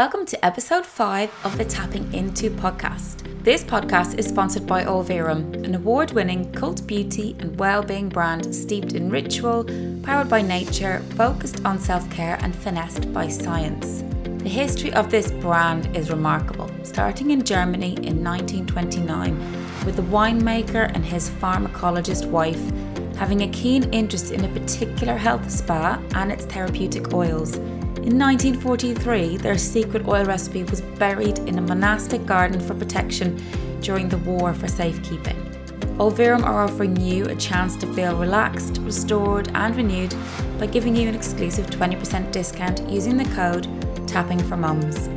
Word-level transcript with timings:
Welcome 0.00 0.24
to 0.24 0.42
episode 0.42 0.86
5 0.86 1.44
of 1.44 1.58
the 1.58 1.64
Tapping 1.66 2.10
Into 2.14 2.48
podcast. 2.48 3.44
This 3.44 3.62
podcast 3.62 4.18
is 4.18 4.26
sponsored 4.26 4.66
by 4.66 4.82
Olverum, 4.84 5.52
an 5.62 5.74
award 5.74 6.12
winning 6.12 6.50
cult 6.52 6.86
beauty 6.86 7.36
and 7.38 7.58
well 7.58 7.82
being 7.82 8.08
brand 8.08 8.54
steeped 8.54 8.94
in 8.94 9.10
ritual, 9.10 9.62
powered 10.02 10.30
by 10.30 10.40
nature, 10.40 11.00
focused 11.16 11.66
on 11.66 11.78
self 11.78 12.10
care, 12.10 12.38
and 12.40 12.56
finessed 12.56 13.12
by 13.12 13.28
science. 13.28 14.02
The 14.42 14.48
history 14.48 14.90
of 14.94 15.10
this 15.10 15.30
brand 15.32 15.94
is 15.94 16.08
remarkable, 16.08 16.70
starting 16.82 17.30
in 17.30 17.44
Germany 17.44 17.92
in 17.96 18.24
1929 18.24 19.38
with 19.84 19.96
the 19.96 20.02
winemaker 20.02 20.90
and 20.94 21.04
his 21.04 21.28
pharmacologist 21.28 22.24
wife 22.24 22.72
having 23.18 23.42
a 23.42 23.48
keen 23.48 23.82
interest 23.92 24.32
in 24.32 24.46
a 24.46 24.48
particular 24.48 25.14
health 25.14 25.50
spa 25.50 26.02
and 26.14 26.32
its 26.32 26.46
therapeutic 26.46 27.12
oils. 27.12 27.58
In 28.02 28.18
1943, 28.18 29.36
their 29.36 29.58
secret 29.58 30.08
oil 30.08 30.24
recipe 30.24 30.64
was 30.64 30.80
buried 30.80 31.38
in 31.40 31.58
a 31.58 31.60
monastic 31.60 32.24
garden 32.24 32.58
for 32.58 32.74
protection 32.74 33.38
during 33.82 34.08
the 34.08 34.16
war 34.16 34.54
for 34.54 34.68
safekeeping. 34.68 35.36
Olverum 35.98 36.42
are 36.42 36.64
offering 36.64 36.96
you 36.96 37.26
a 37.26 37.36
chance 37.36 37.76
to 37.76 37.86
feel 37.92 38.16
relaxed, 38.16 38.78
restored, 38.78 39.50
and 39.52 39.76
renewed 39.76 40.14
by 40.58 40.66
giving 40.66 40.96
you 40.96 41.10
an 41.10 41.14
exclusive 41.14 41.66
20% 41.66 42.32
discount 42.32 42.88
using 42.88 43.18
the 43.18 43.34
code 43.34 43.68
Tapping 44.08 44.42
for 44.44 44.56
Mums. 44.56 45.10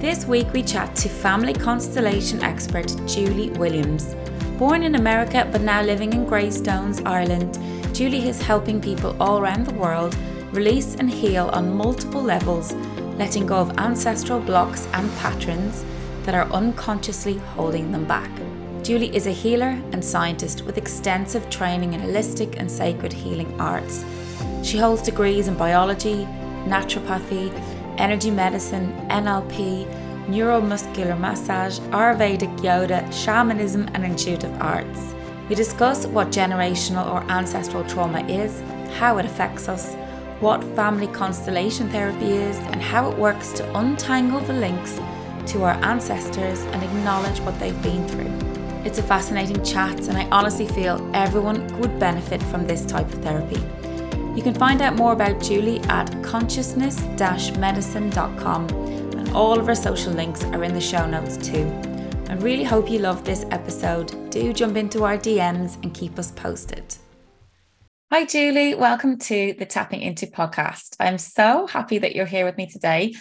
This 0.00 0.24
week 0.24 0.52
we 0.52 0.62
chat 0.62 0.94
to 0.96 1.08
family 1.08 1.52
constellation 1.52 2.44
expert 2.44 2.94
Julie 3.08 3.50
Williams. 3.58 4.14
Born 4.56 4.84
in 4.84 4.94
America 4.94 5.48
but 5.50 5.62
now 5.62 5.82
living 5.82 6.12
in 6.12 6.26
Greystones, 6.26 7.00
Ireland, 7.04 7.58
Julie 7.92 8.28
is 8.28 8.40
helping 8.40 8.80
people 8.80 9.20
all 9.20 9.40
around 9.40 9.66
the 9.66 9.74
world 9.74 10.16
release 10.52 10.94
and 10.96 11.10
heal 11.10 11.48
on 11.52 11.74
multiple 11.76 12.22
levels, 12.22 12.72
letting 13.18 13.46
go 13.46 13.56
of 13.56 13.76
ancestral 13.78 14.40
blocks 14.40 14.86
and 14.94 15.10
patterns 15.16 15.84
that 16.24 16.34
are 16.34 16.50
unconsciously 16.52 17.38
holding 17.54 17.92
them 17.92 18.04
back. 18.04 18.30
Julie 18.82 19.14
is 19.14 19.26
a 19.26 19.32
healer 19.32 19.80
and 19.92 20.04
scientist 20.04 20.64
with 20.64 20.78
extensive 20.78 21.48
training 21.50 21.92
in 21.92 22.00
holistic 22.00 22.56
and 22.58 22.70
sacred 22.70 23.12
healing 23.12 23.60
arts. 23.60 24.04
She 24.62 24.78
holds 24.78 25.02
degrees 25.02 25.48
in 25.48 25.54
biology, 25.54 26.26
naturopathy, 26.64 27.52
energy 27.98 28.30
medicine, 28.30 28.92
NLP, 29.08 29.86
neuromuscular 30.26 31.18
massage, 31.18 31.78
Ayurvedic 31.90 32.62
yoga, 32.62 33.10
shamanism, 33.12 33.88
and 33.94 34.04
intuitive 34.04 34.52
arts. 34.60 35.14
We 35.48 35.54
discuss 35.54 36.06
what 36.06 36.28
generational 36.28 37.06
or 37.12 37.22
ancestral 37.30 37.84
trauma 37.84 38.24
is, 38.26 38.62
how 38.98 39.18
it 39.18 39.26
affects 39.26 39.68
us, 39.68 39.94
what 40.40 40.64
family 40.74 41.06
constellation 41.08 41.88
therapy 41.90 42.32
is, 42.32 42.56
and 42.58 42.82
how 42.82 43.10
it 43.10 43.18
works 43.18 43.52
to 43.52 43.78
untangle 43.78 44.40
the 44.40 44.54
links 44.54 44.98
to 45.46 45.62
our 45.62 45.74
ancestors 45.84 46.60
and 46.62 46.82
acknowledge 46.82 47.40
what 47.40 47.58
they've 47.58 47.82
been 47.82 48.06
through. 48.08 48.30
It's 48.84 48.98
a 48.98 49.02
fascinating 49.02 49.62
chat, 49.62 50.08
and 50.08 50.16
I 50.16 50.28
honestly 50.30 50.66
feel 50.66 51.08
everyone 51.14 51.66
would 51.78 51.98
benefit 51.98 52.42
from 52.44 52.66
this 52.66 52.86
type 52.86 53.06
of 53.12 53.22
therapy. 53.22 53.60
You 54.34 54.42
can 54.42 54.54
find 54.54 54.80
out 54.80 54.96
more 54.96 55.12
about 55.12 55.42
Julie 55.42 55.80
at 55.80 56.10
consciousness 56.22 56.98
medicine.com, 57.58 58.68
and 59.18 59.28
all 59.30 59.58
of 59.58 59.68
our 59.68 59.74
social 59.74 60.12
links 60.12 60.44
are 60.44 60.64
in 60.64 60.72
the 60.72 60.80
show 60.80 61.06
notes 61.06 61.36
too. 61.36 61.66
I 62.28 62.34
really 62.34 62.64
hope 62.64 62.88
you 62.88 63.00
love 63.00 63.24
this 63.24 63.44
episode. 63.50 64.30
Do 64.30 64.52
jump 64.52 64.76
into 64.76 65.04
our 65.04 65.18
DMs 65.18 65.82
and 65.82 65.92
keep 65.92 66.18
us 66.18 66.30
posted. 66.30 66.94
Hi, 68.12 68.24
Julie. 68.24 68.74
Welcome 68.74 69.18
to 69.18 69.54
the 69.56 69.64
Tapping 69.64 70.00
Into 70.00 70.26
podcast. 70.26 70.96
I'm 70.98 71.16
so 71.16 71.68
happy 71.68 71.98
that 71.98 72.12
you're 72.12 72.26
here 72.26 72.44
with 72.44 72.56
me 72.56 72.66
today. 72.66 73.14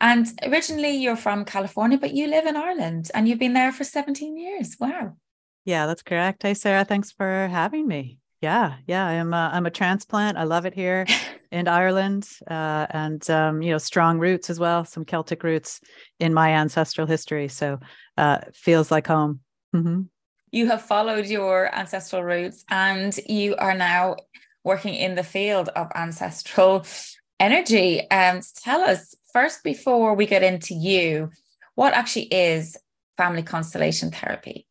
And 0.00 0.24
originally, 0.44 0.98
you're 0.98 1.16
from 1.16 1.44
California, 1.44 1.98
but 1.98 2.14
you 2.14 2.28
live 2.28 2.46
in 2.46 2.56
Ireland 2.56 3.10
and 3.12 3.26
you've 3.26 3.40
been 3.40 3.54
there 3.54 3.72
for 3.72 3.82
17 3.82 4.38
years. 4.38 4.76
Wow. 4.78 5.16
Yeah, 5.64 5.86
that's 5.86 6.04
correct. 6.04 6.44
Hey, 6.44 6.54
Sarah, 6.54 6.84
thanks 6.84 7.10
for 7.10 7.48
having 7.48 7.88
me. 7.88 8.20
Yeah, 8.40 8.76
yeah, 8.86 9.04
I'm 9.04 9.34
a, 9.34 9.50
I'm 9.52 9.66
a 9.66 9.70
transplant. 9.70 10.38
I 10.38 10.44
love 10.44 10.64
it 10.64 10.74
here 10.74 11.06
in 11.50 11.66
Ireland, 11.66 12.28
uh, 12.48 12.86
and 12.90 13.28
um, 13.28 13.62
you 13.62 13.72
know, 13.72 13.78
strong 13.78 14.20
roots 14.20 14.48
as 14.48 14.60
well, 14.60 14.84
some 14.84 15.04
Celtic 15.04 15.42
roots 15.42 15.80
in 16.20 16.32
my 16.32 16.50
ancestral 16.50 17.08
history. 17.08 17.48
So, 17.48 17.80
uh, 18.16 18.38
feels 18.54 18.92
like 18.92 19.08
home. 19.08 19.40
Mm-hmm 19.74 20.02
you 20.50 20.66
have 20.66 20.82
followed 20.82 21.26
your 21.26 21.74
ancestral 21.74 22.22
roots 22.22 22.64
and 22.70 23.16
you 23.26 23.56
are 23.56 23.74
now 23.74 24.16
working 24.64 24.94
in 24.94 25.14
the 25.14 25.24
field 25.24 25.68
of 25.70 25.88
ancestral 25.94 26.84
energy. 27.38 28.08
Um, 28.10 28.40
tell 28.62 28.80
us 28.80 29.14
first, 29.32 29.62
before 29.62 30.14
we 30.14 30.26
get 30.26 30.42
into 30.42 30.74
you, 30.74 31.30
what 31.74 31.94
actually 31.94 32.24
is 32.26 32.76
family 33.16 33.42
constellation 33.42 34.10
therapy? 34.10 34.66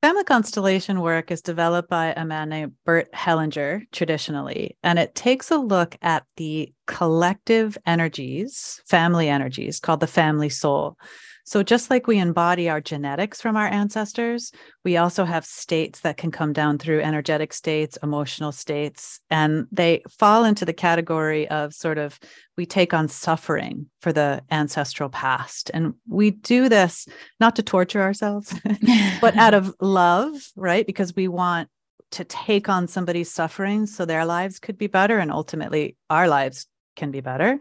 Family 0.00 0.24
constellation 0.24 1.00
work 1.00 1.30
is 1.30 1.40
developed 1.40 1.88
by 1.88 2.12
a 2.14 2.26
man 2.26 2.50
named 2.50 2.72
Bert 2.84 3.10
Hellinger 3.12 3.90
traditionally, 3.90 4.76
and 4.82 4.98
it 4.98 5.14
takes 5.14 5.50
a 5.50 5.56
look 5.56 5.96
at 6.02 6.24
the 6.36 6.72
collective 6.86 7.78
energies, 7.86 8.82
family 8.86 9.30
energies, 9.30 9.80
called 9.80 10.00
the 10.00 10.06
family 10.06 10.50
soul. 10.50 10.98
So, 11.44 11.62
just 11.62 11.90
like 11.90 12.06
we 12.06 12.18
embody 12.18 12.70
our 12.70 12.80
genetics 12.80 13.40
from 13.40 13.54
our 13.56 13.66
ancestors, 13.66 14.50
we 14.82 14.96
also 14.96 15.24
have 15.24 15.44
states 15.44 16.00
that 16.00 16.16
can 16.16 16.30
come 16.30 16.54
down 16.54 16.78
through 16.78 17.02
energetic 17.02 17.52
states, 17.52 17.98
emotional 18.02 18.50
states, 18.50 19.20
and 19.30 19.66
they 19.70 20.02
fall 20.08 20.44
into 20.44 20.64
the 20.64 20.72
category 20.72 21.46
of 21.48 21.74
sort 21.74 21.98
of 21.98 22.18
we 22.56 22.64
take 22.64 22.94
on 22.94 23.08
suffering 23.08 23.86
for 24.00 24.12
the 24.12 24.42
ancestral 24.50 25.10
past. 25.10 25.70
And 25.74 25.94
we 26.08 26.30
do 26.30 26.70
this 26.70 27.06
not 27.40 27.56
to 27.56 27.62
torture 27.62 28.00
ourselves, 28.00 28.54
but 29.20 29.36
out 29.36 29.52
of 29.54 29.74
love, 29.80 30.34
right? 30.56 30.86
Because 30.86 31.14
we 31.14 31.28
want 31.28 31.68
to 32.12 32.24
take 32.24 32.68
on 32.68 32.88
somebody's 32.88 33.30
suffering 33.30 33.86
so 33.86 34.04
their 34.04 34.24
lives 34.24 34.58
could 34.58 34.78
be 34.78 34.86
better 34.86 35.18
and 35.18 35.30
ultimately 35.30 35.96
our 36.08 36.28
lives 36.28 36.66
can 36.96 37.10
be 37.10 37.20
better. 37.20 37.58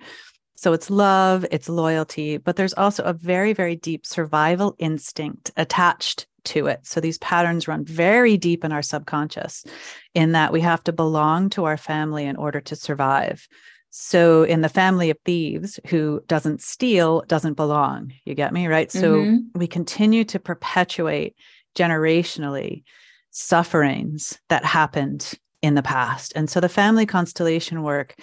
So 0.56 0.74
it's 0.74 0.90
love, 0.90 1.46
it's 1.52 1.68
loyalty, 1.68 2.38
but 2.38 2.56
there's 2.56 2.74
also 2.74 3.03
a 3.03 3.14
very, 3.14 3.53
very 3.53 3.75
deep 3.75 4.06
survival 4.06 4.75
instinct 4.80 5.52
attached 5.58 6.28
to 6.46 6.68
it. 6.68 6.86
So 6.86 7.00
these 7.00 7.18
patterns 7.18 7.68
run 7.68 7.86
very 7.86 8.38
deep 8.38 8.64
in 8.64 8.72
our 8.72 8.81
subconscious, 8.81 9.66
in 10.14 10.34
that 10.34 10.52
we 10.52 10.62
have 10.62 10.84
to 10.84 10.94
belong 10.94 11.50
to 11.52 11.66
our 11.66 11.78
family 11.78 12.25
in 12.25 12.36
order 12.36 12.62
to 12.62 12.75
survive. 12.75 13.47
So 13.90 14.44
in 14.44 14.62
the 14.62 14.69
family 14.69 15.09
of 15.09 15.18
thieves, 15.24 15.80
who 15.88 16.22
doesn't 16.28 16.62
steal 16.62 17.22
doesn't 17.28 17.53
belong. 17.53 18.12
You 18.25 18.34
get 18.34 18.52
me? 18.52 18.68
Right. 18.68 18.91
So 18.91 19.18
mm-hmm. 19.18 19.59
we 19.59 19.68
continue 19.68 20.24
to 20.25 20.40
perpetuate 20.40 21.35
generationally 21.75 22.84
sufferings 23.31 24.40
that 24.50 24.66
happened 24.66 25.34
in 25.62 25.75
the 25.75 25.84
past. 25.84 26.34
And 26.35 26.50
so 26.50 26.59
the 26.59 26.70
family 26.70 27.06
constellation 27.06 27.84
work 27.84 28.16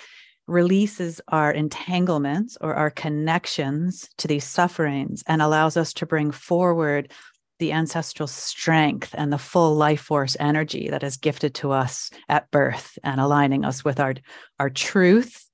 releases 0.50 1.21
our 1.28 1.53
entanglements 1.53 2.59
or 2.61 2.75
our 2.75 2.91
connections 2.91 4.11
to 4.19 4.27
these 4.27 4.44
sufferings 4.44 5.22
and 5.27 5.41
allows 5.41 5.77
us 5.77 5.93
to 5.94 6.06
bring 6.06 6.31
forward 6.31 7.12
the 7.61 7.72
ancestral 7.72 8.27
strength 8.27 9.15
and 9.16 9.33
the 9.33 9.38
full 9.38 9.77
life 9.77 10.00
force 10.00 10.37
energy 10.41 10.88
that 10.88 11.05
is 11.05 11.16
gifted 11.16 11.55
to 11.55 11.71
us 11.71 12.11
at 12.28 12.50
birth 12.50 12.99
and 13.05 13.21
aligning 13.21 13.65
us 13.65 13.84
with 13.84 14.00
our 14.00 14.15
our 14.59 14.71
truth 14.71 15.49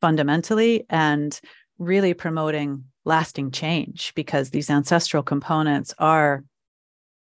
fundamentally 0.00 0.86
and 0.88 1.40
really 1.78 2.14
promoting 2.14 2.84
lasting 3.04 3.50
change 3.50 4.12
because 4.14 4.50
these 4.50 4.70
ancestral 4.70 5.22
components 5.22 5.92
are 5.98 6.44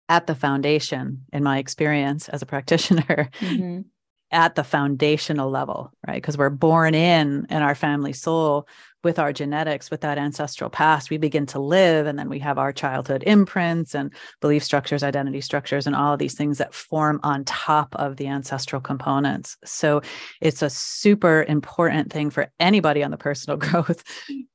at 0.08 0.28
the 0.28 0.36
foundation 0.36 1.26
in 1.34 1.44
my 1.44 1.58
experience 1.58 2.30
as 2.30 2.42
a 2.42 2.46
practitioner. 2.46 3.30
Mm-hmm 3.40 3.82
at 4.32 4.56
the 4.56 4.64
foundational 4.64 5.50
level, 5.50 5.92
right? 6.08 6.22
Because 6.22 6.38
we're 6.38 6.50
born 6.50 6.96
in 6.96 7.46
in 7.50 7.62
our 7.62 7.76
family 7.76 8.14
soul 8.14 8.68
with 9.04 9.20
our 9.20 9.34
genetics, 9.34 9.90
with 9.90 10.02
that 10.02 10.18
ancestral 10.18 10.70
past. 10.70 11.10
We 11.10 11.18
begin 11.18 11.46
to 11.48 11.60
live, 11.60 12.06
and 12.06 12.18
then 12.18 12.30
we 12.30 12.40
have 12.40 12.58
our 12.58 12.72
childhood 12.72 13.24
imprints 13.26 13.96
and 13.96 14.14
belief 14.40 14.64
structures, 14.64 15.04
identity 15.04 15.42
structures, 15.42 15.88
and 15.88 15.96
all 15.96 16.14
of 16.14 16.20
these 16.20 16.36
things 16.36 16.60
that 16.60 16.74
form 16.74 17.20
on 17.24 17.44
top 17.46 17.96
of 17.96 18.18
the 18.18 18.28
ancestral 18.28 18.82
components. 18.82 19.58
So 19.66 20.02
it's 20.40 20.62
a 20.62 20.70
super 20.70 21.44
important 21.48 22.12
thing 22.12 22.30
for 22.30 22.52
anybody 22.60 23.04
on 23.04 23.12
the 23.12 23.18
personal 23.18 23.58
growth 23.58 24.04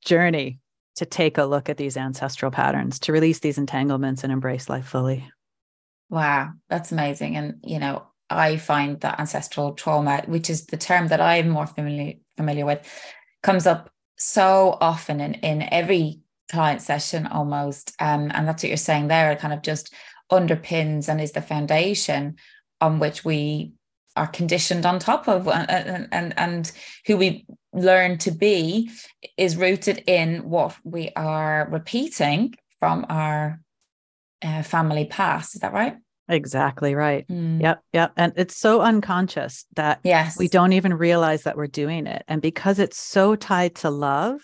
journey 0.05 0.61
to 0.97 1.05
take 1.05 1.39
a 1.39 1.45
look 1.45 1.69
at 1.69 1.77
these 1.77 1.97
ancestral 1.97 2.51
patterns, 2.51 2.99
to 3.01 3.13
release 3.13 3.41
these 3.41 3.59
entanglements 3.59 4.25
and 4.25 4.33
embrace 4.33 4.69
life 4.69 4.87
fully. 4.87 5.29
Wow, 6.09 6.53
that's 6.71 6.93
amazing. 6.93 7.37
And, 7.37 7.57
you 7.63 7.79
know, 7.79 8.07
I 8.31 8.57
find 8.57 9.01
that 9.01 9.21
ancestral 9.21 9.75
trauma, 9.75 10.23
which 10.27 10.51
is 10.51 10.67
the 10.67 10.77
term 10.77 11.09
that 11.09 11.21
I'm 11.21 11.49
more 11.49 11.67
familiar 11.67 12.15
familiar 12.37 12.67
with, 12.67 12.87
comes 13.43 13.67
up 13.67 13.91
so 14.19 14.77
often 14.81 15.21
in, 15.21 15.35
in 15.35 15.63
every 15.73 16.21
client 16.51 16.83
session 16.83 17.27
almost. 17.27 17.95
Um, 18.01 18.31
and 18.35 18.47
that's 18.47 18.63
what 18.63 18.69
you're 18.69 18.77
saying 18.77 19.09
there. 19.09 19.31
It 19.33 19.39
kind 19.39 19.55
of 19.55 19.63
just 19.63 19.93
underpins 20.31 21.09
and 21.09 21.21
is 21.21 21.33
the 21.33 21.43
foundation 21.43 22.37
on 22.81 22.99
which 22.99 23.25
we 23.25 23.73
are 24.17 24.27
conditioned 24.27 24.87
on 24.87 24.99
top 24.99 25.29
of 25.29 25.47
and 25.47 26.09
and, 26.11 26.35
and 26.39 26.73
who 27.07 27.17
we 27.17 27.47
learn 27.73 28.17
to 28.19 28.31
be 28.31 28.91
is 29.37 29.57
rooted 29.57 30.03
in 30.07 30.49
what 30.49 30.75
we 30.85 31.11
are 31.15 31.69
repeating 31.71 32.55
from 32.81 33.05
our 33.09 33.61
uh, 34.43 34.63
family 34.63 35.05
past 35.05 35.55
is 35.55 35.61
that 35.61 35.75
right 35.75 35.97
exactly 36.29 36.95
right 36.95 37.27
mm. 37.29 37.61
yep 37.61 37.83
yep 37.93 38.13
and 38.17 38.33
it's 38.37 38.57
so 38.57 38.81
unconscious 38.81 39.65
that 39.77 40.01
yes 40.03 40.39
we 40.39 40.49
don't 40.49 40.73
even 40.73 40.95
realize 40.95 41.43
that 41.45 41.57
we're 41.57 41.67
doing 41.67 42.07
it 42.07 42.25
and 42.27 42.43
because 42.43 42.79
it's 42.79 42.99
so 42.99 43.37
tied 43.37 43.75
to 43.75 43.91
love 43.91 44.41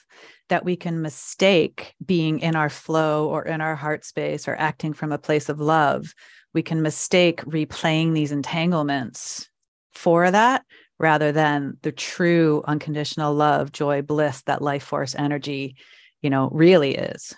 that 0.48 0.64
we 0.64 0.76
can 0.76 1.02
mistake 1.02 1.94
being 2.04 2.40
in 2.40 2.54
our 2.54 2.68
flow 2.68 3.28
or 3.28 3.42
in 3.42 3.60
our 3.60 3.74
heart 3.74 4.04
space 4.04 4.46
or 4.46 4.54
acting 4.56 4.92
from 4.92 5.10
a 5.10 5.18
place 5.18 5.48
of 5.48 5.60
love 5.60 6.14
we 6.54 6.62
can 6.62 6.82
mistake 6.82 7.42
replaying 7.44 8.14
these 8.14 8.32
entanglements 8.32 9.48
for 9.94 10.30
that 10.30 10.64
rather 10.98 11.32
than 11.32 11.76
the 11.82 11.92
true 11.92 12.62
unconditional 12.66 13.34
love, 13.34 13.72
joy, 13.72 14.02
bliss 14.02 14.42
that 14.42 14.62
life 14.62 14.84
force 14.84 15.14
energy, 15.16 15.76
you 16.22 16.30
know, 16.30 16.48
really 16.52 16.94
is. 16.94 17.34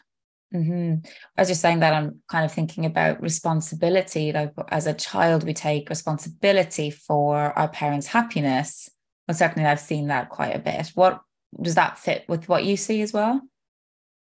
Mm-hmm. 0.55 1.07
As 1.37 1.49
you're 1.49 1.57
saying 1.57 1.81
that, 1.81 1.93
I'm 1.93 2.21
kind 2.29 2.45
of 2.45 2.53
thinking 2.53 2.87
about 2.87 3.21
responsibility. 3.21 4.33
Like 4.33 4.53
as 4.69 4.87
a 4.87 4.95
child, 4.95 5.45
we 5.45 5.53
take 5.53 5.91
responsibility 5.91 6.91
for 6.91 7.37
our 7.37 7.69
parents' 7.69 8.07
happiness. 8.07 8.89
Well, 9.27 9.37
certainly 9.37 9.69
I've 9.69 9.81
seen 9.81 10.09
that 10.09 10.29
quite 10.29 10.55
a 10.55 10.61
bit. 10.61 10.93
What 10.95 11.21
does 11.61 11.75
that 11.75 11.99
fit 11.99 12.25
with 12.29 12.49
what 12.49 12.65
you 12.65 12.77
see 12.77 13.03
as 13.03 13.13
well? 13.13 13.41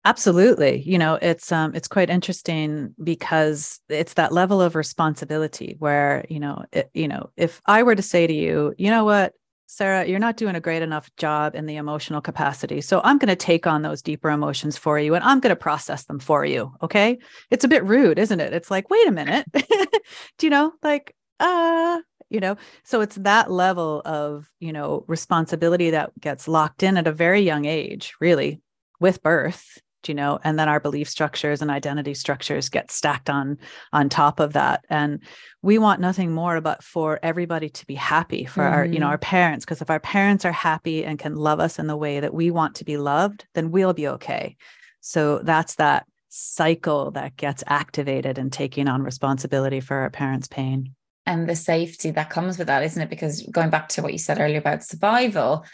Absolutely. 0.05 0.83
You 0.83 0.99
know, 0.99 1.15
it's 1.23 1.53
um 1.53 1.75
it's 1.75 1.89
quite 1.89 2.11
interesting 2.11 2.95
because 3.03 3.81
it's 3.89 4.15
that 4.15 4.33
level 4.33 4.61
of 4.61 4.75
responsibility 4.75 5.77
where, 5.79 6.25
you 6.29 6.41
know, 6.41 6.65
it, 6.73 6.91
you 6.93 7.07
know, 7.07 7.31
if 7.37 7.61
I 7.67 7.85
were 7.85 7.95
to 7.95 8.03
say 8.03 8.27
to 8.27 8.33
you, 8.33 8.75
you 8.79 8.91
know 8.91 9.05
what, 9.05 9.33
Sarah, 9.73 10.05
you're 10.05 10.19
not 10.19 10.37
doing 10.37 10.55
a 10.55 10.61
great 10.61 10.83
enough 10.83 11.09
job 11.17 11.55
in 11.55 11.65
the 11.65 11.77
emotional 11.77 12.21
capacity. 12.21 12.83
So 12.83 13.01
I'm 13.05 13.17
going 13.17 13.31
to 13.31 13.37
take 13.37 13.67
on 13.67 13.81
those 13.81 14.03
deeper 14.03 14.29
emotions 14.29 14.77
for 14.77 14.99
you 14.99 15.15
and 15.15 15.25
I'm 15.25 15.41
going 15.41 15.49
to 15.49 15.57
process 15.57 16.05
them 16.05 16.19
for 16.19 16.45
you, 16.45 16.75
okay? 16.83 17.19
It's 17.51 17.65
a 17.65 17.69
bit 17.69 17.83
rude, 17.83 18.19
isn't 18.19 18.39
it? 18.39 18.53
It's 18.53 18.71
like, 18.71 18.91
"Wait 18.91 19.09
a 19.09 19.11
minute." 19.11 19.47
Do 19.53 20.47
you 20.47 20.51
know, 20.51 20.75
like 20.83 21.17
uh 21.41 22.01
you 22.29 22.39
know 22.39 22.57
so 22.85 23.01
it's 23.01 23.17
that 23.17 23.51
level 23.51 24.03
of 24.05 24.51
you 24.61 24.73
know 24.73 25.05
responsibility 25.09 25.91
that 25.91 26.13
gets 26.21 26.47
locked 26.47 26.83
in 26.83 26.97
at 26.97 27.07
a 27.07 27.13
very 27.13 27.41
young 27.41 27.65
age 27.65 28.15
really 28.21 28.61
with 29.01 29.23
birth 29.23 29.79
you 30.09 30.15
know 30.15 30.39
and 30.45 30.59
then 30.59 30.69
our 30.69 30.81
belief 30.81 31.09
structures 31.09 31.63
and 31.63 31.71
identity 31.71 32.15
structures 32.15 32.69
get 32.69 32.91
stacked 32.91 33.31
on 33.31 33.59
on 33.93 34.09
top 34.09 34.41
of 34.41 34.53
that 34.53 34.85
and 34.89 35.21
we 35.63 35.79
want 35.79 36.01
nothing 36.01 36.33
more 36.33 36.61
but 36.61 36.83
for 36.83 37.19
everybody 37.23 37.69
to 37.69 37.87
be 37.87 37.95
happy 37.95 38.45
for 38.45 38.63
mm-hmm. 38.63 38.75
our 38.75 38.85
you 38.85 38.99
know 38.99 39.07
mm-hmm. 39.07 39.13
our 39.13 39.19
parents 39.19 39.65
because 39.65 39.81
if 39.81 39.91
our 39.91 40.01
parents 40.01 40.45
are 40.45 40.53
happy 40.53 41.05
and 41.05 41.19
can 41.19 41.35
love 41.35 41.61
us 41.61 41.79
in 41.79 41.87
the 41.87 41.97
way 41.97 42.21
that 42.21 42.35
we 42.35 42.51
want 42.51 42.75
to 42.75 42.85
be 42.85 42.97
loved 42.97 43.47
then 43.55 43.71
we'll 43.71 43.93
be 43.93 44.09
okay 44.09 44.57
so 45.01 45.39
that's 45.41 45.77
that 45.77 46.07
cycle 46.29 47.11
that 47.11 47.37
gets 47.37 47.63
activated 47.67 48.39
and 48.39 48.53
taking 48.53 48.89
on 48.89 49.03
responsibility 49.03 49.81
for 49.81 49.97
our 49.97 50.11
parents 50.11 50.49
pain 50.49 50.95
and 51.27 51.49
the 51.49 51.57
safety 51.57 52.11
that 52.11 52.31
comes 52.31 52.59
with 52.59 52.67
that 52.67 52.83
isn't 52.83 53.03
it 53.03 53.11
because 53.11 53.43
going 53.49 53.71
back 53.71 53.89
to 53.89 54.03
what 54.03 54.13
you 54.13 54.19
said 54.19 54.41
earlier 54.41 54.59
about 54.59 54.83
survival 54.83 55.65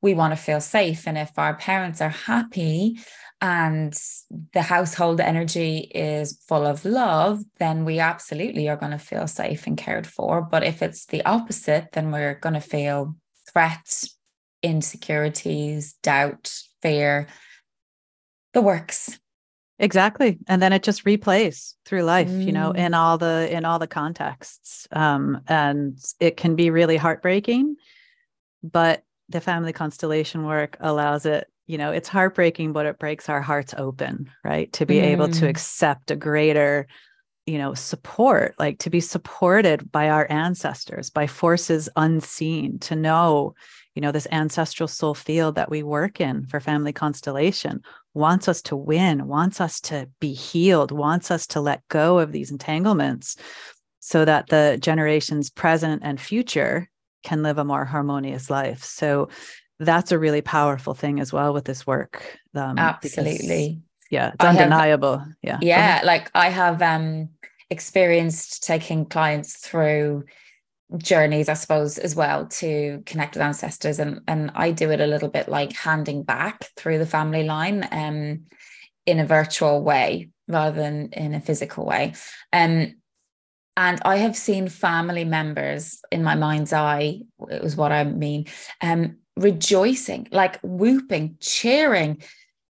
we 0.00 0.14
want 0.14 0.32
to 0.32 0.36
feel 0.36 0.60
safe 0.60 1.06
and 1.06 1.18
if 1.18 1.38
our 1.38 1.54
parents 1.54 2.00
are 2.00 2.08
happy 2.08 2.98
and 3.40 3.96
the 4.52 4.62
household 4.62 5.20
energy 5.20 5.90
is 5.94 6.42
full 6.48 6.66
of 6.66 6.84
love, 6.84 7.40
then 7.58 7.84
we 7.84 8.00
absolutely 8.00 8.68
are 8.68 8.76
going 8.76 8.92
to 8.92 8.98
feel 8.98 9.26
safe 9.28 9.66
and 9.66 9.76
cared 9.76 10.06
for. 10.06 10.42
But 10.42 10.64
if 10.64 10.82
it's 10.82 11.06
the 11.06 11.24
opposite, 11.24 11.92
then 11.92 12.10
we're 12.10 12.34
going 12.34 12.54
to 12.54 12.60
feel 12.60 13.14
threats, 13.52 14.16
insecurities, 14.62 15.94
doubt, 16.02 16.52
fear, 16.82 17.28
the 18.54 18.60
works. 18.60 19.18
Exactly. 19.78 20.38
And 20.48 20.60
then 20.60 20.72
it 20.72 20.82
just 20.82 21.04
replays 21.04 21.74
through 21.84 22.02
life, 22.02 22.28
mm. 22.28 22.44
you 22.44 22.50
know, 22.50 22.72
in 22.72 22.92
mm. 22.92 22.96
all 22.96 23.18
the 23.18 23.48
in 23.50 23.64
all 23.64 23.78
the 23.78 23.86
contexts. 23.86 24.88
Um, 24.90 25.42
and 25.46 25.96
it 26.18 26.36
can 26.36 26.56
be 26.56 26.70
really 26.70 26.96
heartbreaking, 26.96 27.76
but 28.64 29.04
the 29.28 29.40
family 29.40 29.72
constellation 29.72 30.44
work 30.44 30.76
allows 30.80 31.26
it 31.26 31.46
you 31.68 31.78
know 31.78 31.92
it's 31.92 32.08
heartbreaking 32.08 32.72
but 32.72 32.86
it 32.86 32.98
breaks 32.98 33.28
our 33.28 33.40
hearts 33.40 33.74
open 33.76 34.28
right 34.42 34.72
to 34.72 34.84
be 34.84 34.96
mm. 34.96 35.04
able 35.04 35.28
to 35.28 35.44
mm. 35.44 35.48
accept 35.48 36.10
a 36.10 36.16
greater 36.16 36.88
you 37.46 37.58
know 37.58 37.74
support 37.74 38.54
like 38.58 38.78
to 38.78 38.90
be 38.90 39.00
supported 39.00 39.92
by 39.92 40.08
our 40.08 40.26
ancestors 40.30 41.10
by 41.10 41.26
forces 41.26 41.88
unseen 41.94 42.78
to 42.80 42.96
know 42.96 43.54
you 43.94 44.02
know 44.02 44.10
this 44.10 44.26
ancestral 44.32 44.88
soul 44.88 45.14
field 45.14 45.54
that 45.54 45.70
we 45.70 45.82
work 45.82 46.20
in 46.20 46.46
for 46.46 46.58
family 46.58 46.92
constellation 46.92 47.80
wants 48.14 48.48
us 48.48 48.60
to 48.62 48.74
win 48.74 49.26
wants 49.28 49.60
us 49.60 49.80
to 49.80 50.08
be 50.20 50.32
healed 50.32 50.90
wants 50.90 51.30
us 51.30 51.46
to 51.46 51.60
let 51.60 51.86
go 51.88 52.18
of 52.18 52.32
these 52.32 52.50
entanglements 52.50 53.36
so 54.00 54.24
that 54.24 54.48
the 54.48 54.78
generations 54.80 55.50
present 55.50 56.00
and 56.04 56.20
future 56.20 56.88
can 57.24 57.42
live 57.42 57.58
a 57.58 57.64
more 57.64 57.84
harmonious 57.84 58.48
life 58.48 58.82
so 58.82 59.28
that's 59.78 60.12
a 60.12 60.18
really 60.18 60.42
powerful 60.42 60.94
thing 60.94 61.20
as 61.20 61.32
well 61.32 61.54
with 61.54 61.64
this 61.64 61.86
work. 61.86 62.38
Um, 62.54 62.78
Absolutely. 62.78 63.68
Because, 63.68 64.10
yeah, 64.10 64.32
it's 64.34 64.44
undeniable. 64.44 65.18
Have, 65.18 65.28
yeah. 65.42 65.58
Yeah. 65.60 66.00
Like 66.04 66.30
I 66.34 66.48
have 66.48 66.82
um 66.82 67.30
experienced 67.70 68.64
taking 68.64 69.06
clients 69.06 69.58
through 69.58 70.24
journeys, 70.96 71.48
I 71.48 71.54
suppose, 71.54 71.98
as 71.98 72.16
well 72.16 72.46
to 72.46 73.02
connect 73.04 73.34
with 73.34 73.42
ancestors. 73.42 73.98
And 73.98 74.20
and 74.26 74.50
I 74.54 74.70
do 74.72 74.90
it 74.90 75.00
a 75.00 75.06
little 75.06 75.28
bit 75.28 75.48
like 75.48 75.72
handing 75.72 76.22
back 76.22 76.64
through 76.76 76.98
the 76.98 77.06
family 77.06 77.44
line 77.44 77.86
um 77.92 78.46
in 79.06 79.20
a 79.20 79.26
virtual 79.26 79.82
way 79.82 80.30
rather 80.48 80.80
than 80.80 81.10
in 81.12 81.34
a 81.34 81.40
physical 81.40 81.84
way. 81.84 82.14
Um 82.52 82.94
and 83.76 84.00
I 84.04 84.16
have 84.16 84.36
seen 84.36 84.68
family 84.68 85.24
members 85.24 86.00
in 86.10 86.24
my 86.24 86.34
mind's 86.34 86.72
eye, 86.72 87.20
it 87.48 87.62
was 87.62 87.76
what 87.76 87.92
I 87.92 88.02
mean, 88.02 88.46
um, 88.80 89.18
rejoicing, 89.40 90.28
like 90.30 90.58
whooping, 90.62 91.36
cheering, 91.40 92.22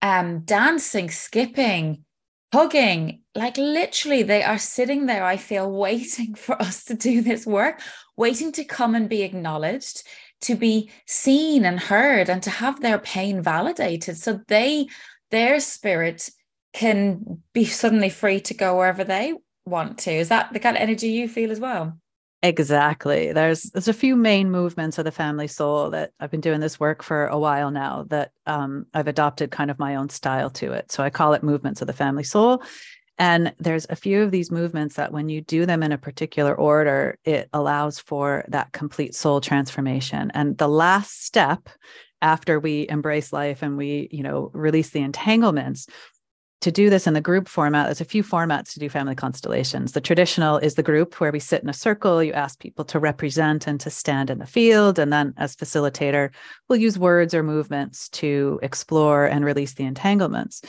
um, 0.03 0.41
dancing, 0.41 1.11
skipping, 1.11 2.05
hugging. 2.53 3.23
Like 3.35 3.57
literally, 3.57 4.23
they 4.23 4.43
are 4.43 4.59
sitting 4.59 5.07
there, 5.07 5.25
I 5.25 5.37
feel, 5.37 5.71
waiting 5.87 6.35
for 6.35 6.61
us 6.61 6.85
to 6.85 6.95
do 6.95 7.23
this 7.23 7.47
work, 7.47 7.81
waiting 8.17 8.53
to 8.53 8.65
come 8.65 8.95
and 8.95 9.09
be 9.09 9.23
acknowledged, 9.23 10.03
to 10.43 10.55
be 10.55 10.91
seen 11.07 11.65
and 11.65 11.81
heard, 11.81 12.29
and 12.29 12.43
to 12.43 12.51
have 12.51 12.81
their 12.81 12.99
pain 12.99 13.43
validated. 13.43 14.17
So 14.17 14.41
they, 14.49 14.89
their 15.31 15.61
spirit 15.61 16.29
can 16.73 17.43
be 17.53 17.65
suddenly 17.65 18.11
free 18.11 18.41
to 18.41 18.55
go 18.55 18.77
wherever 18.77 19.05
they 19.05 19.35
want 19.65 19.99
to. 19.99 20.13
Is 20.13 20.29
that 20.29 20.53
the 20.53 20.61
kind 20.61 20.77
of 20.77 20.83
energy 20.83 21.09
you 21.09 21.29
feel 21.29 21.51
as 21.51 21.61
well? 21.61 21.99
Exactly. 22.43 23.33
There's 23.33 23.65
there's 23.65 23.89
a 23.89 23.93
few 23.93 24.15
main 24.15 24.49
movements 24.51 24.97
of 24.99 25.05
the 25.05 25.11
family 25.11 25.49
soul 25.49 25.91
that 25.91 26.13
I've 26.21 26.31
been 26.31 26.41
doing 26.41 26.61
this 26.61 26.79
work 26.79 27.03
for 27.03 27.27
a 27.27 27.39
while 27.39 27.73
now 27.73 28.05
that 28.11 28.31
um, 28.47 28.87
I've 28.95 29.09
adopted 29.09 29.51
kind 29.51 29.73
of 29.73 29.79
my 29.81 29.97
own 29.97 30.09
style 30.09 30.49
to 30.51 30.73
it. 30.73 30.93
So 30.93 31.03
I 31.03 31.11
call 31.11 31.33
it 31.35 31.43
movements 31.43 31.81
of 31.81 31.89
the 31.89 31.93
family 31.93 32.23
soul. 32.23 32.63
And 33.19 33.53
there's 33.59 33.87
a 33.91 33.97
few 33.97 34.23
of 34.23 34.31
these 34.31 34.53
movements 34.53 34.95
that 34.97 35.13
when 35.13 35.29
you 35.29 35.41
do 35.41 35.67
them 35.67 35.83
in 35.83 35.91
a 35.91 35.99
particular 35.99 36.55
order, 36.55 37.19
it 37.25 37.49
allows 37.53 37.99
for 37.99 38.45
that 38.49 38.73
complete 38.73 39.17
soul 39.17 39.41
transformation. 39.41 40.31
And 40.35 40.57
the 40.59 40.69
last 40.69 41.25
step 41.25 41.69
after 42.23 42.61
we 42.61 42.87
embrace 42.89 43.33
life 43.33 43.63
and 43.63 43.77
we, 43.77 44.09
you 44.13 44.23
know, 44.23 44.51
release 44.55 44.91
the 44.91 45.01
entanglements 45.01 45.89
to 46.61 46.73
do 46.73 46.91
this 46.91 47.07
in 47.07 47.15
the 47.15 47.21
group 47.21 47.49
format, 47.49 47.87
there's 47.87 48.01
a 48.01 48.05
few 48.05 48.25
formats 48.25 48.73
to 48.73 48.81
do 48.81 48.89
family 48.89 49.15
constellations. 49.15 49.93
The 49.93 50.01
traditional 50.01 50.59
is 50.59 50.75
the 50.75 50.83
group 50.83 51.21
where 51.21 51.31
we 51.31 51.39
sit 51.39 51.63
in 51.63 51.69
a 51.69 51.75
circle, 51.75 52.23
you 52.23 52.33
ask 52.33 52.59
people 52.59 52.85
to 52.87 52.99
represent 52.99 53.67
and 53.67 53.79
to 53.81 53.91
stand 53.91 54.29
in 54.29 54.39
the 54.39 54.47
field. 54.47 54.99
And 54.99 55.13
then, 55.13 55.35
as 55.37 55.55
facilitator, 55.55 56.31
we'll 56.69 56.81
use 56.81 56.99
words 56.99 57.33
or 57.33 57.43
movements 57.43 58.09
to 58.11 58.59
explore 58.63 59.27
and 59.27 59.45
release 59.45 59.75
the 59.75 59.85
entanglements. 59.85 60.63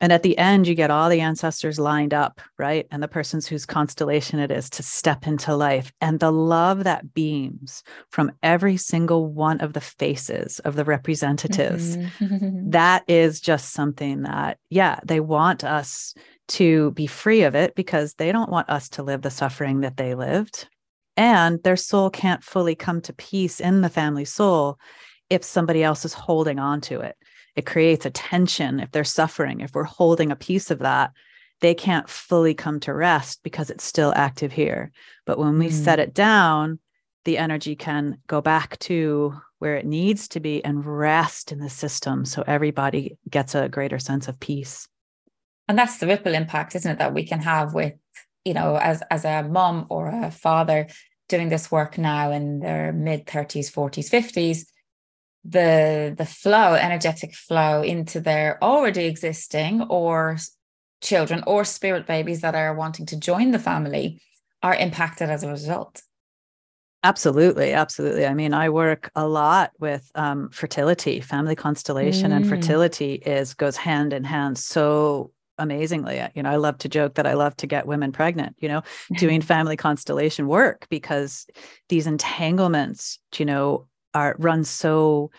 And 0.00 0.12
at 0.12 0.22
the 0.22 0.38
end, 0.38 0.68
you 0.68 0.74
get 0.74 0.90
all 0.90 1.08
the 1.08 1.20
ancestors 1.20 1.78
lined 1.78 2.14
up, 2.14 2.40
right? 2.56 2.86
And 2.90 3.02
the 3.02 3.08
persons 3.08 3.46
whose 3.46 3.66
constellation 3.66 4.38
it 4.38 4.50
is 4.50 4.70
to 4.70 4.82
step 4.82 5.26
into 5.26 5.56
life. 5.56 5.92
And 6.00 6.20
the 6.20 6.30
love 6.30 6.84
that 6.84 7.14
beams 7.14 7.82
from 8.10 8.32
every 8.42 8.76
single 8.76 9.26
one 9.26 9.60
of 9.60 9.72
the 9.72 9.80
faces 9.80 10.60
of 10.60 10.76
the 10.76 10.84
representatives, 10.84 11.96
mm-hmm. 11.96 12.70
that 12.70 13.02
is 13.08 13.40
just 13.40 13.72
something 13.72 14.22
that, 14.22 14.58
yeah, 14.70 15.00
they 15.04 15.18
want 15.18 15.64
us 15.64 16.14
to 16.48 16.92
be 16.92 17.06
free 17.06 17.42
of 17.42 17.54
it 17.54 17.74
because 17.74 18.14
they 18.14 18.30
don't 18.30 18.50
want 18.50 18.70
us 18.70 18.88
to 18.90 19.02
live 19.02 19.22
the 19.22 19.30
suffering 19.30 19.80
that 19.80 19.96
they 19.96 20.14
lived. 20.14 20.68
And 21.16 21.60
their 21.64 21.76
soul 21.76 22.08
can't 22.08 22.44
fully 22.44 22.76
come 22.76 23.00
to 23.02 23.12
peace 23.12 23.58
in 23.58 23.80
the 23.80 23.88
family 23.88 24.24
soul 24.24 24.78
if 25.28 25.42
somebody 25.42 25.82
else 25.82 26.04
is 26.04 26.14
holding 26.14 26.60
on 26.60 26.80
to 26.82 27.00
it 27.00 27.16
it 27.58 27.66
creates 27.66 28.06
a 28.06 28.10
tension. 28.10 28.78
If 28.78 28.92
they're 28.92 29.04
suffering 29.04 29.60
if 29.60 29.74
we're 29.74 29.82
holding 29.82 30.30
a 30.30 30.36
piece 30.36 30.70
of 30.70 30.78
that 30.78 31.12
they 31.60 31.74
can't 31.74 32.08
fully 32.08 32.54
come 32.54 32.78
to 32.78 32.94
rest 32.94 33.40
because 33.42 33.68
it's 33.68 33.82
still 33.82 34.12
active 34.14 34.52
here. 34.52 34.92
But 35.26 35.40
when 35.40 35.58
we 35.58 35.68
mm. 35.68 35.72
set 35.72 35.98
it 35.98 36.14
down 36.14 36.78
the 37.24 37.36
energy 37.36 37.74
can 37.74 38.18
go 38.26 38.40
back 38.40 38.78
to 38.78 39.34
where 39.58 39.76
it 39.76 39.84
needs 39.84 40.28
to 40.28 40.40
be 40.40 40.64
and 40.64 40.86
rest 40.86 41.50
in 41.50 41.58
the 41.58 41.68
system 41.68 42.24
so 42.24 42.44
everybody 42.46 43.18
gets 43.28 43.54
a 43.56 43.68
greater 43.68 43.98
sense 43.98 44.28
of 44.28 44.38
peace. 44.38 44.88
And 45.66 45.76
that's 45.76 45.98
the 45.98 46.06
ripple 46.06 46.32
impact 46.32 46.76
isn't 46.76 46.92
it 46.92 46.98
that 46.98 47.12
we 47.12 47.26
can 47.26 47.40
have 47.40 47.74
with 47.74 47.94
you 48.44 48.54
know 48.54 48.76
as 48.76 49.02
as 49.10 49.24
a 49.24 49.42
mom 49.42 49.86
or 49.90 50.06
a 50.08 50.30
father 50.30 50.86
doing 51.28 51.48
this 51.48 51.72
work 51.72 51.98
now 51.98 52.30
in 52.30 52.60
their 52.60 52.92
mid 52.92 53.26
30s 53.26 53.70
40s 53.70 54.08
50s 54.08 54.64
the 55.48 56.14
the 56.16 56.26
flow 56.26 56.74
energetic 56.74 57.34
flow 57.34 57.82
into 57.82 58.20
their 58.20 58.62
already 58.62 59.06
existing 59.06 59.82
or 59.82 60.36
children 61.00 61.42
or 61.46 61.64
spirit 61.64 62.06
babies 62.06 62.40
that 62.40 62.54
are 62.54 62.74
wanting 62.74 63.06
to 63.06 63.18
join 63.18 63.50
the 63.50 63.58
family 63.58 64.20
are 64.62 64.74
impacted 64.74 65.30
as 65.30 65.42
a 65.42 65.48
result 65.48 66.02
Absolutely, 67.04 67.72
absolutely. 67.72 68.26
I 68.26 68.34
mean, 68.34 68.52
I 68.52 68.70
work 68.70 69.10
a 69.14 69.28
lot 69.28 69.70
with 69.78 70.10
um, 70.16 70.48
fertility, 70.50 71.20
family 71.20 71.54
constellation, 71.54 72.32
mm. 72.32 72.36
and 72.36 72.48
fertility 72.48 73.14
is 73.14 73.54
goes 73.54 73.76
hand 73.76 74.12
in 74.12 74.24
hand 74.24 74.58
so 74.58 75.30
amazingly. 75.58 76.20
You 76.34 76.42
know, 76.42 76.50
I 76.50 76.56
love 76.56 76.76
to 76.78 76.88
joke 76.88 77.14
that 77.14 77.26
I 77.26 77.34
love 77.34 77.56
to 77.58 77.68
get 77.68 77.86
women 77.86 78.10
pregnant. 78.10 78.56
You 78.58 78.68
know, 78.68 78.82
doing 79.16 79.40
family 79.54 79.76
constellation 79.76 80.48
work 80.48 80.88
because 80.90 81.46
these 81.88 82.08
entanglements, 82.08 83.20
you 83.36 83.44
know, 83.44 83.86
are 84.18 84.36
run 84.38 84.64
so 84.64 85.30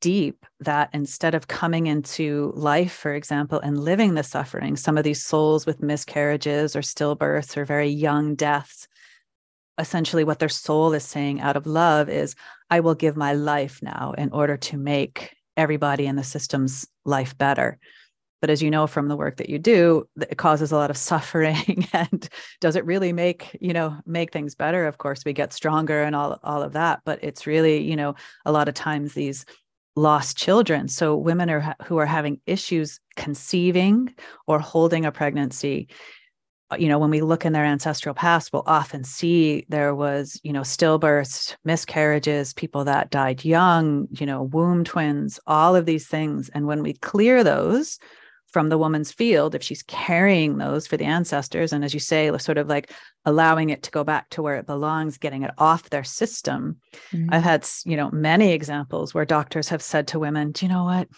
deep 0.00 0.46
that 0.60 0.90
instead 0.92 1.34
of 1.34 1.48
coming 1.48 1.88
into 1.88 2.52
life, 2.54 2.92
for 2.92 3.12
example, 3.14 3.58
and 3.58 3.80
living 3.80 4.14
the 4.14 4.22
suffering, 4.22 4.76
some 4.76 4.96
of 4.96 5.02
these 5.02 5.24
souls 5.24 5.66
with 5.66 5.82
miscarriages 5.82 6.76
or 6.76 6.80
stillbirths 6.80 7.56
or 7.56 7.64
very 7.64 7.88
young 7.88 8.36
deaths 8.36 8.86
essentially 9.80 10.24
what 10.24 10.40
their 10.40 10.48
soul 10.48 10.92
is 10.92 11.04
saying 11.04 11.40
out 11.40 11.56
of 11.56 11.64
love 11.64 12.08
is 12.08 12.34
i 12.68 12.80
will 12.80 12.96
give 12.96 13.16
my 13.16 13.32
life 13.32 13.78
now 13.80 14.12
in 14.18 14.28
order 14.32 14.56
to 14.56 14.76
make 14.76 15.32
everybody 15.56 16.04
in 16.06 16.16
the 16.16 16.24
system's 16.24 16.84
life 17.04 17.38
better 17.38 17.78
but 18.40 18.50
as 18.50 18.62
you 18.62 18.70
know 18.70 18.86
from 18.86 19.08
the 19.08 19.16
work 19.16 19.36
that 19.36 19.48
you 19.48 19.58
do 19.58 20.08
it 20.20 20.38
causes 20.38 20.72
a 20.72 20.76
lot 20.76 20.90
of 20.90 20.96
suffering 20.96 21.86
and 21.92 22.28
does 22.60 22.76
it 22.76 22.84
really 22.84 23.12
make 23.12 23.56
you 23.60 23.72
know 23.72 23.96
make 24.06 24.32
things 24.32 24.54
better? 24.54 24.86
Of 24.86 24.98
course 24.98 25.24
we 25.24 25.32
get 25.32 25.52
stronger 25.52 26.02
and 26.02 26.14
all 26.14 26.38
all 26.42 26.62
of 26.62 26.72
that 26.72 27.00
but 27.04 27.18
it's 27.22 27.46
really 27.46 27.82
you 27.82 27.96
know 27.96 28.14
a 28.44 28.52
lot 28.52 28.68
of 28.68 28.74
times 28.74 29.14
these 29.14 29.44
lost 29.98 30.36
children 30.36 30.86
so 30.86 31.16
women 31.16 31.50
are 31.50 31.74
who 31.84 31.98
are 31.98 32.06
having 32.06 32.40
issues 32.46 33.00
conceiving 33.16 34.14
or 34.46 34.60
holding 34.60 35.04
a 35.04 35.10
pregnancy 35.10 35.88
uh, 36.70 36.76
you 36.78 36.88
know 36.88 37.00
when 37.00 37.10
we 37.10 37.20
look 37.20 37.44
in 37.44 37.52
their 37.52 37.64
ancestral 37.64 38.14
past 38.14 38.52
we'll 38.52 38.62
often 38.66 39.02
see 39.02 39.66
there 39.68 39.94
was 39.94 40.40
you 40.44 40.52
know 40.52 40.60
stillbirths 40.60 41.56
miscarriages 41.64 42.54
people 42.54 42.84
that 42.84 43.10
died 43.10 43.44
young 43.44 44.06
you 44.12 44.24
know 44.24 44.44
womb 44.44 44.84
twins 44.84 45.40
all 45.48 45.74
of 45.74 45.84
these 45.84 46.06
things 46.06 46.48
and 46.50 46.66
when 46.66 46.80
we 46.80 46.92
clear 46.92 47.42
those 47.42 47.98
from 48.50 48.68
the 48.68 48.78
woman's 48.78 49.12
field 49.12 49.54
if 49.54 49.62
she's 49.62 49.82
carrying 49.82 50.56
those 50.56 50.86
for 50.86 50.96
the 50.96 51.04
ancestors 51.04 51.72
and 51.72 51.84
as 51.84 51.92
you 51.92 52.00
say 52.00 52.36
sort 52.38 52.58
of 52.58 52.68
like 52.68 52.92
allowing 53.24 53.70
it 53.70 53.82
to 53.82 53.90
go 53.90 54.04
back 54.04 54.28
to 54.30 54.42
where 54.42 54.56
it 54.56 54.66
belongs 54.66 55.18
getting 55.18 55.42
it 55.42 55.50
off 55.58 55.90
their 55.90 56.04
system. 56.04 56.76
Mm-hmm. 57.12 57.28
i've 57.32 57.42
had 57.42 57.66
you 57.84 57.96
know 57.96 58.10
many 58.10 58.52
examples 58.52 59.12
where 59.14 59.24
doctors 59.24 59.68
have 59.68 59.82
said 59.82 60.08
to 60.08 60.18
women 60.18 60.52
do 60.52 60.66
you 60.66 60.72
know 60.72 60.84
what? 60.84 61.08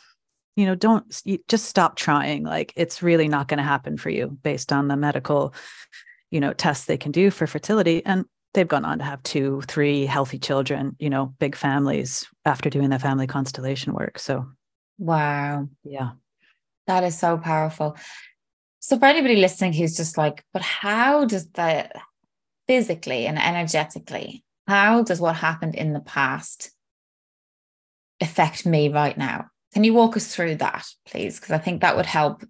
You 0.56 0.66
know 0.66 0.75
don't 0.75 1.06
just 1.49 1.66
stop 1.66 1.96
trying. 1.96 2.42
Like 2.42 2.72
it's 2.76 3.02
really 3.02 3.28
not 3.28 3.49
going 3.49 3.58
to 3.58 3.64
happen 3.64 3.96
for 3.96 4.10
you 4.10 4.37
based 4.42 4.72
on 4.72 4.88
the 4.88 4.96
medical 4.96 5.54
you 6.30 6.40
know 6.40 6.52
tests 6.52 6.87
they 6.87 6.99
can 6.99 7.12
do 7.12 7.30
for 7.30 7.46
fertility 7.46 8.04
and 8.04 8.25
they've 8.52 8.68
gone 8.68 8.84
on 8.84 8.99
to 8.99 9.04
have 9.04 9.22
two 9.22 9.62
three 9.68 10.06
healthy 10.06 10.38
children 10.38 10.96
you 10.99 11.08
know 11.08 11.34
big 11.38 11.54
families 11.54 12.26
after 12.44 12.68
doing 12.68 12.90
the 12.90 12.99
family 12.99 13.26
constellation 13.26 13.94
work 13.94 14.18
so 14.18 14.46
wow. 14.99 15.68
Yeah 15.84 16.10
that 16.90 17.04
is 17.04 17.18
so 17.18 17.38
powerful 17.38 17.97
so 18.80 18.99
for 18.99 19.06
anybody 19.06 19.37
listening 19.37 19.73
who's 19.73 19.97
just 19.97 20.18
like 20.18 20.44
but 20.52 20.62
how 20.62 21.25
does 21.25 21.49
that 21.50 21.97
physically 22.66 23.26
and 23.26 23.38
energetically 23.38 24.44
how 24.66 25.02
does 25.02 25.20
what 25.20 25.37
happened 25.37 25.75
in 25.75 25.92
the 25.92 26.00
past 26.00 26.70
affect 28.20 28.66
me 28.66 28.88
right 28.88 29.16
now 29.16 29.47
can 29.73 29.85
you 29.85 29.94
walk 29.94 30.16
us 30.16 30.35
through 30.35 30.56
that, 30.56 30.87
please? 31.06 31.38
Because 31.38 31.52
I 31.52 31.59
think 31.59 31.80
that 31.80 31.97
would 31.97 32.06
help 32.06 32.44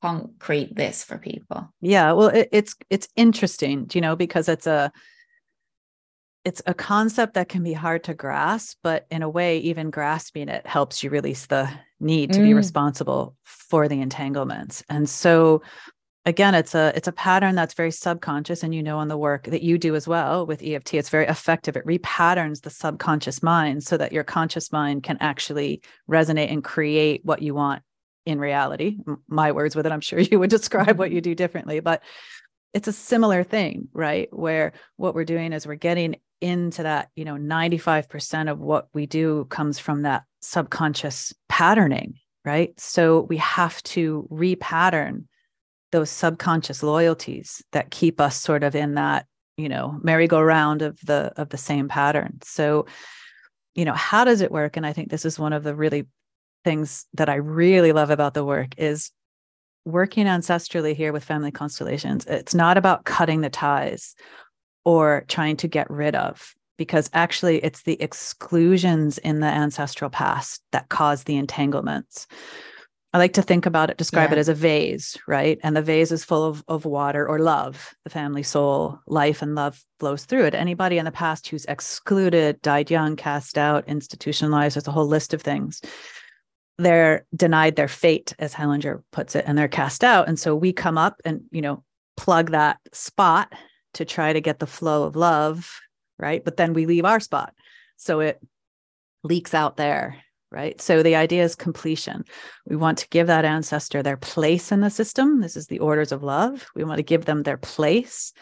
concrete 0.00 0.74
this 0.74 1.04
for 1.04 1.18
people. 1.18 1.72
Yeah, 1.80 2.12
well, 2.12 2.28
it, 2.28 2.48
it's 2.50 2.74
it's 2.90 3.08
interesting, 3.14 3.88
you 3.92 4.00
know, 4.00 4.16
because 4.16 4.48
it's 4.48 4.66
a 4.66 4.90
it's 6.44 6.62
a 6.66 6.74
concept 6.74 7.34
that 7.34 7.48
can 7.48 7.62
be 7.62 7.72
hard 7.72 8.04
to 8.04 8.14
grasp, 8.14 8.78
but 8.82 9.06
in 9.10 9.22
a 9.22 9.28
way, 9.28 9.58
even 9.58 9.90
grasping 9.90 10.48
it 10.48 10.66
helps 10.66 11.02
you 11.02 11.10
release 11.10 11.46
the 11.46 11.70
need 12.00 12.32
to 12.32 12.40
mm. 12.40 12.44
be 12.44 12.54
responsible 12.54 13.36
for 13.44 13.86
the 13.86 14.00
entanglements. 14.00 14.82
And 14.88 15.08
so 15.08 15.62
again 16.24 16.54
it's 16.54 16.74
a 16.74 16.92
it's 16.94 17.08
a 17.08 17.12
pattern 17.12 17.54
that's 17.54 17.74
very 17.74 17.90
subconscious 17.90 18.62
and 18.62 18.74
you 18.74 18.82
know 18.82 18.98
on 18.98 19.08
the 19.08 19.16
work 19.16 19.44
that 19.44 19.62
you 19.62 19.78
do 19.78 19.94
as 19.94 20.06
well 20.06 20.46
with 20.46 20.62
EFT 20.62 20.94
it's 20.94 21.08
very 21.08 21.26
effective 21.26 21.76
it 21.76 21.86
repatterns 21.86 22.62
the 22.62 22.70
subconscious 22.70 23.42
mind 23.42 23.82
so 23.82 23.96
that 23.96 24.12
your 24.12 24.24
conscious 24.24 24.70
mind 24.72 25.02
can 25.02 25.16
actually 25.20 25.82
resonate 26.08 26.50
and 26.50 26.62
create 26.62 27.22
what 27.24 27.42
you 27.42 27.54
want 27.54 27.82
in 28.24 28.38
reality 28.38 28.98
my 29.26 29.50
words 29.50 29.74
with 29.74 29.84
it 29.84 29.92
i'm 29.92 30.00
sure 30.00 30.18
you 30.30 30.38
would 30.38 30.50
describe 30.50 30.98
what 30.98 31.10
you 31.10 31.20
do 31.28 31.34
differently 31.34 31.80
but 31.80 32.02
it's 32.74 32.88
a 32.88 32.92
similar 32.92 33.44
thing 33.44 33.88
right? 33.92 34.28
Where 34.32 34.72
what 34.96 35.14
we're 35.14 35.24
doing 35.24 35.52
is 35.52 35.66
we're 35.66 35.74
getting 35.74 36.16
into 36.40 36.82
that 36.82 37.10
you 37.14 37.24
know 37.24 37.36
95% 37.36 38.50
of 38.50 38.58
what 38.58 38.88
we 38.92 39.06
do 39.06 39.46
comes 39.46 39.78
from 39.78 40.02
that 40.02 40.24
subconscious 40.40 41.32
patterning 41.48 42.14
right? 42.44 42.78
So 42.78 43.20
we 43.22 43.36
have 43.36 43.80
to 43.84 44.28
repattern 44.30 45.26
those 45.92 46.10
subconscious 46.10 46.82
loyalties 46.82 47.62
that 47.70 47.92
keep 47.92 48.20
us 48.20 48.36
sort 48.36 48.64
of 48.64 48.74
in 48.74 48.94
that 48.94 49.26
you 49.56 49.68
know 49.68 49.98
merry-go-round 50.02 50.82
of 50.82 50.98
the 51.00 51.32
of 51.36 51.50
the 51.50 51.58
same 51.58 51.88
pattern. 51.88 52.38
So 52.42 52.86
you 53.74 53.84
know 53.84 53.94
how 53.94 54.24
does 54.24 54.40
it 54.40 54.50
work? 54.52 54.76
And 54.76 54.86
i 54.86 54.92
think 54.92 55.10
this 55.10 55.24
is 55.24 55.38
one 55.38 55.52
of 55.52 55.62
the 55.62 55.74
really 55.74 56.06
things 56.64 57.06
that 57.14 57.28
i 57.28 57.34
really 57.34 57.92
love 57.92 58.10
about 58.10 58.34
the 58.34 58.44
work 58.44 58.74
is 58.78 59.10
working 59.84 60.26
ancestrally 60.26 60.94
here 60.94 61.12
with 61.12 61.24
family 61.24 61.50
constellations 61.50 62.24
it's 62.26 62.54
not 62.54 62.76
about 62.76 63.04
cutting 63.04 63.40
the 63.40 63.50
ties 63.50 64.14
or 64.84 65.24
trying 65.28 65.56
to 65.56 65.68
get 65.68 65.90
rid 65.90 66.14
of 66.14 66.54
because 66.78 67.10
actually 67.12 67.58
it's 67.64 67.82
the 67.82 68.00
exclusions 68.00 69.18
in 69.18 69.40
the 69.40 69.46
ancestral 69.46 70.10
past 70.10 70.62
that 70.72 70.88
cause 70.88 71.24
the 71.24 71.36
entanglements 71.36 72.26
I 73.14 73.18
like 73.18 73.34
to 73.34 73.42
think 73.42 73.66
about 73.66 73.90
it, 73.90 73.98
describe 73.98 74.30
yeah. 74.30 74.36
it 74.36 74.38
as 74.38 74.48
a 74.48 74.54
vase, 74.54 75.18
right? 75.28 75.58
And 75.62 75.76
the 75.76 75.82
vase 75.82 76.12
is 76.12 76.24
full 76.24 76.44
of, 76.44 76.64
of 76.66 76.86
water 76.86 77.28
or 77.28 77.38
love. 77.38 77.94
The 78.04 78.10
family 78.10 78.42
soul, 78.42 79.00
life 79.06 79.42
and 79.42 79.54
love 79.54 79.84
flows 80.00 80.24
through 80.24 80.46
it. 80.46 80.54
Anybody 80.54 80.96
in 80.96 81.04
the 81.04 81.12
past 81.12 81.46
who's 81.48 81.66
excluded, 81.66 82.62
died 82.62 82.90
young, 82.90 83.16
cast 83.16 83.58
out, 83.58 83.86
institutionalized, 83.86 84.76
there's 84.76 84.88
a 84.88 84.92
whole 84.92 85.06
list 85.06 85.34
of 85.34 85.42
things. 85.42 85.82
They're 86.82 87.26
denied 87.34 87.76
their 87.76 87.88
fate, 87.88 88.34
as 88.38 88.54
Hellinger 88.54 89.02
puts 89.12 89.34
it, 89.36 89.44
and 89.46 89.56
they're 89.56 89.68
cast 89.68 90.02
out. 90.04 90.28
And 90.28 90.38
so 90.38 90.54
we 90.54 90.72
come 90.72 90.98
up 90.98 91.20
and, 91.24 91.42
you 91.50 91.62
know, 91.62 91.84
plug 92.16 92.50
that 92.50 92.78
spot 92.92 93.52
to 93.94 94.04
try 94.04 94.32
to 94.32 94.40
get 94.40 94.58
the 94.58 94.66
flow 94.66 95.04
of 95.04 95.16
love, 95.16 95.70
right? 96.18 96.44
But 96.44 96.56
then 96.56 96.72
we 96.72 96.86
leave 96.86 97.04
our 97.04 97.20
spot. 97.20 97.54
So 97.96 98.20
it 98.20 98.40
leaks 99.22 99.54
out 99.54 99.76
there 99.76 100.22
right? 100.52 100.80
So 100.80 101.02
the 101.02 101.16
idea 101.16 101.42
is 101.42 101.54
completion. 101.54 102.24
We 102.66 102.76
want 102.76 102.98
to 102.98 103.08
give 103.08 103.26
that 103.26 103.46
ancestor 103.46 104.02
their 104.02 104.18
place 104.18 104.70
in 104.70 104.80
the 104.80 104.90
system. 104.90 105.40
This 105.40 105.56
is 105.56 105.66
the 105.66 105.78
orders 105.78 106.12
of 106.12 106.22
love. 106.22 106.66
We 106.76 106.84
want 106.84 106.98
to 106.98 107.02
give 107.02 107.24
them 107.24 107.42
their 107.42 107.56
place. 107.56 108.32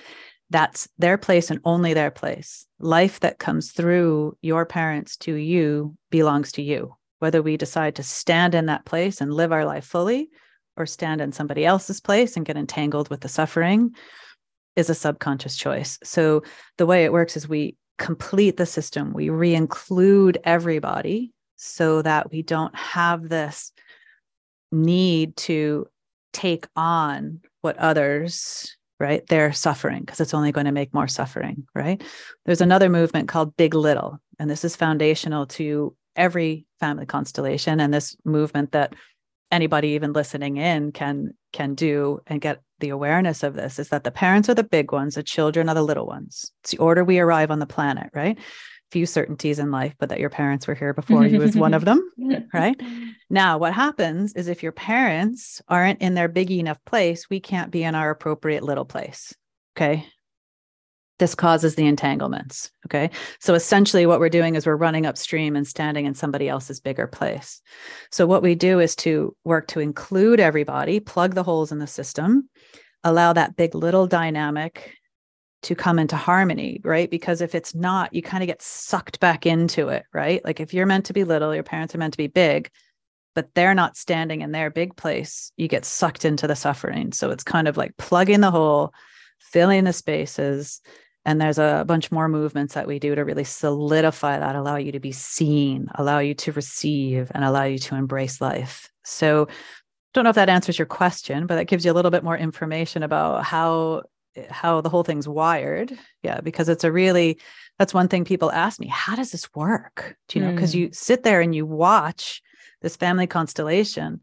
That's 0.51 0.89
their 0.99 1.17
place 1.17 1.51
and 1.51 1.61
only 1.65 1.95
their 1.95 2.11
place. 2.11 2.67
Life 2.81 3.21
that 3.21 3.39
comes 3.39 3.71
through 3.71 4.37
your 4.43 4.67
parents 4.67 5.17
to 5.19 5.35
you 5.35 5.97
belongs 6.11 6.51
to 6.53 6.63
you. 6.63 6.97
Whether 7.21 7.43
we 7.43 7.57
decide 7.57 7.95
to 7.97 8.03
stand 8.03 8.55
in 8.55 8.67
that 8.67 8.85
place 8.85 9.21
and 9.21 9.33
live 9.33 9.53
our 9.53 9.65
life 9.65 9.85
fully 9.85 10.29
or 10.77 10.87
stand 10.87 11.21
in 11.21 11.33
somebody 11.33 11.65
else's 11.65 12.01
place 12.01 12.37
and 12.37 12.45
get 12.45 12.57
entangled 12.57 13.09
with 13.09 13.21
the 13.21 13.29
suffering 13.29 13.95
is 14.77 14.91
a 14.91 14.95
subconscious 14.95 15.57
choice. 15.57 15.99
So 16.03 16.43
the 16.79 16.87
way 16.87 17.05
it 17.05 17.13
works 17.13 17.37
is 17.37 17.49
we 17.49 17.77
complete 17.99 18.57
the 18.57 18.67
system, 18.67 19.13
we 19.13 19.29
re 19.29 19.55
include 19.55 20.39
everybody 20.45 21.33
so 21.57 22.01
that 22.03 22.33
we 22.33 22.43
don't 22.43 22.75
have 22.75 23.29
this 23.29 23.73
need 24.73 25.37
to 25.37 25.87
take 26.33 26.67
on 26.75 27.41
what 27.61 27.77
others 27.77 28.77
right 28.99 29.27
they're 29.27 29.53
suffering 29.53 30.01
because 30.01 30.21
it's 30.21 30.35
only 30.35 30.53
going 30.53 30.67
to 30.67 30.73
make 30.73 30.95
more 30.95 31.09
suffering 31.09 31.67
right 31.75 32.03
there's 32.47 32.61
another 32.61 32.89
movement 32.89 33.29
called 33.29 33.57
big 33.57 33.75
little 33.75 34.21
and 34.39 34.49
this 34.49 34.65
is 34.65 34.77
foundational 34.77 35.47
to 35.47 35.95
every 36.17 36.67
family 36.79 37.07
constellation 37.07 37.81
and 37.81 37.93
this 37.93 38.17
movement 38.25 38.73
that 38.73 38.95
anybody 39.51 39.89
even 39.89 40.13
listening 40.13 40.57
in 40.57 40.93
can 40.93 41.31
can 41.53 41.75
do 41.75 42.21
and 42.27 42.41
get 42.41 42.63
the 42.79 42.91
awareness 42.91 43.43
of 43.43 43.55
this 43.55 43.79
is 43.79 43.89
that 43.89 44.05
the 44.05 44.11
parents 44.11 44.49
are 44.49 44.55
the 44.55 44.63
big 44.63 44.93
ones 44.93 45.17
the 45.17 45.23
children 45.23 45.69
are 45.69 45.75
the 45.75 45.83
little 45.83 46.07
ones 46.07 46.53
it's 46.63 46.71
the 46.71 46.79
order 46.79 47.05
we 47.05 47.19
arrive 47.19 47.51
on 47.51 47.59
the 47.59 47.67
planet 47.67 48.11
right 48.15 48.39
few 48.91 49.07
certainties 49.07 49.59
in 49.59 49.71
life, 49.71 49.95
but 49.99 50.09
that 50.09 50.21
your 50.21 50.31
parents 50.31 50.67
were 50.67 50.75
here 50.75 50.93
before 50.93 51.25
you 51.25 51.39
was 51.39 51.57
one 51.57 51.75
of 51.75 51.85
them, 51.85 52.03
right? 52.55 52.81
Now, 53.29 53.59
what 53.59 53.73
happens 53.73 54.33
is 54.35 54.49
if 54.49 54.63
your 54.63 54.73
parents 54.73 55.63
aren't 55.69 56.03
in 56.03 56.15
their 56.15 56.29
big 56.29 56.51
enough 56.51 56.79
place, 56.85 57.31
we 57.31 57.41
can't 57.41 57.71
be 57.71 57.85
in 57.85 57.95
our 57.95 58.11
appropriate 58.11 58.63
little 58.63 58.85
place. 58.85 59.35
Okay. 59.77 60.07
This 61.21 61.35
causes 61.35 61.75
the 61.75 61.87
entanglements. 61.87 62.71
Okay. 62.87 63.11
So 63.39 63.55
essentially, 63.55 64.07
what 64.07 64.21
we're 64.21 64.31
doing 64.31 64.57
is 64.57 64.67
we're 64.67 64.75
running 64.75 65.05
upstream 65.05 65.55
and 65.55 65.69
standing 65.69 66.07
in 66.07 66.15
somebody 66.15 66.49
else's 66.49 66.81
bigger 66.81 67.07
place. 67.07 67.61
So, 68.11 68.27
what 68.27 68.43
we 68.43 68.55
do 68.55 68.81
is 68.81 68.97
to 68.97 69.37
work 69.45 69.69
to 69.69 69.81
include 69.81 70.41
everybody, 70.41 70.99
plug 70.99 71.35
the 71.35 71.43
holes 71.43 71.73
in 71.73 71.79
the 71.79 71.87
system, 71.87 72.49
allow 73.05 73.35
that 73.35 73.55
big 73.55 73.75
little 73.75 74.07
dynamic 74.07 74.95
to 75.63 75.75
come 75.75 75.99
into 75.99 76.17
harmony, 76.17 76.81
right? 76.83 77.11
Because 77.11 77.43
if 77.43 77.55
it's 77.55 77.75
not, 77.75 78.15
you 78.15 78.23
kind 78.23 78.43
of 78.43 78.47
get 78.47 78.63
sucked 78.63 79.21
back 79.21 79.45
into 79.45 79.89
it, 79.89 80.05
right? 80.15 80.43
Like 80.43 80.59
if 80.59 80.73
you're 80.73 80.87
meant 80.87 81.05
to 81.07 81.13
be 81.13 81.25
little, 81.25 81.55
your 81.55 81.63
parents 81.63 81.95
are 81.95 81.99
meant 81.99 82.15
to 82.15 82.19
be 82.19 82.29
big, 82.29 82.71
but 83.35 83.55
they're 83.55 83.75
not 83.75 83.99
standing 83.99 84.41
in 84.41 84.53
their 84.53 84.71
big 84.71 84.97
place, 84.97 85.53
you 85.59 85.69
get 85.69 85.85
sucked 85.85 86.25
into 86.25 86.47
the 86.47 86.57
suffering. 86.57 87.13
So 87.13 87.31
it's 87.31 87.45
kind 87.45 87.69
of 87.69 87.77
like 87.77 87.97
plugging 87.99 88.41
the 88.41 88.51
hole, 88.51 88.95
filling 89.39 89.85
the 89.85 89.93
spaces. 89.93 90.81
And 91.31 91.41
there's 91.41 91.61
a 91.61 91.85
bunch 91.87 92.11
more 92.11 92.29
movements 92.29 92.75
that 92.75 92.89
we 92.89 92.99
do 92.99 93.15
to 93.15 93.25
really 93.25 93.45
solidify 93.45 94.41
that, 94.41 94.57
allow 94.57 94.75
you 94.75 94.91
to 94.91 94.99
be 94.99 95.13
seen, 95.13 95.89
allow 95.95 96.19
you 96.19 96.35
to 96.35 96.51
receive, 96.51 97.31
and 97.33 97.45
allow 97.45 97.63
you 97.63 97.79
to 97.79 97.95
embrace 97.95 98.41
life. 98.41 98.91
So 99.05 99.47
don't 100.13 100.25
know 100.25 100.31
if 100.31 100.35
that 100.35 100.49
answers 100.49 100.77
your 100.77 100.87
question, 100.87 101.47
but 101.47 101.55
that 101.55 101.69
gives 101.69 101.85
you 101.85 101.93
a 101.93 101.95
little 101.95 102.11
bit 102.11 102.25
more 102.25 102.37
information 102.37 103.05
about 103.05 103.45
how 103.45 104.03
how 104.49 104.81
the 104.81 104.89
whole 104.89 105.05
thing's 105.05 105.29
wired. 105.29 105.97
Yeah, 106.25 106.41
because 106.41 106.69
it's 106.69 106.83
a 106.83 106.91
really 106.91 107.39
that's 107.79 107.95
one 107.95 108.09
thing 108.09 108.25
people 108.25 108.51
ask 108.51 108.81
me, 108.81 108.89
how 108.89 109.15
does 109.15 109.31
this 109.31 109.55
work? 109.55 110.17
Do 110.27 110.41
you 110.41 110.45
know, 110.45 110.51
because 110.51 110.75
mm. 110.75 110.81
you 110.81 110.89
sit 110.93 111.23
there 111.23 111.41
and 111.41 111.55
you 111.55 111.65
watch 111.65 112.43
this 112.83 112.97
family 112.97 113.29
constellation 113.29 114.21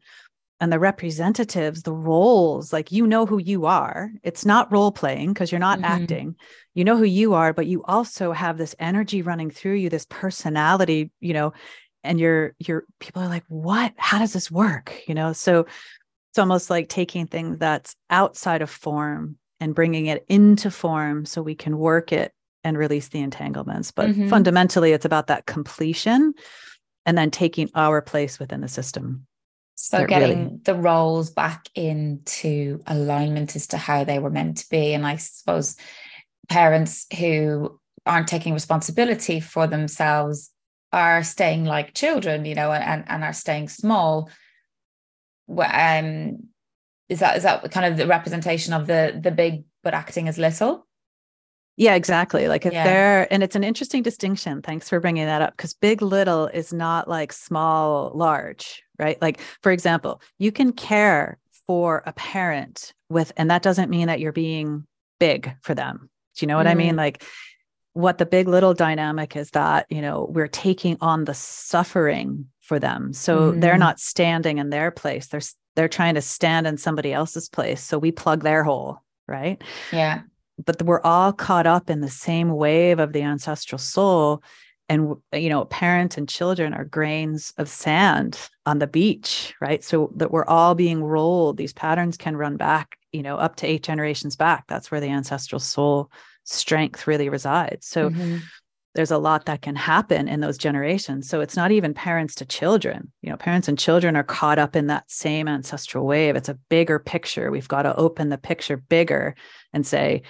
and 0.59 0.71
the 0.71 0.79
representatives, 0.79 1.83
the 1.83 1.93
roles, 1.93 2.73
like 2.73 2.91
you 2.91 3.05
know 3.05 3.25
who 3.25 3.37
you 3.37 3.65
are. 3.65 4.11
It's 4.23 4.45
not 4.45 4.71
role 4.71 4.91
playing 4.91 5.33
because 5.33 5.51
you're 5.51 5.59
not 5.59 5.79
mm-hmm. 5.79 6.01
acting. 6.01 6.35
You 6.73 6.83
know 6.83 6.97
who 6.97 7.03
you 7.03 7.35
are, 7.35 7.53
but 7.53 7.67
you 7.67 7.83
also 7.83 8.31
have 8.31 8.57
this 8.57 8.75
energy 8.79 9.21
running 9.21 9.51
through 9.51 9.75
you, 9.75 9.89
this 9.89 10.07
personality, 10.09 11.11
you 11.19 11.33
know, 11.33 11.53
and 12.03 12.19
you're 12.19 12.55
you're 12.59 12.85
people 12.99 13.21
are 13.21 13.27
like, 13.27 13.45
what? 13.47 13.93
How 13.97 14.19
does 14.19 14.33
this 14.33 14.49
work? 14.49 15.03
You 15.07 15.13
know, 15.13 15.33
so 15.33 15.67
it's 16.31 16.39
almost 16.39 16.69
like 16.69 16.89
taking 16.89 17.27
things 17.27 17.57
that's 17.59 17.95
outside 18.09 18.61
of 18.61 18.69
form 18.69 19.37
and 19.59 19.75
bringing 19.75 20.07
it 20.07 20.25
into 20.27 20.71
form 20.71 21.25
so 21.25 21.41
we 21.41 21.55
can 21.55 21.77
work 21.77 22.11
it 22.11 22.31
and 22.63 22.77
release 22.77 23.09
the 23.09 23.19
entanglements. 23.19 23.91
But 23.91 24.09
mm-hmm. 24.09 24.29
fundamentally, 24.29 24.91
it's 24.91 25.05
about 25.05 25.27
that 25.27 25.45
completion 25.45 26.33
and 27.05 27.17
then 27.17 27.31
taking 27.31 27.69
our 27.75 28.01
place 28.01 28.39
within 28.39 28.61
the 28.61 28.67
system. 28.67 29.26
So 29.79 30.05
getting 30.07 30.43
really... 30.43 30.60
the 30.63 30.75
roles 30.75 31.29
back 31.29 31.67
into 31.75 32.81
alignment 32.88 33.55
as 33.55 33.67
to 33.67 33.77
how 33.77 34.03
they 34.03 34.17
were 34.17 34.31
meant 34.31 34.57
to 34.57 34.69
be. 34.69 34.93
And 34.93 35.05
I 35.05 35.17
suppose 35.17 35.75
parents 36.50 37.05
who 37.17 37.79
aren't 38.05 38.27
taking 38.27 38.53
responsibility 38.53 39.39
for 39.39 39.67
themselves 39.67 40.50
are 40.91 41.24
staying 41.24 41.65
like 41.65 41.93
children, 41.93 42.46
you 42.46 42.55
know, 42.55 42.72
and, 42.72 43.05
and 43.07 43.24
are 43.24 43.34
staying 43.34 43.69
small. 43.69 44.31
Um, 45.48 46.48
is 47.07 47.19
that 47.19 47.38
is 47.38 47.43
that 47.43 47.69
kind 47.72 47.86
of 47.86 47.98
the 47.98 48.07
representation 48.07 48.74
of 48.74 48.88
the 48.88 49.19
the 49.22 49.31
big 49.31 49.63
but 49.84 49.93
acting 49.93 50.27
as 50.27 50.38
little 50.38 50.86
yeah 51.77 51.96
exactly 51.96 52.48
like 52.48 52.65
if 52.65 52.74
yeah. 52.74 52.84
they're 52.84 53.34
and 53.34 53.43
it's 53.43 53.55
an 53.55 53.63
interesting 53.63 54.03
distinction 54.03 54.62
thanks 54.62 54.89
for 54.89 55.00
bringing 55.00 55.25
that 55.25 55.41
up 55.41 55.55
because 55.55 55.74
big 55.74 56.01
little 56.01 56.48
is 56.48 56.74
not 56.74 57.07
like 57.07 57.31
small 57.31 58.12
large 58.13 58.84
right 58.99 59.21
like 59.21 59.39
for 59.61 59.71
example 59.71 60.21
you 60.37 60.51
can 60.51 60.71
care 60.71 61.37
for 61.65 62.03
a 62.05 62.13
parent 62.13 62.93
with 63.09 63.31
and 63.37 63.51
that 63.51 63.61
doesn't 63.61 63.89
mean 63.89 64.07
that 64.07 64.19
you're 64.19 64.31
being 64.31 64.85
big 65.19 65.51
for 65.61 65.73
them 65.73 66.09
do 66.36 66.45
you 66.45 66.47
know 66.47 66.57
what 66.57 66.67
mm. 66.67 66.71
i 66.71 66.75
mean 66.75 66.93
mm. 66.93 66.97
like 66.97 67.23
what 67.93 68.19
the 68.19 68.25
big 68.25 68.47
little 68.47 68.75
dynamic 68.75 69.36
is 69.36 69.51
that 69.51 69.86
you 69.89 70.01
know 70.01 70.27
we're 70.29 70.47
taking 70.47 70.97
on 71.01 71.25
the 71.25 71.33
suffering 71.33 72.45
for 72.62 72.79
them 72.79 73.13
so 73.13 73.51
mm. 73.51 73.62
they're 73.62 73.77
not 73.77 73.99
standing 73.99 74.57
in 74.57 74.69
their 74.69 74.91
place 74.91 75.27
they're 75.27 75.41
they're 75.77 75.88
trying 75.88 76.15
to 76.15 76.21
stand 76.21 76.65
in 76.65 76.75
somebody 76.75 77.13
else's 77.13 77.47
place. 77.47 77.83
So 77.83 77.99
we 77.99 78.12
plug 78.12 78.41
their 78.41 78.63
hole, 78.63 79.03
right? 79.27 79.62
Yeah. 79.93 80.21
But 80.65 80.81
we're 80.81 81.01
all 81.01 81.31
caught 81.31 81.67
up 81.67 81.91
in 81.91 82.01
the 82.01 82.10
same 82.10 82.49
wave 82.49 82.97
of 82.97 83.13
the 83.13 83.21
ancestral 83.21 83.77
soul. 83.77 84.41
And, 84.89 85.15
you 85.34 85.50
know, 85.50 85.65
parents 85.65 86.17
and 86.17 86.30
children 86.30 86.73
are 86.73 86.86
grains 86.86 87.54
of 87.58 87.67
sand 87.67 88.39
on 88.65 88.80
the 88.80 88.88
beach, 88.88 89.54
right? 89.60 89.84
So 89.84 90.12
that 90.15 90.32
we're 90.32 90.45
all 90.45 90.76
being 90.76 91.04
rolled. 91.04 91.58
These 91.58 91.73
patterns 91.73 92.15
can 92.15 92.38
run 92.38 92.56
back, 92.56 92.97
you 93.12 93.21
know, 93.21 93.38
up 93.38 93.58
to 93.58 93.67
eight 93.67 93.84
generations 93.84 94.36
back. 94.36 94.65
That's 94.67 94.89
where 94.89 95.02
the 95.02 95.10
ancestral 95.10 95.60
soul 95.60 96.10
strength 96.45 97.06
really 97.06 97.28
resides. 97.30 97.88
So, 97.88 98.10
mm-hmm 98.10 98.38
there's 98.97 99.12
a 99.12 99.17
lot 99.19 99.45
that 99.45 99.62
can 99.62 99.76
happen 99.76 100.28
in 100.28 100.39
those 100.39 100.58
generations. 100.58 101.30
So 101.30 101.39
it's 101.39 101.56
not 101.56 101.71
even 101.71 101.93
parents 101.93 102.34
to 102.36 102.45
children. 102.45 103.12
You 103.21 103.30
know, 103.30 103.38
parents 103.38 103.67
and 103.67 103.78
children 103.78 104.15
are 104.15 104.23
caught 104.23 104.58
up 104.58 104.76
in 104.76 104.88
that 104.88 105.10
same 105.10 105.47
ancestral 105.47 106.08
wave. 106.08 106.36
It's 106.36 106.50
a 106.50 106.58
bigger 106.67 106.97
picture. 106.97 107.52
We've 107.52 107.67
got 107.67 107.84
to 107.84 107.95
open 107.95 108.30
the 108.30 108.39
picture 108.39 108.76
bigger 108.76 109.36
and 109.71 109.86
say, 109.86 110.23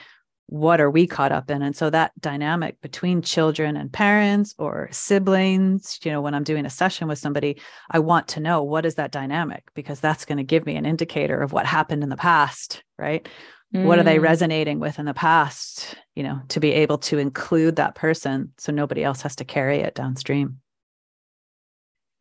what 0.48 0.80
are 0.80 0.90
we 0.90 1.06
caught 1.06 1.34
up 1.34 1.52
in? 1.52 1.62
And 1.62 1.76
so 1.76 1.90
that 1.90 2.14
dynamic 2.20 2.80
between 2.82 3.22
children 3.22 3.76
and 3.76 3.92
parents 3.92 4.56
or 4.58 4.88
siblings, 4.92 6.00
you 6.04 6.12
know, 6.12 6.22
when 6.22 6.34
I'm 6.34 6.46
doing 6.46 6.66
a 6.66 6.70
session 6.70 7.08
with 7.08 7.20
somebody, 7.20 7.60
I 7.92 8.00
want 8.00 8.30
to 8.30 8.40
know 8.40 8.64
what 8.64 8.86
is 8.86 8.96
that 8.96 9.12
dynamic 9.12 9.64
because 9.76 10.00
that's 10.00 10.26
going 10.26 10.38
to 10.38 10.44
give 10.44 10.66
me 10.66 10.78
an 10.78 10.86
indicator 10.86 11.42
of 11.42 11.52
what 11.52 11.66
happened 11.66 12.02
in 12.02 12.10
the 12.10 12.16
past, 12.16 12.82
right? 12.98 13.28
Mm. 13.76 13.84
What 13.84 14.00
are 14.00 14.04
they 14.04 14.18
mm. 14.18 14.22
resonating 14.22 14.80
with 14.80 15.00
in 15.00 15.06
the 15.06 15.14
past? 15.14 15.96
You 16.16 16.24
know, 16.24 16.40
to 16.48 16.62
be 16.62 16.72
able 16.72 16.98
to 17.00 17.18
include 17.18 17.76
that 17.76 17.96
person 17.96 18.54
so 18.58 18.72
nobody 18.72 19.04
else 19.04 19.22
has 19.24 19.36
to 19.38 19.46
carry 19.46 19.80
it 19.80 19.96
downstream. 19.96 20.60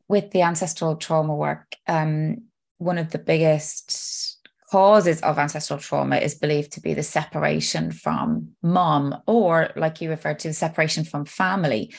With 0.08 0.32
the 0.32 0.42
ancestral 0.42 0.96
trauma 0.96 1.34
work, 1.34 1.74
um, 1.86 2.42
one 2.78 2.98
of 2.98 3.10
the 3.10 3.18
biggest 3.18 4.25
causes 4.70 5.20
of 5.20 5.38
ancestral 5.38 5.79
trauma 5.79 6.16
is 6.16 6.35
believed 6.35 6.72
to 6.72 6.81
be 6.81 6.94
the 6.94 7.02
separation 7.02 7.92
from 7.92 8.50
mom, 8.62 9.22
or 9.26 9.70
like 9.76 10.00
you 10.00 10.11
referred 10.11 10.38
to, 10.40 10.48
the 10.48 10.55
separation 10.55 11.05
from 11.05 11.24
family. 11.24 11.94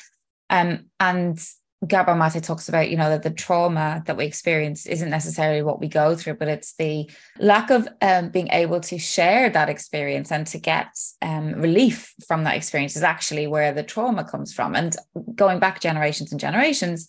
Um, 0.49 0.85
and 0.99 1.39
Gabor 1.85 2.15
Mate 2.15 2.41
talks 2.41 2.67
about, 2.69 2.89
you 2.89 2.97
know, 2.97 3.09
that 3.09 3.21
the 3.21 3.29
trauma 3.29 4.01
that 4.07 4.17
we 4.17 4.25
experience 4.25 4.87
isn't 4.87 5.09
necessarily 5.09 5.61
what 5.61 5.79
we 5.79 5.87
go 5.87 6.15
through, 6.15 6.33
but 6.35 6.47
it's 6.47 6.73
the 6.75 7.09
lack 7.37 7.69
of 7.69 7.87
um, 8.01 8.29
being 8.29 8.47
able 8.49 8.79
to 8.81 8.97
share 8.97 9.49
that 9.51 9.69
experience 9.69 10.31
and 10.31 10.47
to 10.47 10.57
get 10.57 10.87
um, 11.21 11.53
relief 11.53 12.15
from 12.27 12.43
that 12.45 12.55
experience 12.55 12.95
is 12.95 13.03
actually 13.03 13.45
where 13.45 13.73
the 13.73 13.83
trauma 13.83 14.23
comes 14.23 14.53
from. 14.53 14.75
And 14.75 14.95
going 15.35 15.59
back 15.59 15.79
generations 15.79 16.31
and 16.31 16.41
generations, 16.41 17.07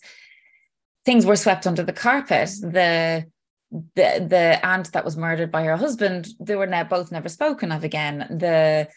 things 1.03 1.25
were 1.25 1.35
swept 1.35 1.65
under 1.65 1.83
the 1.83 1.93
carpet. 1.93 2.49
The 2.61 3.25
the 3.71 4.25
the 4.27 4.59
aunt 4.65 4.91
that 4.93 5.05
was 5.05 5.17
murdered 5.17 5.51
by 5.51 5.63
her 5.63 5.77
husband, 5.77 6.27
they 6.39 6.55
were 6.55 6.67
now 6.67 6.83
both 6.83 7.11
never 7.11 7.29
spoken 7.29 7.71
of 7.71 7.83
again. 7.83 8.19
The 8.29 8.87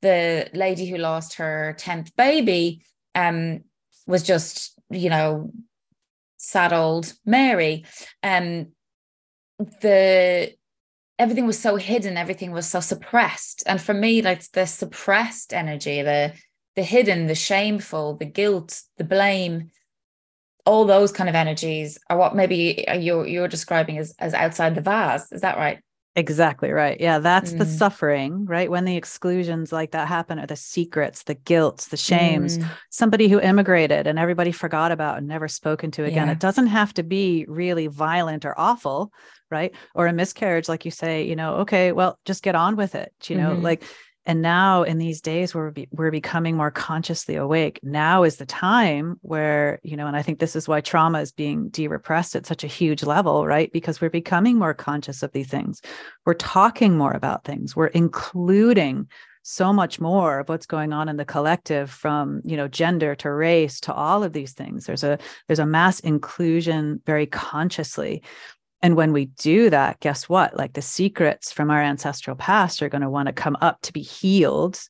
the 0.00 0.50
lady 0.52 0.86
who 0.86 0.98
lost 0.98 1.34
her 1.34 1.74
tenth 1.78 2.14
baby 2.16 2.82
um, 3.14 3.60
was 4.06 4.22
just 4.22 4.72
you 4.92 5.10
know, 5.10 5.50
sad 6.36 6.72
old 6.72 7.12
Mary. 7.24 7.84
Um, 8.22 8.68
the 9.80 10.52
everything 11.18 11.46
was 11.46 11.58
so 11.58 11.76
hidden, 11.76 12.16
everything 12.16 12.52
was 12.52 12.68
so 12.68 12.80
suppressed. 12.80 13.62
And 13.66 13.80
for 13.80 13.94
me, 13.94 14.22
like 14.22 14.48
the 14.52 14.66
suppressed 14.66 15.52
energy, 15.54 16.02
the 16.02 16.34
the 16.74 16.82
hidden, 16.82 17.26
the 17.26 17.34
shameful, 17.34 18.16
the 18.16 18.24
guilt, 18.24 18.82
the 18.96 19.04
blame, 19.04 19.70
all 20.64 20.84
those 20.84 21.12
kind 21.12 21.28
of 21.28 21.34
energies 21.34 21.98
are 22.08 22.16
what 22.16 22.36
maybe 22.36 22.84
you're 22.98 23.26
you're 23.26 23.48
describing 23.48 23.98
as 23.98 24.14
as 24.18 24.34
outside 24.34 24.74
the 24.74 24.80
vase. 24.80 25.30
Is 25.32 25.40
that 25.40 25.56
right? 25.56 25.80
Exactly 26.14 26.70
right. 26.72 27.00
Yeah, 27.00 27.20
that's 27.20 27.54
mm. 27.54 27.58
the 27.58 27.64
suffering, 27.64 28.44
right? 28.44 28.70
When 28.70 28.84
the 28.84 28.96
exclusions 28.96 29.72
like 29.72 29.92
that 29.92 30.08
happen, 30.08 30.38
or 30.38 30.46
the 30.46 30.56
secrets, 30.56 31.22
the 31.22 31.34
guilt, 31.34 31.86
the 31.90 31.96
shames, 31.96 32.58
mm. 32.58 32.68
somebody 32.90 33.28
who 33.28 33.40
immigrated 33.40 34.06
and 34.06 34.18
everybody 34.18 34.52
forgot 34.52 34.92
about 34.92 35.16
and 35.16 35.26
never 35.26 35.48
spoken 35.48 35.90
to 35.92 36.04
again. 36.04 36.26
Yeah. 36.26 36.32
It 36.32 36.38
doesn't 36.38 36.66
have 36.66 36.92
to 36.94 37.02
be 37.02 37.46
really 37.48 37.86
violent 37.86 38.44
or 38.44 38.58
awful, 38.60 39.10
right? 39.50 39.74
Or 39.94 40.06
a 40.06 40.12
miscarriage, 40.12 40.68
like 40.68 40.84
you 40.84 40.90
say, 40.90 41.26
you 41.26 41.34
know, 41.34 41.54
okay, 41.60 41.92
well, 41.92 42.18
just 42.26 42.42
get 42.42 42.54
on 42.54 42.76
with 42.76 42.94
it. 42.94 43.14
You 43.24 43.36
know, 43.36 43.52
mm-hmm. 43.52 43.62
like 43.62 43.82
and 44.24 44.40
now 44.40 44.82
in 44.82 44.98
these 44.98 45.20
days 45.20 45.54
where 45.54 45.72
we're, 45.90 46.10
becoming 46.10 46.56
more 46.56 46.70
consciously 46.70 47.36
awake 47.36 47.80
now 47.82 48.22
is 48.22 48.36
the 48.36 48.46
time 48.46 49.18
where 49.22 49.80
you 49.82 49.96
know 49.96 50.06
and 50.06 50.16
i 50.16 50.22
think 50.22 50.38
this 50.38 50.54
is 50.54 50.68
why 50.68 50.80
trauma 50.80 51.20
is 51.20 51.32
being 51.32 51.68
de-repressed 51.70 52.36
at 52.36 52.46
such 52.46 52.64
a 52.64 52.68
huge 52.68 53.02
level 53.02 53.42
right? 53.46 53.72
Because 53.72 54.00
we're 54.00 54.10
becoming 54.10 54.58
more 54.58 54.74
conscious 54.74 55.22
of 55.22 55.32
these 55.32 55.48
things. 55.48 55.80
We're 56.24 56.34
talking 56.34 56.96
more 56.96 57.12
about 57.12 57.44
things. 57.44 57.76
We're 57.76 57.86
including 57.86 59.08
so 59.42 59.72
much 59.72 60.00
more 60.00 60.40
of 60.40 60.48
what's 60.48 60.66
going 60.66 60.92
on 60.92 61.08
in 61.08 61.16
the 61.16 61.24
collective 61.24 61.90
from 61.90 62.40
you 62.44 62.56
know 62.56 62.68
gender 62.68 63.14
to 63.16 63.30
race 63.30 63.80
to 63.80 63.92
all 63.92 64.22
of 64.22 64.32
these 64.32 64.52
things. 64.52 64.86
There's 64.86 65.04
a 65.04 65.18
there's 65.46 65.58
a 65.58 65.66
mass 65.66 66.00
inclusion 66.00 67.00
very 67.04 67.26
consciously 67.26 68.22
and 68.82 68.96
when 68.96 69.12
we 69.12 69.26
do 69.26 69.70
that 69.70 70.00
guess 70.00 70.28
what? 70.28 70.56
Like 70.56 70.72
the 70.72 70.82
secrets 70.82 71.52
from 71.52 71.70
our 71.70 71.80
ancestral 71.82 72.36
past 72.36 72.82
are 72.82 72.88
going 72.88 73.02
to 73.02 73.10
want 73.10 73.28
to 73.28 73.32
come 73.32 73.56
up 73.60 73.80
to 73.82 73.92
be 73.92 74.02
healed 74.02 74.80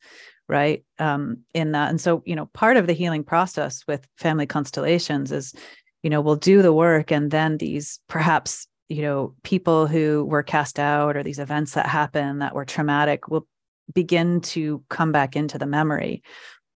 right? 0.49 0.85
Um 0.99 1.39
in 1.55 1.73
that 1.73 1.91
and 1.91 2.01
so 2.01 2.23
you 2.27 2.35
know 2.35 2.47
part 2.47 2.77
of 2.77 2.87
the 2.87 2.93
healing 2.93 3.25
process 3.25 3.85
with 3.87 4.07
family 4.17 4.47
constellations 4.47 5.33
is 5.33 5.55
you 6.03 6.11
know 6.11 6.21
we'll 6.21 6.37
do 6.37 6.63
the 6.63 6.73
work 6.73 7.13
and 7.13 7.31
then 7.31 7.59
these 7.59 8.01
perhaps 8.09 8.67
you 8.89 9.03
know 9.03 9.35
people 9.43 9.87
who 9.87 10.25
were 10.25 10.43
cast 10.43 10.79
out 10.79 11.17
or 11.17 11.23
these 11.23 11.39
events 11.39 11.73
that 11.73 11.87
happen 11.87 12.41
that 12.41 12.55
were 12.55 12.65
traumatic 12.65 13.29
will 13.29 13.47
begin 13.95 14.41
to 14.41 14.83
come 14.89 15.13
back 15.13 15.37
into 15.37 15.59
the 15.59 15.67
memory 15.67 16.23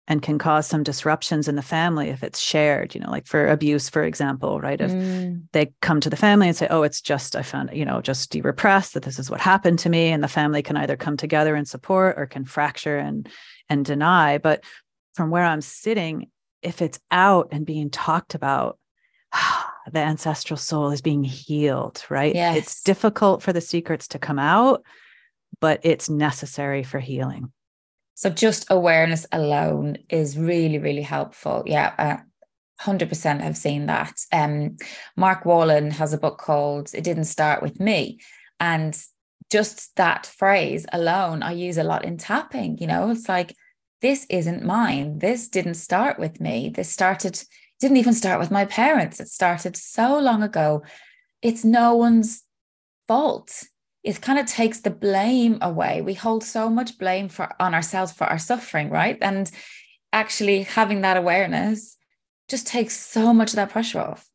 and 0.08 0.22
can 0.22 0.38
cause 0.38 0.68
some 0.68 0.84
disruptions 0.84 1.48
in 1.48 1.56
the 1.56 1.62
family 1.62 2.10
if 2.10 2.24
it's 2.24 2.40
shared 2.40 2.94
you 2.94 3.02
know 3.02 3.10
like 3.10 3.26
for 3.26 3.48
abuse 3.48 3.90
for 3.90 4.04
example 4.04 4.60
right 4.60 4.82
if 4.82 4.92
mm. 4.92 5.42
they 5.54 5.72
come 5.82 6.00
to 6.00 6.10
the 6.10 6.18
family 6.18 6.48
and 6.48 6.58
say 6.58 6.68
oh 6.70 6.84
it's 6.84 7.02
just 7.02 7.36
i 7.36 7.42
found 7.42 7.70
you 7.74 7.86
know 7.86 8.02
just 8.02 8.34
repressed 8.36 8.94
that 8.94 9.04
this 9.04 9.20
is 9.20 9.30
what 9.30 9.40
happened 9.40 9.80
to 9.80 9.90
me 9.90 10.10
and 10.10 10.24
the 10.24 10.28
family 10.28 10.62
can 10.62 10.78
either 10.78 10.98
come 10.98 11.18
together 11.18 11.56
and 11.56 11.68
support 11.68 12.16
or 12.18 12.26
can 12.26 12.46
fracture 12.46 12.98
and 12.98 13.30
and 13.70 13.86
deny 13.86 14.38
but 14.38 14.64
from 15.14 15.30
where 15.30 15.46
i'm 15.46 15.62
sitting 15.62 16.30
if 16.62 16.82
it's 16.82 17.00
out 17.12 17.50
and 17.52 17.66
being 17.66 17.90
talked 17.90 18.36
about 18.36 18.78
the 19.92 20.00
ancestral 20.00 20.58
soul 20.58 20.92
is 20.92 21.02
being 21.02 21.24
healed 21.24 22.04
right 22.10 22.36
yes. 22.36 22.58
it's 22.58 22.84
difficult 22.84 23.42
for 23.42 23.54
the 23.54 23.62
secrets 23.62 24.08
to 24.08 24.20
come 24.20 24.40
out 24.40 24.84
but 25.60 25.80
it's 25.84 26.10
necessary 26.10 26.84
for 26.84 27.00
healing. 27.00 27.52
So 28.16 28.30
just 28.30 28.66
awareness 28.70 29.26
alone 29.32 29.98
is 30.10 30.38
really, 30.38 30.78
really 30.78 31.02
helpful. 31.02 31.64
Yeah. 31.66 31.94
Uh, 31.98 32.18
100% 32.82 33.42
have 33.42 33.58
seen 33.58 33.86
that. 33.86 34.20
Um, 34.32 34.78
Mark 35.16 35.44
Wolynn 35.44 35.92
has 35.94 36.14
a 36.14 36.18
book 36.18 36.38
called 36.38 36.90
It 36.94 37.04
Didn't 37.04 37.26
Start 37.26 37.62
With 37.62 37.80
Me. 37.80 38.20
And 38.60 38.98
just 39.50 39.96
that 39.96 40.26
phrase 40.26 40.86
alone, 40.92 41.44
I 41.44 41.52
use 41.54 41.78
a 41.78 41.84
lot 41.84 42.04
in 42.04 42.18
tapping. 42.18 42.78
You 42.80 42.88
know, 42.88 43.10
it's 43.12 43.30
like, 43.30 43.56
this 44.02 44.26
isn't 44.30 44.66
mine. 44.66 45.20
This 45.20 45.48
didn't 45.48 45.76
start 45.76 46.20
with 46.20 46.42
me. 46.42 46.70
This 46.74 46.90
started, 46.90 47.42
didn't 47.80 47.98
even 47.98 48.14
start 48.14 48.40
with 48.40 48.52
my 48.52 48.66
parents. 48.66 49.20
It 49.20 49.30
started 49.30 49.78
so 49.78 50.20
long 50.20 50.44
ago. 50.44 50.84
It's 51.42 51.64
no 51.64 51.96
one's 51.96 52.44
fault 53.08 53.64
it 54.04 54.22
kind 54.22 54.38
of 54.38 54.46
takes 54.46 54.82
the 54.82 54.90
blame 54.90 55.58
away. 55.62 56.02
We 56.02 56.14
hold 56.14 56.44
so 56.44 56.70
much 56.70 56.98
blame 56.98 57.30
for 57.30 57.50
on 57.60 57.74
ourselves 57.74 58.12
for 58.12 58.26
our 58.26 58.40
suffering, 58.40 58.90
right? 58.90 59.18
And 59.22 59.50
actually 60.12 60.64
having 60.64 61.02
that 61.02 61.18
awareness 61.18 61.98
just 62.50 62.68
takes 62.68 62.96
so 62.96 63.34
much 63.34 63.52
of 63.52 63.56
that 63.56 63.70
pressure 63.70 64.00
off. 64.00 64.28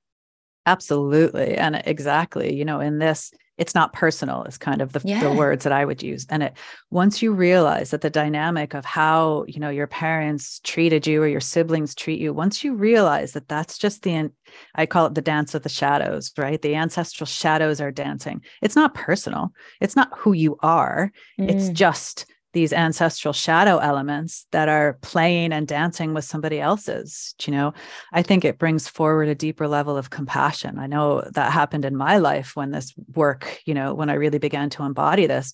Absolutely. 0.67 1.55
And 1.55 1.83
exactly, 1.85 2.55
you 2.55 2.65
know, 2.65 2.81
in 2.81 2.99
this 2.99 3.33
it's 3.59 3.75
not 3.75 3.93
personal 3.93 4.45
is 4.45 4.57
kind 4.57 4.81
of 4.81 4.93
the, 4.93 5.03
yeah. 5.05 5.21
the, 5.21 5.33
words 5.33 5.65
that 5.65 5.73
i 5.73 5.85
would 5.85 6.03
use. 6.03 6.27
And 6.31 6.43
it 6.43 6.55
once 6.91 7.21
you 7.21 7.33
realize 7.33 7.91
that 7.91 8.01
the 8.01 8.11
dynamic 8.11 8.75
of 8.75 8.85
how 8.85 9.45
you 9.47 9.61
know 9.61 9.71
your 9.71 9.87
parents 9.87 10.61
treated 10.65 11.07
you 11.07 11.23
or 11.23 11.29
your 11.29 11.41
siblings 11.41 11.95
treat 11.95 12.21
you 12.21 12.33
once 12.33 12.65
you 12.65 12.75
realize 12.75 13.33
that 13.33 13.49
that's 13.49 13.77
just 13.77 14.03
the 14.03 14.31
i 14.75 14.87
call 14.87 15.07
it 15.07 15.15
the 15.15 15.21
dance 15.21 15.55
of 15.55 15.63
the 15.63 15.69
shadows 15.69 16.33
right? 16.39 16.63
The 16.63 16.75
ancestral 16.77 17.27
shadows 17.27 17.81
are 17.81 17.91
dancing. 17.91 18.43
It's 18.63 18.77
not 18.77 18.95
personal. 18.95 19.53
It's 19.81 19.97
not 19.97 20.17
who 20.17 20.33
you 20.33 20.57
are. 20.61 21.13
Mm. 21.39 21.51
it's 21.51 21.69
just 21.71 22.27
these 22.53 22.73
ancestral 22.73 23.35
shadow 23.35 23.79
elements 23.79 24.47
that 24.53 24.69
are 24.69 24.99
playing 25.03 25.53
and 25.53 25.69
dancing 25.69 26.15
with 26.15 26.25
somebody 26.25 26.61
else's 26.61 27.35
you 27.43 27.53
know? 27.53 27.73
I 28.13 28.23
think 28.23 28.45
it 28.45 28.59
brings 28.59 28.89
forward 28.89 29.29
a 29.29 29.35
deeper 29.35 29.69
level 29.69 29.97
of 29.97 30.11
compassion. 30.11 30.79
I 30.79 30.87
know 30.87 31.23
that 31.33 31.53
happened 31.53 31.85
in 31.85 31.97
my 31.97 32.19
life 32.19 32.57
when 32.57 32.71
this 32.71 32.95
work 33.15 33.61
you 33.65 33.75
know 33.75 33.95
when 33.95 34.11
i 34.11 34.15
really 34.15 34.39
began 34.39 34.71
to 34.71 34.85
embody 34.85 35.27
this. 35.27 35.53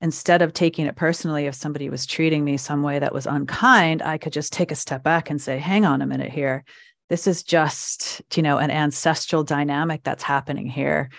Instead 0.00 0.42
of 0.42 0.52
taking 0.52 0.86
it 0.86 0.96
personally 0.96 1.46
if 1.46 1.54
somebody 1.54 1.88
was 1.88 2.04
treating 2.04 2.44
me 2.44 2.56
some 2.56 2.82
way 2.82 2.98
that 2.98 3.14
was 3.14 3.26
unkind 3.26 4.02
i 4.02 4.18
could 4.18 4.32
just 4.32 4.52
take 4.52 4.70
a 4.70 4.76
step 4.76 5.02
back 5.02 5.30
and 5.30 5.40
say 5.40 5.58
hang 5.58 5.84
on 5.84 6.02
a 6.02 6.06
minute 6.06 6.30
here. 6.30 6.64
This 7.08 7.26
is 7.26 7.42
just 7.42 8.22
you 8.36 8.42
know 8.42 8.58
an 8.58 8.70
ancestral 8.70 9.44
dynamic 9.44 10.02
that's 10.04 10.22
happening 10.22 10.66
here. 10.66 11.10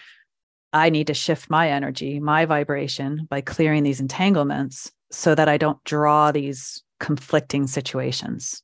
I 0.75 0.89
need 0.89 1.07
to 1.07 1.13
shift 1.13 1.49
my 1.49 1.69
energy, 1.69 2.19
my 2.19 2.43
vibration 2.45 3.27
by 3.29 3.39
clearing 3.39 3.83
these 3.83 4.01
entanglements 4.01 4.91
so 5.15 5.33
that 5.35 5.47
I 5.47 5.57
don't 5.57 5.83
draw 5.83 6.31
these 6.31 6.83
conflicting 6.99 7.67
situations 7.67 8.61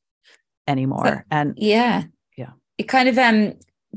anymore. 0.67 1.05
So, 1.05 1.21
and 1.31 1.53
yeah, 1.57 2.03
yeah, 2.37 2.51
it 2.77 2.83
kind 2.83 3.09
of 3.09 3.17
um 3.17 3.53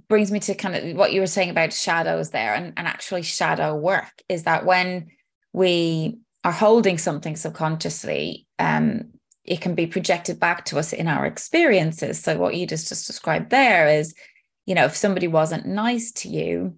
brings 0.09 0.31
me 0.31 0.41
to 0.41 0.55
kind 0.55 0.75
of 0.75 0.97
what 0.97 1.13
you 1.13 1.21
were 1.21 1.27
saying 1.27 1.51
about 1.51 1.73
shadows 1.73 2.31
there 2.31 2.55
and, 2.55 2.73
and 2.77 2.87
actually 2.87 3.23
shadow 3.23 3.77
work 3.77 4.23
is 4.29 4.43
that 4.43 4.67
when 4.67 5.09
we 5.53 6.19
are 6.43 6.53
holding 6.53 6.99
something 6.99 7.37
subconsciously, 7.37 8.47
um, 8.59 9.11
it 9.45 9.61
can 9.61 9.75
be 9.75 9.87
projected 9.87 10.41
back 10.41 10.65
to 10.65 10.79
us 10.79 10.93
in 10.93 11.07
our 11.07 11.27
experiences. 11.27 12.21
So 12.21 12.37
what 12.37 12.57
you 12.57 12.67
just, 12.67 12.89
just 12.89 13.07
described 13.07 13.51
there 13.51 13.89
is, 13.89 14.15
you 14.67 14.75
know, 14.75 14.85
if 14.85 14.97
somebody 14.97 15.29
wasn't 15.29 15.67
nice 15.67 16.11
to 16.13 16.29
you, 16.29 16.77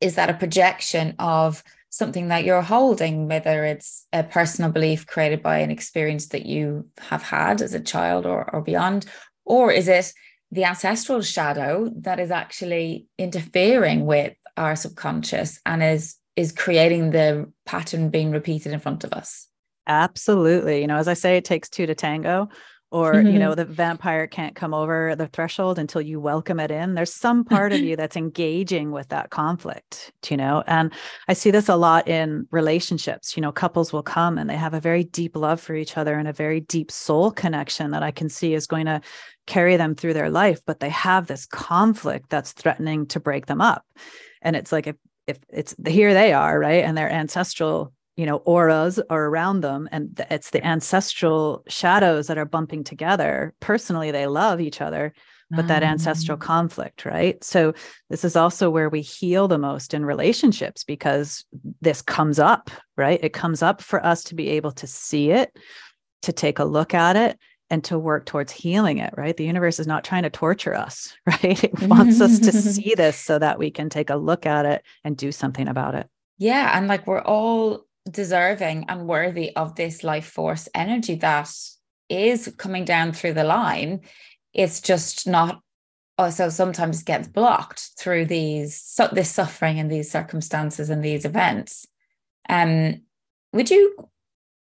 is 0.00 0.14
that 0.14 0.30
a 0.30 0.34
projection 0.34 1.14
of 1.18 1.62
something 1.90 2.28
that 2.28 2.44
you're 2.44 2.62
holding, 2.62 3.28
whether 3.28 3.64
it's 3.64 4.06
a 4.12 4.22
personal 4.22 4.70
belief 4.70 5.06
created 5.06 5.42
by 5.42 5.58
an 5.58 5.70
experience 5.70 6.28
that 6.28 6.46
you 6.46 6.88
have 6.98 7.22
had 7.22 7.62
as 7.62 7.74
a 7.74 7.80
child 7.80 8.26
or, 8.26 8.48
or 8.54 8.60
beyond, 8.60 9.06
or 9.44 9.72
is 9.72 9.88
it 9.88 10.12
the 10.50 10.64
ancestral 10.64 11.22
shadow 11.22 11.90
that 11.96 12.20
is 12.20 12.30
actually 12.30 13.06
interfering 13.18 14.06
with 14.06 14.34
our 14.56 14.76
subconscious 14.76 15.60
and 15.64 15.82
is 15.82 16.16
is 16.36 16.52
creating 16.52 17.10
the 17.10 17.50
pattern 17.66 18.10
being 18.10 18.30
repeated 18.30 18.72
in 18.72 18.78
front 18.78 19.02
of 19.02 19.12
us? 19.12 19.48
Absolutely. 19.88 20.82
You 20.82 20.86
know, 20.86 20.96
as 20.96 21.08
I 21.08 21.14
say, 21.14 21.36
it 21.36 21.44
takes 21.44 21.68
two 21.68 21.86
to 21.86 21.94
tango 21.94 22.48
or 22.90 23.14
mm-hmm. 23.14 23.28
you 23.28 23.38
know 23.38 23.54
the 23.54 23.64
vampire 23.64 24.26
can't 24.26 24.54
come 24.54 24.72
over 24.72 25.14
the 25.16 25.26
threshold 25.28 25.78
until 25.78 26.00
you 26.00 26.20
welcome 26.20 26.60
it 26.60 26.70
in. 26.70 26.94
There's 26.94 27.12
some 27.12 27.44
part 27.44 27.72
of 27.72 27.80
you 27.80 27.96
that's 27.96 28.16
engaging 28.16 28.90
with 28.90 29.08
that 29.08 29.30
conflict 29.30 30.12
you 30.28 30.36
know 30.36 30.62
and 30.66 30.92
i 31.28 31.32
see 31.32 31.50
this 31.50 31.68
a 31.68 31.76
lot 31.76 32.08
in 32.08 32.46
relationships. 32.50 33.36
You 33.36 33.42
know 33.42 33.52
couples 33.52 33.92
will 33.92 34.02
come 34.02 34.38
and 34.38 34.48
they 34.48 34.56
have 34.56 34.74
a 34.74 34.80
very 34.80 35.04
deep 35.04 35.36
love 35.36 35.60
for 35.60 35.74
each 35.74 35.96
other 35.96 36.18
and 36.18 36.28
a 36.28 36.32
very 36.32 36.60
deep 36.60 36.90
soul 36.90 37.30
connection 37.30 37.90
that 37.90 38.02
i 38.02 38.10
can 38.10 38.28
see 38.28 38.54
is 38.54 38.66
going 38.66 38.86
to 38.86 39.00
carry 39.46 39.76
them 39.76 39.94
through 39.94 40.12
their 40.12 40.30
life 40.30 40.60
but 40.66 40.80
they 40.80 40.90
have 40.90 41.26
this 41.26 41.46
conflict 41.46 42.28
that's 42.28 42.52
threatening 42.52 43.06
to 43.06 43.20
break 43.20 43.46
them 43.46 43.60
up. 43.60 43.84
And 44.42 44.56
it's 44.56 44.72
like 44.72 44.86
if 44.86 44.96
if 45.26 45.38
it's 45.50 45.74
here 45.86 46.14
they 46.14 46.32
are 46.32 46.58
right 46.58 46.84
and 46.84 46.96
their 46.96 47.10
ancestral 47.10 47.92
you 48.18 48.26
know 48.26 48.38
auras 48.38 48.98
are 49.08 49.26
around 49.26 49.60
them 49.60 49.88
and 49.92 50.20
it's 50.28 50.50
the 50.50 50.66
ancestral 50.66 51.62
shadows 51.68 52.26
that 52.26 52.36
are 52.36 52.44
bumping 52.44 52.84
together. 52.84 53.54
Personally 53.60 54.10
they 54.10 54.26
love 54.26 54.60
each 54.60 54.80
other 54.80 55.14
but 55.50 55.66
that 55.68 55.82
ancestral 55.82 56.36
ah. 56.40 56.44
conflict 56.44 57.04
right? 57.04 57.42
So 57.42 57.72
this 58.10 58.24
is 58.24 58.36
also 58.36 58.68
where 58.68 58.88
we 58.88 59.00
heal 59.00 59.48
the 59.48 59.56
most 59.56 59.94
in 59.94 60.04
relationships 60.04 60.84
because 60.84 61.44
this 61.80 62.02
comes 62.02 62.38
up 62.38 62.70
right? 62.96 63.20
It 63.22 63.32
comes 63.32 63.62
up 63.62 63.80
for 63.80 64.04
us 64.04 64.24
to 64.24 64.34
be 64.34 64.48
able 64.50 64.72
to 64.72 64.86
see 64.86 65.30
it 65.30 65.56
to 66.22 66.32
take 66.32 66.58
a 66.58 66.64
look 66.64 66.94
at 66.94 67.16
it 67.16 67.38
and 67.70 67.84
to 67.84 67.98
work 67.98 68.26
towards 68.26 68.52
healing 68.52 68.98
it 68.98 69.14
right? 69.16 69.36
The 69.36 69.46
universe 69.46 69.78
is 69.78 69.86
not 69.86 70.04
trying 70.04 70.24
to 70.24 70.30
torture 70.30 70.74
us 70.74 71.14
right? 71.26 71.62
It 71.64 71.82
wants 71.84 72.20
us 72.20 72.40
to 72.40 72.52
see 72.74 72.94
this 72.96 73.16
so 73.16 73.38
that 73.38 73.58
we 73.58 73.70
can 73.70 73.88
take 73.88 74.10
a 74.10 74.16
look 74.16 74.44
at 74.44 74.66
it 74.66 74.84
and 75.04 75.16
do 75.16 75.30
something 75.32 75.68
about 75.68 75.94
it. 75.94 76.08
Yeah 76.36 76.76
and 76.76 76.88
like 76.88 77.06
we're 77.06 77.22
all 77.22 77.86
deserving 78.10 78.86
and 78.88 79.06
worthy 79.06 79.54
of 79.56 79.74
this 79.74 80.02
life 80.02 80.26
force 80.26 80.68
energy 80.74 81.14
that 81.16 81.50
is 82.08 82.52
coming 82.56 82.84
down 82.84 83.12
through 83.12 83.34
the 83.34 83.44
line. 83.44 84.00
It's 84.52 84.80
just 84.80 85.26
not 85.26 85.60
also 86.16 86.48
sometimes 86.48 87.02
gets 87.02 87.28
blocked 87.28 87.90
through 87.98 88.26
these 88.26 88.98
this 89.12 89.30
suffering 89.30 89.78
and 89.78 89.90
these 89.90 90.10
circumstances 90.10 90.90
and 90.90 91.04
these 91.04 91.24
events. 91.24 91.86
Um, 92.48 93.02
would 93.52 93.70
you 93.70 94.08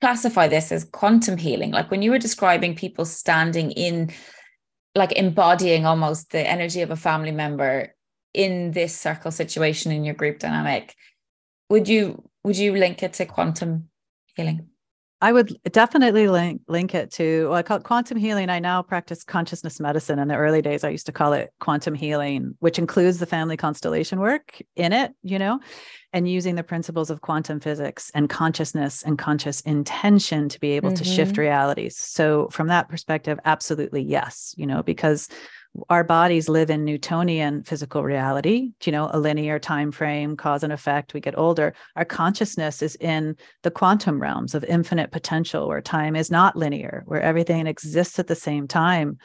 classify 0.01 0.47
this 0.47 0.71
as 0.71 0.83
quantum 0.83 1.37
healing? 1.37 1.71
Like 1.71 1.89
when 1.91 2.01
you 2.01 2.11
were 2.11 2.19
describing 2.19 2.75
people 2.75 3.05
standing 3.05 3.71
in, 3.71 4.11
like 4.95 5.13
embodying 5.13 5.85
almost 5.85 6.31
the 6.31 6.47
energy 6.47 6.81
of 6.81 6.91
a 6.91 6.95
family 6.95 7.31
member 7.31 7.95
in 8.33 8.71
this 8.71 8.95
circle 8.95 9.31
situation 9.31 9.91
in 9.91 10.03
your 10.03 10.13
group 10.13 10.39
dynamic, 10.39 10.95
would 11.69 11.87
you 11.87 12.28
would 12.43 12.57
you 12.57 12.73
link 12.73 13.03
it 13.03 13.13
to 13.13 13.25
quantum 13.25 13.89
healing? 14.35 14.69
I 15.21 15.33
would 15.33 15.59
definitely 15.73 16.29
link 16.29 16.61
link 16.69 16.95
it 16.95 17.11
to 17.13 17.49
well, 17.49 17.55
I 17.55 17.61
call 17.61 17.77
it 17.77 17.83
quantum 17.83 18.17
healing. 18.17 18.49
I 18.49 18.59
now 18.59 18.81
practice 18.81 19.25
consciousness 19.25 19.77
medicine. 19.79 20.17
In 20.17 20.29
the 20.29 20.35
early 20.35 20.61
days, 20.61 20.85
I 20.85 20.89
used 20.89 21.07
to 21.07 21.11
call 21.11 21.33
it 21.33 21.51
quantum 21.59 21.93
healing, 21.93 22.55
which 22.59 22.79
includes 22.79 23.19
the 23.19 23.25
family 23.25 23.57
constellation 23.57 24.19
work 24.19 24.61
in 24.77 24.93
it, 24.93 25.13
you 25.21 25.37
know, 25.37 25.59
and 26.13 26.29
using 26.29 26.55
the 26.55 26.63
principles 26.63 27.09
of 27.09 27.19
quantum 27.19 27.59
physics 27.59 28.09
and 28.15 28.29
consciousness 28.29 29.03
and 29.03 29.19
conscious 29.19 29.59
intention 29.61 30.47
to 30.47 30.59
be 30.59 30.71
able 30.71 30.91
mm-hmm. 30.91 31.03
to 31.03 31.03
shift 31.03 31.33
mm-hmm. 31.33 31.41
realities. 31.41 31.97
So 31.97 32.47
from 32.49 32.67
that 32.67 32.87
perspective, 32.87 33.39
absolutely 33.43 34.03
yes, 34.03 34.53
you 34.55 34.65
know, 34.65 34.83
because 34.83 35.27
our 35.89 36.03
bodies 36.03 36.49
live 36.49 36.69
in 36.69 36.83
newtonian 36.83 37.63
physical 37.63 38.03
reality 38.03 38.71
you 38.83 38.91
know 38.91 39.09
a 39.13 39.19
linear 39.19 39.59
time 39.59 39.91
frame 39.91 40.35
cause 40.35 40.63
and 40.63 40.73
effect 40.73 41.13
we 41.13 41.19
get 41.19 41.37
older. 41.37 41.73
Our 41.95 42.05
consciousness 42.05 42.81
is 42.81 42.95
in 42.95 43.35
the 43.63 43.71
quantum 43.71 44.21
realms 44.21 44.55
of 44.55 44.63
infinite 44.63 45.11
potential 45.11 45.67
where 45.67 45.81
time 45.81 46.15
is 46.15 46.31
not 46.31 46.55
linear 46.55 47.03
where 47.05 47.21
everything 47.21 47.67
exists 47.67 48.19
at 48.19 48.27
the 48.27 48.35
same 48.35 48.67
time. 48.67 49.17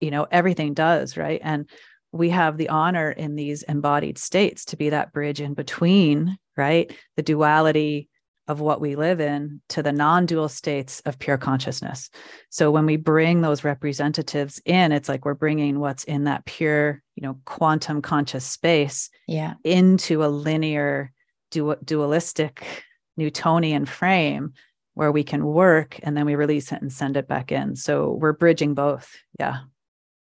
You 0.00 0.10
know 0.10 0.26
everything 0.30 0.74
does 0.74 1.16
right? 1.16 1.40
And 1.42 1.68
we 2.12 2.30
have 2.30 2.56
the 2.56 2.68
honor 2.68 3.10
in 3.10 3.34
these 3.34 3.62
embodied 3.64 4.18
states 4.18 4.64
to 4.66 4.76
be 4.76 4.90
that 4.90 5.12
bridge 5.12 5.40
in 5.40 5.54
between 5.54 6.38
right? 6.56 6.92
The 7.16 7.22
duality 7.22 8.08
of 8.46 8.60
what 8.60 8.80
we 8.80 8.94
live 8.94 9.20
in 9.20 9.60
to 9.70 9.82
the 9.82 9.92
non-dual 9.92 10.48
states 10.48 11.00
of 11.00 11.18
pure 11.18 11.38
consciousness. 11.38 12.10
So 12.50 12.70
when 12.70 12.86
we 12.86 12.96
bring 12.96 13.40
those 13.40 13.64
representatives 13.64 14.60
in 14.64 14.92
it's 14.92 15.08
like 15.08 15.24
we're 15.24 15.34
bringing 15.34 15.80
what's 15.80 16.04
in 16.04 16.24
that 16.24 16.44
pure 16.44 17.02
you 17.14 17.22
know 17.22 17.38
quantum 17.44 18.02
conscious 18.02 18.44
space 18.44 19.10
yeah. 19.26 19.54
into 19.64 20.24
a 20.24 20.26
linear 20.26 21.12
du- 21.50 21.78
dualistic 21.84 22.84
newtonian 23.16 23.86
frame 23.86 24.52
where 24.94 25.12
we 25.12 25.24
can 25.24 25.44
work 25.44 25.98
and 26.02 26.16
then 26.16 26.26
we 26.26 26.34
release 26.34 26.70
it 26.72 26.80
and 26.80 26.92
send 26.92 27.16
it 27.16 27.28
back 27.28 27.50
in. 27.50 27.76
So 27.76 28.12
we're 28.12 28.32
bridging 28.32 28.74
both. 28.74 29.16
Yeah. 29.38 29.60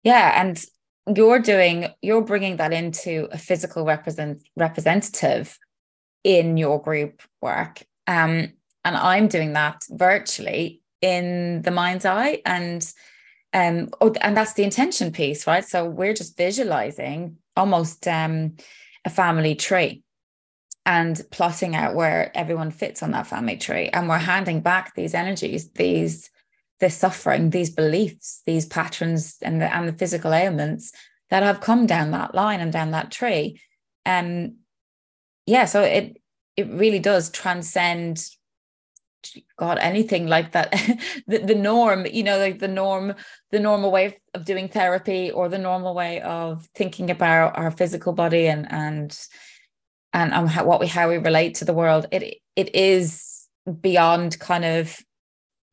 Yeah. 0.03 0.41
And 0.41 0.63
you're 1.15 1.39
doing 1.39 1.89
you're 2.01 2.21
bringing 2.21 2.57
that 2.57 2.73
into 2.73 3.27
a 3.31 3.37
physical 3.37 3.85
represent 3.85 4.41
representative 4.55 5.57
in 6.23 6.57
your 6.57 6.81
group 6.81 7.21
work 7.41 7.81
um, 8.11 8.51
and 8.83 8.97
I'm 8.97 9.27
doing 9.27 9.53
that 9.53 9.83
virtually 9.89 10.81
in 11.01 11.61
the 11.61 11.71
mind's 11.71 12.05
eye. 12.05 12.41
And 12.45 12.91
um, 13.53 13.89
oh, 14.01 14.13
and 14.21 14.35
that's 14.35 14.53
the 14.53 14.63
intention 14.63 15.11
piece, 15.11 15.47
right? 15.47 15.63
So 15.63 15.85
we're 15.85 16.13
just 16.13 16.37
visualizing 16.37 17.37
almost 17.55 18.07
um, 18.07 18.57
a 19.05 19.09
family 19.09 19.55
tree 19.55 20.03
and 20.85 21.21
plotting 21.31 21.75
out 21.75 21.95
where 21.95 22.35
everyone 22.35 22.71
fits 22.71 23.03
on 23.03 23.11
that 23.11 23.27
family 23.27 23.57
tree. 23.57 23.89
And 23.89 24.09
we're 24.09 24.17
handing 24.17 24.61
back 24.61 24.93
these 24.95 25.13
energies, 25.13 25.71
these 25.71 26.29
this 26.79 26.97
suffering, 26.97 27.51
these 27.51 27.69
beliefs, 27.69 28.41
these 28.45 28.65
patterns, 28.65 29.37
and 29.41 29.61
the 29.61 29.73
and 29.73 29.87
the 29.87 29.93
physical 29.93 30.33
ailments 30.33 30.91
that 31.29 31.43
have 31.43 31.61
come 31.61 31.85
down 31.85 32.11
that 32.11 32.35
line 32.35 32.59
and 32.59 32.73
down 32.73 32.91
that 32.91 33.11
tree. 33.11 33.61
Um, 34.05 34.57
yeah, 35.45 35.65
so 35.65 35.81
it 35.81 36.20
it 36.57 36.67
really 36.69 36.99
does 36.99 37.29
transcend 37.29 38.25
god 39.57 39.77
anything 39.79 40.27
like 40.27 40.51
that. 40.53 40.73
The, 41.27 41.37
the 41.37 41.55
norm 41.55 42.05
you 42.11 42.23
know 42.23 42.39
like 42.39 42.59
the 42.59 42.67
norm 42.67 43.13
the 43.51 43.59
normal 43.59 43.91
way 43.91 44.17
of 44.33 44.45
doing 44.45 44.67
therapy 44.67 45.31
or 45.31 45.47
the 45.47 45.57
normal 45.57 45.93
way 45.93 46.21
of 46.21 46.67
thinking 46.75 47.09
about 47.09 47.57
our 47.57 47.71
physical 47.71 48.13
body 48.13 48.47
and 48.47 48.71
and 48.71 49.17
and, 50.13 50.33
and 50.33 50.49
how, 50.49 50.65
what 50.65 50.79
we 50.79 50.87
how 50.87 51.09
we 51.09 51.17
relate 51.17 51.55
to 51.55 51.65
the 51.65 51.73
world. 51.73 52.07
It 52.11 52.39
it 52.55 52.75
is 52.75 53.47
beyond 53.79 54.39
kind 54.39 54.65
of 54.65 54.97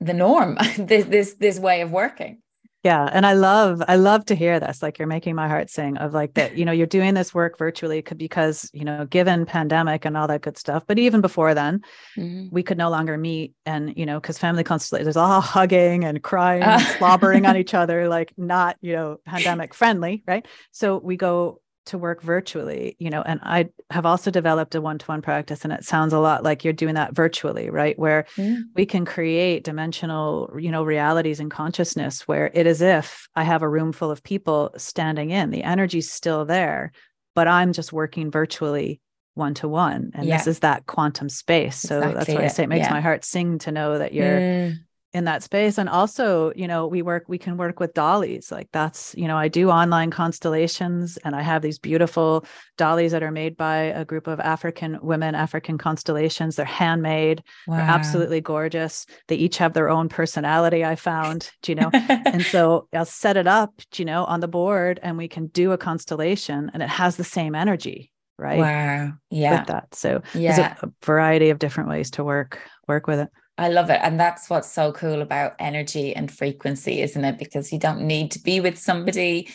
the 0.01 0.15
norm 0.15 0.59
this 0.79 1.07
this 1.07 1.35
this 1.35 1.59
way 1.59 1.81
of 1.81 1.91
working 1.91 2.43
yeah 2.89 3.11
and 3.13 3.27
i 3.27 3.35
love 3.35 3.83
i 3.87 3.97
love 3.97 4.25
to 4.25 4.35
hear 4.35 4.59
this 4.59 4.83
like 4.83 4.99
you're 4.99 5.07
making 5.07 5.35
my 5.35 5.47
heart 5.47 5.69
sing 5.69 5.99
of 5.99 6.15
like 6.15 6.33
that 6.33 6.57
you 6.57 6.65
know 6.65 6.73
you're 6.73 6.87
doing 6.87 7.13
this 7.13 7.35
work 7.35 7.59
virtually 7.59 8.01
because 8.17 8.71
you 8.73 8.83
know 8.83 9.05
given 9.05 9.45
pandemic 9.45 10.07
and 10.07 10.17
all 10.17 10.27
that 10.27 10.41
good 10.41 10.57
stuff 10.57 10.85
but 10.87 10.99
even 10.99 11.21
before 11.21 11.53
then 11.53 11.83
mm-hmm. 12.17 12.49
we 12.51 12.63
could 12.63 12.79
no 12.79 12.89
longer 12.89 13.19
meet 13.19 13.53
and 13.67 13.93
you 13.99 14.07
know 14.07 14.19
because 14.19 14.39
family 14.39 14.65
constellation 14.65 15.05
there's 15.05 15.19
all 15.19 15.41
hugging 15.55 16.03
and 16.05 16.23
crying 16.23 16.63
and 16.63 16.81
slobbering 16.97 17.45
on 17.45 17.57
each 17.63 17.75
other 17.75 18.09
like 18.09 18.33
not 18.39 18.79
you 18.81 18.95
know 18.95 19.19
pandemic 19.27 19.75
friendly 19.75 20.23
right 20.27 20.47
so 20.73 20.97
we 20.97 21.19
go 21.19 21.61
to 21.89 21.99
work 21.99 22.23
virtually 22.23 22.97
you 22.99 23.11
know 23.11 23.23
and 23.23 23.41
i 23.43 23.69
have 23.91 24.07
also 24.07 24.31
developed 24.31 24.75
a 24.75 24.81
one-to-one 24.81 25.23
practice 25.23 25.65
and 25.65 25.73
it 25.73 25.85
sounds 25.85 26.13
a 26.13 26.19
lot 26.19 26.45
like 26.45 26.63
you're 26.63 26.73
doing 26.73 26.95
that 26.95 27.15
virtually 27.15 27.71
right 27.71 27.99
where 27.99 28.27
mm. 28.37 28.61
we 28.77 28.87
can 28.87 29.05
create 29.05 29.65
dimensional 29.65 30.55
you 30.59 30.71
know 30.71 30.85
realities 30.85 31.41
and 31.41 31.51
consciousness 31.51 32.29
where 32.29 32.51
it 32.55 32.67
is 32.67 32.83
if 32.83 33.29
i 33.35 33.43
have 33.43 33.63
a 33.63 33.69
room 33.69 33.93
full 33.93 34.11
of 34.11 34.23
people 34.23 34.71
standing 34.77 35.31
in 35.31 35.51
the 35.51 35.63
energy's 35.63 36.11
still 36.11 36.45
there 36.45 36.93
but 37.35 37.49
i'm 37.49 37.73
just 37.73 37.93
working 37.93 38.31
virtually 38.31 39.01
one 39.35 39.55
to 39.55 39.69
one 39.69 40.11
and 40.15 40.27
yeah. 40.27 40.37
this 40.37 40.47
is 40.47 40.59
that 40.61 40.87
quantum 40.87 41.29
space 41.29 41.77
so 41.77 41.99
exactly 41.99 42.15
that's 42.15 42.29
why 42.29 42.45
i 42.45 42.49
say 42.49 42.65
it 42.65 42.69
makes 42.69 42.87
yeah. 42.87 42.93
my 42.93 43.01
heart 43.01 43.25
sing 43.25 43.59
to 43.59 43.73
know 43.73 43.99
that 43.99 44.13
you're 44.13 44.41
mm 44.41 44.77
in 45.15 45.25
that 45.25 45.43
space 45.43 45.79
and 45.79 45.89
also 45.89 46.53
you 46.55 46.69
know 46.69 46.87
we 46.87 47.01
work 47.01 47.25
we 47.29 47.39
can 47.39 47.57
work 47.57 47.81
with 47.81 47.95
dollies 47.95 48.53
like 48.53 48.69
that's 48.73 49.15
you 49.17 49.27
know 49.27 49.39
i 49.39 49.49
do 49.49 49.71
online 49.71 50.11
constellations 50.11 51.17
and 51.25 51.35
i 51.35 51.41
have 51.41 51.63
these 51.63 51.79
beautiful 51.79 52.45
dollies 52.77 53.13
that 53.13 53.23
are 53.23 53.31
made 53.31 53.57
by 53.57 53.77
a 53.77 54.05
group 54.05 54.27
of 54.27 54.39
african 54.41 54.99
women 55.01 55.35
african 55.35 55.79
constellations 55.79 56.57
they're 56.57 56.67
handmade 56.67 57.43
wow. 57.67 57.77
they're 57.77 57.87
absolutely 57.87 58.41
gorgeous 58.41 59.07
they 59.29 59.37
each 59.37 59.57
have 59.57 59.73
their 59.73 59.89
own 59.89 60.11
personality 60.11 60.85
i 60.85 60.95
found 60.95 61.51
you 61.67 61.75
know 61.75 61.91
and 61.93 62.43
so 62.43 62.87
i'll 62.93 63.07
set 63.07 63.39
it 63.39 63.47
up 63.47 63.73
you 63.97 64.05
know 64.05 64.25
on 64.27 64.41
the 64.41 64.49
board 64.49 65.01
and 65.03 65.17
we 65.17 65.27
can 65.27 65.47
do 65.49 65.73
a 65.73 65.79
constellation 65.79 66.71
and 66.75 66.83
it 66.83 66.89
has 66.89 67.17
the 67.17 67.25
same 67.25 67.55
energy 67.55 68.13
right 68.39 68.59
wow 68.59 69.11
yeah 69.31 69.59
with 69.59 69.69
that 69.69 69.95
so 69.95 70.21
yeah. 70.35 70.55
there's 70.55 70.59
a, 70.83 70.87
a 70.87 70.93
variety 71.03 71.49
of 71.49 71.59
different 71.59 71.89
ways 71.89 72.11
to 72.11 72.23
work 72.23 72.61
work 72.87 73.07
with 73.07 73.21
it 73.21 73.31
I 73.59 73.69
love 73.69 73.91
it. 73.91 74.01
And 74.03 74.19
that's 74.19 74.49
what's 74.49 74.71
so 74.71 74.93
cool 74.93 75.21
about 75.21 75.57
energy 75.59 76.15
and 76.15 76.31
frequency, 76.31 77.03
isn't 77.03 77.25
it? 77.25 77.39
Because 77.39 77.73
you 77.73 77.79
don't 77.79 78.03
need 78.03 78.31
to 78.31 78.39
be 78.41 78.61
with 78.61 78.79
somebody. 78.79 79.49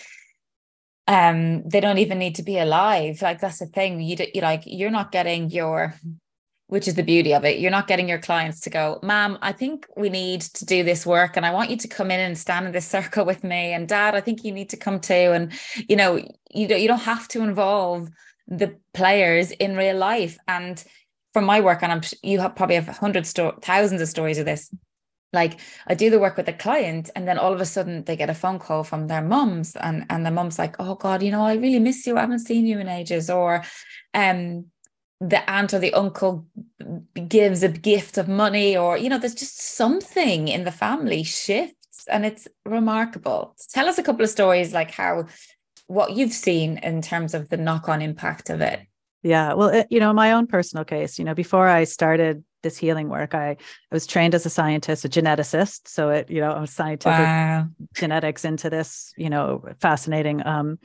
Um, 1.07 1.67
they 1.67 1.79
don't 1.79 1.97
even 1.97 2.19
need 2.19 2.35
to 2.35 2.43
be 2.43 2.59
alive. 2.59 3.21
Like 3.21 3.39
that's 3.39 3.59
the 3.59 3.65
thing. 3.65 4.01
You 4.01 4.17
do, 4.17 4.25
you 4.33 4.41
like 4.41 4.63
you're 4.65 4.91
not 4.91 5.11
getting 5.11 5.49
your 5.49 5.95
which 6.67 6.87
is 6.87 6.95
the 6.95 7.03
beauty 7.03 7.33
of 7.35 7.45
it. 7.45 7.59
You're 7.59 7.69
not 7.69 7.87
getting 7.87 8.09
your 8.09 8.19
clients 8.19 8.61
to 8.61 8.69
go, 8.69 8.99
Mom, 9.03 9.37
I 9.43 9.51
think 9.51 9.85
we 9.95 10.09
need 10.09 10.41
to 10.41 10.65
do 10.65 10.83
this 10.83 11.05
work 11.05 11.37
and 11.37 11.45
I 11.45 11.51
want 11.51 11.69
you 11.69 11.77
to 11.77 11.87
come 11.87 12.09
in 12.09 12.19
and 12.19 12.37
stand 12.37 12.65
in 12.65 12.71
this 12.71 12.87
circle 12.87 13.25
with 13.25 13.43
me. 13.43 13.73
And 13.73 13.87
Dad, 13.87 14.15
I 14.15 14.21
think 14.21 14.43
you 14.43 14.51
need 14.51 14.69
to 14.71 14.77
come 14.77 14.99
too. 14.99 15.13
And 15.13 15.51
you 15.87 15.95
know, 15.95 16.17
you 16.51 16.67
don't 16.67 16.81
you 16.81 16.87
don't 16.87 16.99
have 16.99 17.27
to 17.29 17.43
involve 17.43 18.09
the 18.47 18.75
players 18.93 19.51
in 19.51 19.77
real 19.77 19.97
life. 19.97 20.37
And 20.47 20.83
from 21.33 21.45
my 21.45 21.59
work, 21.61 21.81
and 21.81 21.91
I'm 21.91 22.01
you 22.21 22.39
have 22.39 22.55
probably 22.55 22.75
have 22.75 22.87
hundreds, 22.87 23.29
sto- 23.29 23.57
thousands 23.61 24.01
of 24.01 24.07
stories 24.07 24.37
of 24.37 24.45
this. 24.45 24.73
Like 25.33 25.59
I 25.87 25.95
do 25.95 26.11
the 26.11 26.19
work 26.19 26.37
with 26.37 26.45
the 26.45 26.53
client, 26.53 27.09
and 27.15 27.27
then 27.27 27.39
all 27.39 27.53
of 27.53 27.59
a 27.59 27.65
sudden 27.65 28.03
they 28.03 28.15
get 28.15 28.29
a 28.29 28.35
phone 28.35 28.59
call 28.59 28.83
from 28.83 29.07
their 29.07 29.21
mums, 29.21 29.75
and 29.75 30.05
and 30.09 30.25
the 30.25 30.31
mum's 30.31 30.59
like, 30.59 30.75
"Oh 30.79 30.95
God, 30.95 31.23
you 31.23 31.31
know, 31.31 31.43
I 31.43 31.55
really 31.55 31.79
miss 31.79 32.05
you. 32.05 32.17
I 32.17 32.21
haven't 32.21 32.39
seen 32.39 32.67
you 32.67 32.79
in 32.79 32.87
ages." 32.87 33.29
Or, 33.29 33.63
um, 34.13 34.65
the 35.19 35.49
aunt 35.49 35.73
or 35.73 35.79
the 35.79 35.93
uncle 35.93 36.45
gives 37.27 37.63
a 37.63 37.69
gift 37.69 38.17
of 38.17 38.27
money, 38.27 38.77
or 38.77 38.97
you 38.97 39.09
know, 39.09 39.17
there's 39.17 39.35
just 39.35 39.59
something 39.59 40.47
in 40.47 40.65
the 40.65 40.71
family 40.71 41.23
shifts, 41.23 42.07
and 42.07 42.25
it's 42.25 42.47
remarkable. 42.65 43.55
Tell 43.69 43.89
us 43.89 43.97
a 43.97 44.03
couple 44.03 44.23
of 44.23 44.29
stories, 44.29 44.71
like 44.71 44.91
how 44.91 45.25
what 45.87 46.13
you've 46.13 46.33
seen 46.33 46.77
in 46.77 47.01
terms 47.01 47.33
of 47.33 47.49
the 47.49 47.57
knock-on 47.57 48.01
impact 48.01 48.49
of 48.49 48.61
it. 48.61 48.81
Yeah. 49.23 49.53
Well, 49.53 49.69
it, 49.69 49.87
you 49.89 49.99
know, 49.99 50.11
my 50.13 50.33
own 50.33 50.47
personal 50.47 50.83
case, 50.83 51.17
you 51.17 51.25
know, 51.25 51.33
before 51.33 51.67
I 51.67 51.85
started 51.85 52.43
this 52.61 52.77
healing 52.77 53.09
work, 53.09 53.33
I, 53.33 53.51
I 53.51 53.57
was 53.91 54.05
trained 54.05 54.35
as 54.35 54.45
a 54.45 54.49
scientist, 54.49 55.05
a 55.05 55.09
geneticist. 55.09 55.87
So 55.87 56.09
it, 56.09 56.29
you 56.29 56.41
know, 56.41 56.65
scientific 56.65 57.19
wow. 57.19 57.67
genetics 57.93 58.43
into 58.43 58.69
this, 58.69 59.13
you 59.17 59.29
know, 59.29 59.63
fascinating 59.79 60.45
um, 60.45 60.77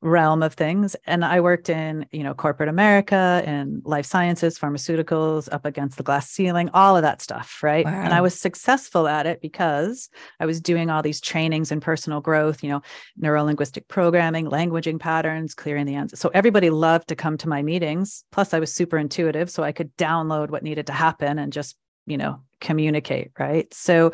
realm 0.00 0.42
of 0.42 0.54
things. 0.54 0.96
And 1.06 1.24
i 1.24 1.40
worked 1.40 1.68
in 1.68 2.06
you 2.12 2.22
know 2.22 2.34
corporate 2.34 2.68
america 2.68 3.42
and 3.46 3.82
life 3.84 4.06
sciences 4.06 4.58
pharmaceuticals 4.58 5.48
up 5.52 5.64
against 5.64 5.96
the 5.96 6.02
glass 6.02 6.28
ceiling 6.28 6.70
all 6.74 6.96
of 6.96 7.02
that 7.02 7.22
stuff 7.22 7.62
right? 7.62 7.84
Wow. 7.84 7.92
and 7.92 8.12
i 8.12 8.20
was 8.20 8.38
successful 8.38 9.08
at 9.08 9.26
it 9.26 9.40
because 9.40 10.08
i 10.40 10.46
was 10.46 10.60
doing 10.60 10.90
all 10.90 11.02
these 11.02 11.20
trainings 11.20 11.72
in 11.72 11.80
personal 11.80 12.20
growth 12.20 12.62
you 12.62 12.70
know 12.70 12.82
neuro-linguistic 13.16 13.88
programming 13.88 14.46
languaging 14.46 15.00
patterns 15.00 15.54
clearing 15.54 15.86
the 15.86 15.94
answers 15.94 16.20
so 16.20 16.30
everybody 16.34 16.70
loved 16.70 17.08
to 17.08 17.16
come 17.16 17.36
to 17.38 17.48
my 17.48 17.62
meetings. 17.62 18.24
Plus 18.32 18.54
i 18.54 18.58
was 18.58 18.72
super 18.72 18.98
intuitive 18.98 19.50
so 19.50 19.62
i 19.62 19.72
could 19.72 19.94
download 19.96 20.50
what 20.50 20.62
needed 20.62 20.86
to 20.86 20.92
happen 20.92 21.38
and 21.38 21.52
just 21.52 21.76
you 22.06 22.16
know 22.16 22.40
communicate 22.60 23.30
right? 23.38 23.72
So 23.72 24.12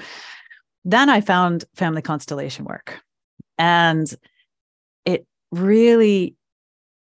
then 0.85 1.09
i 1.09 1.21
found 1.21 1.65
family 1.75 2.03
constellation 2.03 2.65
work. 2.65 3.01
And 3.59 4.13
really 5.53 6.37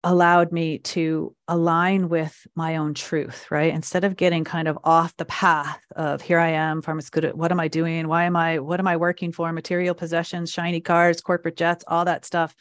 allowed 0.03 0.51
me 0.51 0.77
to 0.79 1.35
align 1.47 2.07
with 2.07 2.47
my 2.55 2.77
own 2.77 2.93
truth, 2.93 3.51
right? 3.51 3.73
Instead 3.73 4.05
of 4.05 4.15
getting 4.15 4.45
kind 4.45 4.67
of 4.67 4.77
off 4.83 5.15
the 5.17 5.25
path 5.25 5.79
of 5.95 6.21
here 6.21 6.39
I 6.39 6.49
am, 6.51 6.81
pharmaceutical, 6.81 7.38
what 7.38 7.51
am 7.51 7.59
I 7.59 7.67
doing? 7.67 8.07
Why 8.07 8.23
am 8.23 8.35
I, 8.35 8.59
what 8.59 8.79
am 8.79 8.88
I 8.88 8.95
working 8.95 9.33
for? 9.33 9.51
Material 9.51 9.93
possessions, 9.93 10.51
shiny 10.51 10.79
cars, 10.79 11.19
corporate 11.21 11.57
jets, 11.57 11.83
all 11.88 12.05
that 12.05 12.25
stuff. 12.25 12.55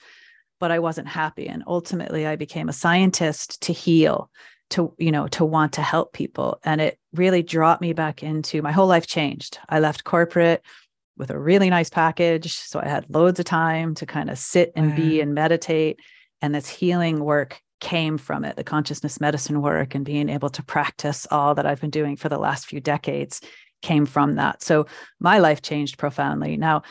But 0.58 0.72
I 0.72 0.80
wasn't 0.80 1.06
happy. 1.06 1.46
And 1.46 1.62
ultimately 1.66 2.26
I 2.26 2.34
became 2.34 2.68
a 2.68 2.72
scientist 2.72 3.62
to 3.62 3.72
heal, 3.72 4.30
to, 4.70 4.92
you 4.98 5.12
know, 5.12 5.28
to 5.28 5.44
want 5.44 5.74
to 5.74 5.82
help 5.82 6.12
people. 6.12 6.58
And 6.64 6.80
it 6.80 6.98
really 7.14 7.44
dropped 7.44 7.80
me 7.80 7.92
back 7.92 8.24
into 8.24 8.62
my 8.62 8.72
whole 8.72 8.88
life 8.88 9.06
changed. 9.06 9.60
I 9.68 9.78
left 9.78 10.02
corporate 10.02 10.62
with 11.18 11.30
a 11.30 11.38
really 11.38 11.70
nice 11.70 11.90
package. 11.90 12.54
So 12.54 12.80
I 12.80 12.88
had 12.88 13.06
loads 13.08 13.38
of 13.38 13.44
time 13.44 13.94
to 13.96 14.06
kind 14.06 14.30
of 14.30 14.38
sit 14.38 14.72
and 14.74 14.90
wow. 14.90 14.96
be 14.96 15.20
and 15.20 15.34
meditate 15.34 16.00
and 16.40 16.54
this 16.54 16.68
healing 16.68 17.24
work 17.24 17.60
came 17.80 18.18
from 18.18 18.44
it 18.44 18.56
the 18.56 18.64
consciousness 18.64 19.20
medicine 19.20 19.62
work 19.62 19.94
and 19.94 20.04
being 20.04 20.28
able 20.28 20.50
to 20.50 20.62
practice 20.64 21.26
all 21.30 21.54
that 21.54 21.66
I've 21.66 21.80
been 21.80 21.90
doing 21.90 22.16
for 22.16 22.28
the 22.28 22.38
last 22.38 22.66
few 22.66 22.80
decades 22.80 23.40
came 23.82 24.06
from 24.06 24.34
that. 24.34 24.62
So 24.62 24.86
my 25.20 25.38
life 25.38 25.62
changed 25.62 25.98
profoundly. 25.98 26.56
Now, 26.56 26.82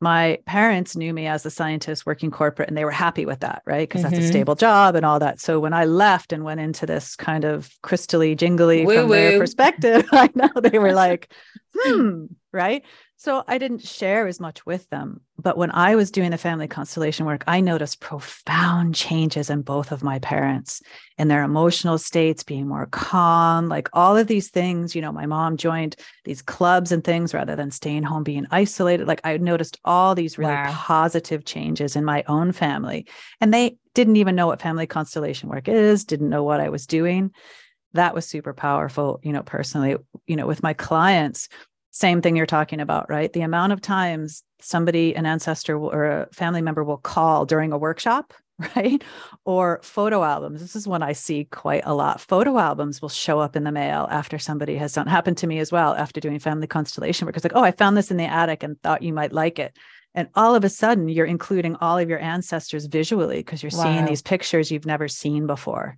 my 0.00 0.38
parents 0.44 0.96
knew 0.96 1.14
me 1.14 1.26
as 1.26 1.46
a 1.46 1.50
scientist 1.50 2.04
working 2.04 2.30
corporate 2.30 2.68
and 2.68 2.76
they 2.76 2.84
were 2.84 2.90
happy 2.90 3.24
with 3.24 3.40
that, 3.40 3.62
right? 3.64 3.88
Because 3.88 4.02
mm-hmm. 4.02 4.10
that's 4.10 4.18
a 4.18 4.22
mm-hmm. 4.22 4.32
stable 4.32 4.54
job 4.54 4.96
and 4.96 5.06
all 5.06 5.18
that. 5.18 5.40
So 5.40 5.58
when 5.58 5.72
I 5.72 5.86
left 5.86 6.32
and 6.32 6.44
went 6.44 6.60
into 6.60 6.84
this 6.84 7.16
kind 7.16 7.44
of 7.44 7.70
crystally 7.82 8.36
jingly 8.36 8.84
Woo-woo. 8.84 9.00
from 9.00 9.08
their 9.08 9.38
perspective, 9.38 10.04
I 10.12 10.28
know 10.34 10.50
they 10.60 10.78
were 10.78 10.92
like, 10.92 11.32
hmm, 11.74 12.26
right? 12.52 12.84
So 13.24 13.42
I 13.48 13.56
didn't 13.56 13.80
share 13.80 14.26
as 14.26 14.38
much 14.38 14.66
with 14.66 14.86
them. 14.90 15.22
But 15.38 15.56
when 15.56 15.70
I 15.70 15.96
was 15.96 16.10
doing 16.10 16.30
the 16.30 16.36
family 16.36 16.68
constellation 16.68 17.24
work, 17.24 17.42
I 17.46 17.62
noticed 17.62 18.00
profound 18.00 18.94
changes 18.94 19.48
in 19.48 19.62
both 19.62 19.92
of 19.92 20.02
my 20.02 20.18
parents 20.18 20.82
in 21.16 21.28
their 21.28 21.42
emotional 21.42 21.96
states, 21.96 22.42
being 22.42 22.68
more 22.68 22.84
calm, 22.84 23.70
like 23.70 23.88
all 23.94 24.18
of 24.18 24.26
these 24.26 24.50
things. 24.50 24.94
You 24.94 25.00
know, 25.00 25.10
my 25.10 25.24
mom 25.24 25.56
joined 25.56 25.96
these 26.26 26.42
clubs 26.42 26.92
and 26.92 27.02
things 27.02 27.32
rather 27.32 27.56
than 27.56 27.70
staying 27.70 28.02
home, 28.02 28.24
being 28.24 28.46
isolated. 28.50 29.08
Like 29.08 29.22
I 29.24 29.38
noticed 29.38 29.80
all 29.86 30.14
these 30.14 30.36
really 30.36 30.52
wow. 30.52 30.70
positive 30.74 31.46
changes 31.46 31.96
in 31.96 32.04
my 32.04 32.24
own 32.28 32.52
family. 32.52 33.06
And 33.40 33.54
they 33.54 33.78
didn't 33.94 34.16
even 34.16 34.36
know 34.36 34.48
what 34.48 34.60
family 34.60 34.86
constellation 34.86 35.48
work 35.48 35.66
is, 35.66 36.04
didn't 36.04 36.28
know 36.28 36.44
what 36.44 36.60
I 36.60 36.68
was 36.68 36.86
doing. 36.86 37.30
That 37.94 38.14
was 38.14 38.26
super 38.26 38.52
powerful, 38.52 39.20
you 39.22 39.32
know, 39.32 39.42
personally, 39.42 39.96
you 40.26 40.36
know, 40.36 40.46
with 40.46 40.62
my 40.62 40.74
clients 40.74 41.48
same 41.94 42.20
thing 42.20 42.34
you're 42.34 42.44
talking 42.44 42.80
about, 42.80 43.08
right? 43.08 43.32
The 43.32 43.42
amount 43.42 43.72
of 43.72 43.80
times 43.80 44.42
somebody, 44.60 45.14
an 45.14 45.26
ancestor 45.26 45.78
or 45.78 46.04
a 46.06 46.28
family 46.32 46.60
member 46.60 46.82
will 46.82 46.96
call 46.96 47.46
during 47.46 47.70
a 47.70 47.78
workshop, 47.78 48.34
right? 48.76 49.04
Or 49.44 49.78
photo 49.84 50.24
albums. 50.24 50.60
This 50.60 50.74
is 50.74 50.88
one 50.88 51.04
I 51.04 51.12
see 51.12 51.44
quite 51.44 51.82
a 51.86 51.94
lot. 51.94 52.20
Photo 52.20 52.58
albums 52.58 53.00
will 53.00 53.08
show 53.08 53.38
up 53.38 53.54
in 53.54 53.62
the 53.62 53.70
mail 53.70 54.08
after 54.10 54.40
somebody 54.40 54.74
has 54.74 54.94
done, 54.94 55.06
happened 55.06 55.38
to 55.38 55.46
me 55.46 55.60
as 55.60 55.70
well 55.70 55.94
after 55.94 56.20
doing 56.20 56.40
family 56.40 56.66
constellation 56.66 57.26
work. 57.26 57.36
It's 57.36 57.44
like, 57.44 57.54
oh, 57.54 57.62
I 57.62 57.70
found 57.70 57.96
this 57.96 58.10
in 58.10 58.16
the 58.16 58.24
attic 58.24 58.64
and 58.64 58.80
thought 58.82 59.02
you 59.02 59.12
might 59.12 59.32
like 59.32 59.60
it. 59.60 59.76
And 60.16 60.28
all 60.34 60.56
of 60.56 60.64
a 60.64 60.68
sudden, 60.68 61.08
you're 61.08 61.26
including 61.26 61.76
all 61.76 61.98
of 61.98 62.08
your 62.08 62.20
ancestors 62.20 62.86
visually 62.86 63.36
because 63.36 63.62
you're 63.62 63.70
wow. 63.72 63.84
seeing 63.84 64.04
these 64.04 64.22
pictures 64.22 64.72
you've 64.72 64.84
never 64.84 65.06
seen 65.06 65.46
before 65.46 65.96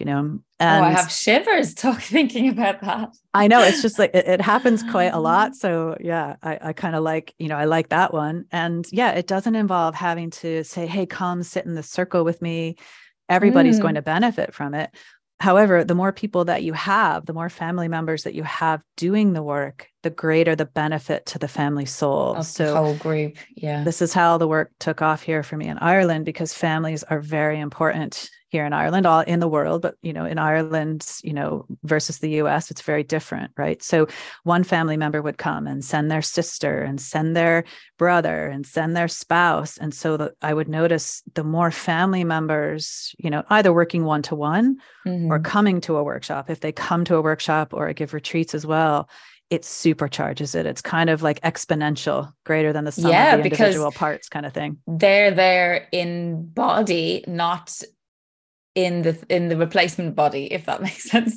you 0.00 0.06
know? 0.06 0.38
And 0.58 0.84
oh, 0.84 0.88
i 0.88 0.90
have 0.90 1.10
shivers 1.10 1.74
talk 1.74 2.00
thinking 2.00 2.48
about 2.48 2.80
that. 2.80 3.10
I 3.34 3.48
know 3.48 3.62
it's 3.62 3.82
just 3.82 3.98
like 3.98 4.14
it, 4.14 4.26
it 4.26 4.40
happens 4.40 4.82
quite 4.82 5.12
a 5.12 5.18
lot. 5.18 5.54
So 5.56 5.96
yeah 6.00 6.36
i, 6.42 6.58
I 6.60 6.72
kind 6.72 6.94
of 6.94 7.02
like 7.02 7.34
you 7.38 7.48
know 7.48 7.56
i 7.56 7.64
like 7.64 7.88
that 7.90 8.12
one. 8.12 8.44
And 8.52 8.86
yeah 8.92 9.12
it 9.12 9.26
doesn't 9.26 9.54
involve 9.54 9.94
having 9.94 10.30
to 10.30 10.64
say 10.64 10.86
hey 10.86 11.06
come 11.06 11.42
sit 11.42 11.66
in 11.66 11.74
the 11.74 11.82
circle 11.82 12.24
with 12.24 12.40
me. 12.42 12.76
Everybody's 13.28 13.78
mm. 13.78 13.82
going 13.82 13.94
to 13.96 14.02
benefit 14.02 14.54
from 14.54 14.74
it. 14.74 14.90
However 15.40 15.84
the 15.84 15.94
more 15.94 16.12
people 16.12 16.44
that 16.46 16.62
you 16.62 16.72
have 16.72 17.26
the 17.26 17.32
more 17.32 17.48
family 17.48 17.88
members 17.88 18.24
that 18.24 18.34
you 18.34 18.42
have 18.42 18.82
doing 18.96 19.32
the 19.32 19.42
work 19.42 19.88
the 20.02 20.10
greater 20.10 20.54
the 20.54 20.66
benefit 20.66 21.26
to 21.26 21.38
the 21.38 21.48
family 21.48 21.86
soul. 21.86 22.34
Of 22.36 22.46
so 22.46 22.74
whole 22.74 22.96
group 22.96 23.36
yeah. 23.56 23.82
this 23.82 24.00
is 24.00 24.12
how 24.12 24.38
the 24.38 24.48
work 24.48 24.70
took 24.78 25.02
off 25.02 25.22
here 25.22 25.42
for 25.42 25.56
me 25.56 25.66
in 25.66 25.78
ireland 25.78 26.24
because 26.24 26.54
families 26.54 27.02
are 27.04 27.20
very 27.20 27.58
important 27.58 28.30
here 28.48 28.64
in 28.64 28.72
Ireland, 28.72 29.06
all 29.06 29.20
in 29.20 29.40
the 29.40 29.48
world, 29.48 29.82
but 29.82 29.96
you 30.02 30.12
know, 30.12 30.24
in 30.24 30.38
Ireland, 30.38 31.06
you 31.22 31.32
know, 31.32 31.66
versus 31.82 32.18
the 32.18 32.30
US, 32.42 32.70
it's 32.70 32.82
very 32.82 33.02
different, 33.02 33.50
right? 33.56 33.82
So 33.82 34.06
one 34.44 34.62
family 34.62 34.96
member 34.96 35.20
would 35.20 35.38
come 35.38 35.66
and 35.66 35.84
send 35.84 36.10
their 36.10 36.22
sister 36.22 36.82
and 36.82 37.00
send 37.00 37.36
their 37.36 37.64
brother 37.98 38.46
and 38.46 38.64
send 38.64 38.96
their 38.96 39.08
spouse. 39.08 39.78
And 39.78 39.92
so 39.92 40.16
that 40.16 40.34
I 40.42 40.54
would 40.54 40.68
notice 40.68 41.22
the 41.34 41.44
more 41.44 41.70
family 41.70 42.22
members, 42.22 43.14
you 43.18 43.30
know, 43.30 43.42
either 43.50 43.72
working 43.72 44.04
one 44.04 44.22
to 44.22 44.36
one 44.36 44.76
or 45.04 45.10
mm-hmm. 45.10 45.42
coming 45.42 45.80
to 45.82 45.96
a 45.96 46.04
workshop. 46.04 46.48
If 46.48 46.60
they 46.60 46.72
come 46.72 47.04
to 47.06 47.16
a 47.16 47.22
workshop 47.22 47.74
or 47.74 47.88
I 47.88 47.92
give 47.94 48.14
retreats 48.14 48.54
as 48.54 48.64
well, 48.64 49.08
it 49.50 49.62
supercharges 49.62 50.54
it. 50.54 50.66
It's 50.66 50.82
kind 50.82 51.08
of 51.08 51.22
like 51.22 51.40
exponential, 51.42 52.32
greater 52.44 52.72
than 52.72 52.84
the 52.84 52.92
sum 52.92 53.10
yeah, 53.10 53.34
of 53.34 53.42
the 53.42 53.50
individual 53.50 53.92
parts, 53.92 54.28
kind 54.28 54.44
of 54.44 54.52
thing. 54.52 54.78
They're 54.86 55.30
there 55.30 55.88
in 55.92 56.48
body, 56.48 57.24
not 57.28 57.80
in 58.76 59.02
the 59.02 59.18
in 59.28 59.48
the 59.48 59.56
replacement 59.56 60.14
body 60.14 60.52
if 60.52 60.66
that 60.66 60.82
makes 60.88 61.10
sense. 61.10 61.36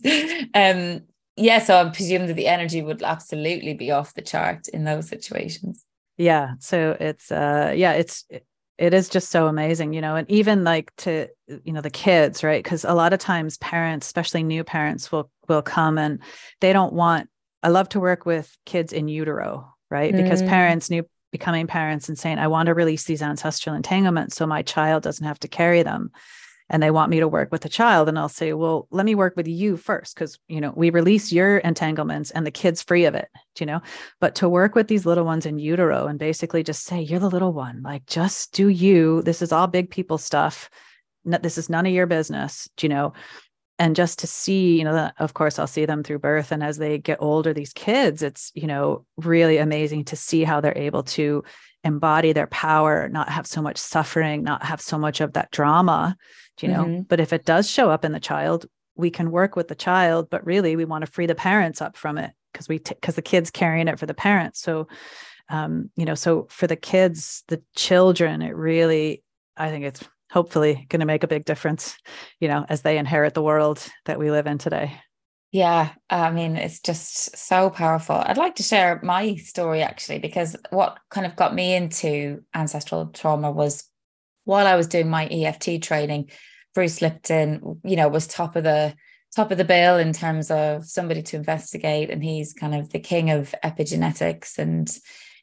Um 0.53 1.01
yeah 1.35 1.59
so 1.59 1.81
i 1.81 1.89
presume 1.89 2.27
that 2.27 2.33
the 2.33 2.47
energy 2.47 2.81
would 2.81 3.01
absolutely 3.01 3.73
be 3.73 3.91
off 3.91 4.13
the 4.13 4.21
chart 4.21 4.67
in 4.67 4.83
those 4.83 5.07
situations. 5.07 5.85
Yeah 6.17 6.51
so 6.59 6.95
it's 6.99 7.31
uh 7.31 7.73
yeah 7.75 7.93
it's 7.93 8.25
it 8.77 8.93
is 8.93 9.09
just 9.09 9.29
so 9.29 9.47
amazing 9.47 9.93
you 9.93 10.01
know 10.01 10.15
and 10.15 10.29
even 10.29 10.63
like 10.63 10.93
to 10.97 11.27
you 11.47 11.71
know 11.73 11.81
the 11.81 11.89
kids 11.89 12.43
right? 12.43 12.61
Because 12.61 12.83
a 12.83 12.93
lot 12.93 13.13
of 13.13 13.19
times 13.19 13.57
parents 13.57 14.05
especially 14.05 14.43
new 14.43 14.63
parents 14.63 15.11
will 15.11 15.31
will 15.47 15.61
come 15.63 15.97
and 15.97 16.19
they 16.59 16.73
don't 16.73 16.93
want 16.93 17.29
i 17.63 17.69
love 17.69 17.89
to 17.89 17.99
work 18.01 18.25
with 18.25 18.55
kids 18.65 18.91
in 18.93 19.07
utero 19.07 19.73
right? 19.89 20.13
Because 20.13 20.43
mm. 20.43 20.49
parents 20.49 20.89
new 20.91 21.03
becoming 21.31 21.67
parents 21.67 22.09
and 22.09 22.17
saying 22.19 22.37
i 22.37 22.47
want 22.47 22.67
to 22.67 22.73
release 22.73 23.05
these 23.05 23.21
ancestral 23.21 23.75
entanglements 23.75 24.35
so 24.35 24.45
my 24.45 24.61
child 24.61 25.03
doesn't 25.03 25.25
have 25.25 25.39
to 25.39 25.47
carry 25.47 25.83
them 25.83 26.11
and 26.69 26.81
they 26.81 26.91
want 26.91 27.09
me 27.09 27.19
to 27.19 27.27
work 27.27 27.51
with 27.51 27.61
the 27.61 27.69
child 27.69 28.07
and 28.07 28.17
i'll 28.19 28.29
say 28.29 28.53
well 28.53 28.87
let 28.91 29.05
me 29.05 29.15
work 29.15 29.35
with 29.35 29.47
you 29.47 29.77
first 29.77 30.15
because 30.15 30.39
you 30.47 30.61
know 30.61 30.73
we 30.75 30.89
release 30.89 31.31
your 31.31 31.57
entanglements 31.59 32.31
and 32.31 32.45
the 32.45 32.51
kid's 32.51 32.83
free 32.83 33.05
of 33.05 33.15
it 33.15 33.29
you 33.59 33.65
know? 33.65 33.81
But 34.19 34.35
to 34.35 34.49
work 34.49 34.75
with 34.75 34.87
these 34.87 35.05
little 35.05 35.25
ones 35.25 35.45
in 35.45 35.59
utero 35.59 36.07
and 36.07 36.19
basically 36.19 36.63
just 36.63 36.83
say 36.83 37.01
you're 37.01 37.19
the 37.19 37.29
little 37.29 37.53
one 37.53 37.81
like 37.83 38.05
just 38.05 38.53
do 38.53 38.67
you. 38.67 39.21
This 39.23 39.41
is 39.41 39.51
all 39.51 39.67
big 39.67 39.89
people 39.89 40.17
stuff. 40.17 40.69
This 41.25 41.57
is 41.57 41.69
none 41.69 41.85
of 41.85 41.93
your 41.93 42.07
business 42.07 42.69
you 42.81 42.89
know? 42.89 43.13
And 43.77 43.95
just 43.95 44.19
to 44.19 44.27
see 44.27 44.77
you 44.77 44.83
know 44.83 45.09
of 45.19 45.33
course 45.33 45.57
i'll 45.57 45.65
see 45.65 45.85
them 45.85 46.03
through 46.03 46.19
birth 46.19 46.51
and 46.51 46.61
as 46.61 46.77
they 46.77 46.97
get 46.97 47.21
older 47.21 47.53
these 47.53 47.71
kids 47.71 48.21
it's 48.21 48.51
you 48.53 48.67
know 48.67 49.05
really 49.15 49.57
amazing 49.57 50.03
to 50.05 50.17
see 50.17 50.43
how 50.43 50.59
they're 50.59 50.77
able 50.77 51.03
to 51.03 51.45
embody 51.85 52.33
their 52.33 52.47
power 52.47 53.07
not 53.07 53.29
have 53.29 53.47
so 53.47 53.61
much 53.61 53.77
suffering 53.77 54.43
not 54.43 54.63
have 54.63 54.81
so 54.81 54.97
much 54.97 55.21
of 55.21 55.31
that 55.31 55.49
drama 55.51 56.17
you 56.61 56.69
know 56.69 56.83
mm-hmm. 56.83 57.01
but 57.03 57.19
if 57.19 57.33
it 57.33 57.45
does 57.45 57.69
show 57.69 57.89
up 57.89 58.05
in 58.05 58.11
the 58.11 58.19
child 58.19 58.65
we 58.95 59.09
can 59.09 59.31
work 59.31 59.55
with 59.55 59.67
the 59.67 59.75
child 59.75 60.29
but 60.29 60.45
really 60.45 60.75
we 60.75 60.85
want 60.85 61.05
to 61.05 61.11
free 61.11 61.25
the 61.25 61.35
parents 61.35 61.81
up 61.81 61.95
from 61.95 62.17
it 62.17 62.31
because 62.51 62.67
we 62.67 62.77
because 62.77 63.15
t- 63.15 63.19
the 63.19 63.21
kids 63.21 63.51
carrying 63.51 63.87
it 63.87 63.99
for 63.99 64.05
the 64.05 64.13
parents 64.13 64.61
so 64.61 64.87
um 65.49 65.89
you 65.95 66.05
know 66.05 66.15
so 66.15 66.47
for 66.49 66.67
the 66.67 66.75
kids 66.75 67.43
the 67.47 67.61
children 67.75 68.41
it 68.41 68.55
really 68.55 69.23
i 69.57 69.69
think 69.69 69.85
it's 69.85 70.03
hopefully 70.31 70.85
going 70.89 70.99
to 70.99 71.05
make 71.05 71.23
a 71.23 71.27
big 71.27 71.45
difference 71.45 71.97
you 72.39 72.47
know 72.47 72.65
as 72.69 72.81
they 72.81 72.97
inherit 72.97 73.33
the 73.33 73.43
world 73.43 73.85
that 74.05 74.19
we 74.19 74.31
live 74.31 74.47
in 74.47 74.57
today 74.57 74.99
yeah, 75.51 75.93
I 76.11 76.29
mean, 76.29 76.57
it's 76.57 76.79
just 76.79 77.35
so 77.35 77.71
powerful. 77.71 78.15
I'd 78.15 78.37
like 78.37 78.55
to 78.55 78.63
share 78.63 78.99
my 79.01 79.35
story 79.35 79.81
actually, 79.81 80.19
because 80.19 80.55
what 80.69 80.99
kind 81.09 81.25
of 81.25 81.35
got 81.35 81.55
me 81.55 81.73
into 81.73 82.43
ancestral 82.53 83.07
trauma 83.07 83.49
was 83.49 83.88
while 84.49 84.65
I 84.65 84.75
was 84.75 84.87
doing 84.87 85.07
my 85.07 85.27
EFT 85.27 85.79
training, 85.79 86.31
Bruce 86.73 87.03
Lipton, 87.03 87.79
you 87.83 87.95
know, 87.95 88.07
was 88.07 88.25
top 88.25 88.55
of 88.55 88.63
the 88.63 88.95
top 89.35 89.51
of 89.51 89.59
the 89.59 89.63
bill 89.63 89.97
in 89.97 90.11
terms 90.11 90.49
of 90.49 90.85
somebody 90.85 91.21
to 91.21 91.37
investigate, 91.37 92.09
and 92.09 92.23
he's 92.23 92.53
kind 92.53 92.73
of 92.73 92.89
the 92.89 92.99
king 92.99 93.29
of 93.29 93.53
epigenetics 93.63 94.57
and 94.57 94.89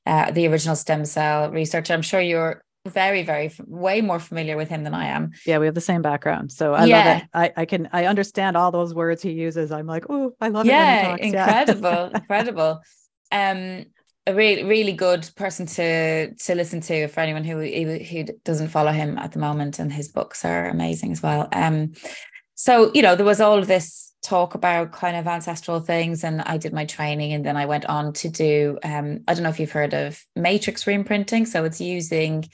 uh, 0.07 0.33
the 0.33 0.49
original 0.49 0.75
stem 0.75 1.05
cell 1.05 1.53
research. 1.53 1.89
I'm 1.89 2.03
sure 2.03 2.21
you're 2.21 2.65
very, 2.85 3.23
very 3.23 3.53
way 3.65 4.01
more 4.01 4.19
familiar 4.19 4.57
with 4.57 4.69
him 4.69 4.83
than 4.83 4.93
I 4.93 5.07
am. 5.07 5.31
Yeah, 5.47 5.59
we 5.59 5.67
have 5.67 5.77
the 5.77 5.81
same 5.81 6.03
background, 6.03 6.51
so 6.51 6.75
I 6.75 6.87
yeah. 6.87 6.97
love 6.97 7.17
it. 7.17 7.29
I, 7.33 7.63
I 7.63 7.65
can 7.65 7.89
I 7.93 8.07
understand 8.07 8.57
all 8.57 8.73
those 8.73 8.93
words 8.93 9.23
he 9.23 9.31
uses. 9.31 9.71
I'm 9.71 9.87
like, 9.87 10.07
oh, 10.11 10.33
I 10.41 10.49
love 10.49 10.67
it. 10.67 10.71
yeah, 10.71 11.15
it. 11.15 11.21
incredible, 11.21 12.11
yeah, 12.11 12.19
incredible. 12.19 12.81
Um, 13.33 13.87
a 14.27 14.35
really 14.35 14.65
really 14.65 14.93
good 14.93 15.29
person 15.37 15.67
to 15.67 16.35
to 16.35 16.55
listen 16.55 16.81
to 16.81 17.09
for 17.09 17.21
anyone 17.21 17.45
who 17.45 17.61
who 17.61 18.25
doesn't 18.45 18.69
follow 18.69 18.93
him 18.93 19.19
at 19.19 19.33
the 19.33 19.39
moment 19.39 19.79
and 19.79 19.93
his 19.93 20.09
books 20.09 20.45
are 20.45 20.69
amazing 20.69 21.13
as 21.13 21.23
well 21.23 21.49
um 21.53 21.93
so 22.55 22.91
you 22.95 23.03
know 23.03 23.15
there 23.15 23.27
was 23.27 23.41
all 23.41 23.59
of 23.59 23.67
this 23.67 24.13
talk 24.23 24.55
about 24.55 24.91
kind 24.91 25.17
of 25.17 25.29
ancestral 25.29 25.79
things 25.79 26.25
and 26.25 26.43
I 26.43 26.57
did 26.57 26.73
my 26.73 26.85
training 26.85 27.33
and 27.33 27.45
then 27.45 27.57
I 27.57 27.67
went 27.67 27.85
on 27.87 28.13
to 28.15 28.29
do 28.29 28.79
um 28.83 29.21
I 29.29 29.35
don't 29.35 29.45
know 29.45 29.51
if 29.51 29.61
you've 29.61 29.71
heard 29.71 29.95
of 29.95 30.21
matrix 30.35 30.85
reimprinting 30.85 31.47
so 31.47 31.65
it's 31.65 31.81
using 31.81 32.49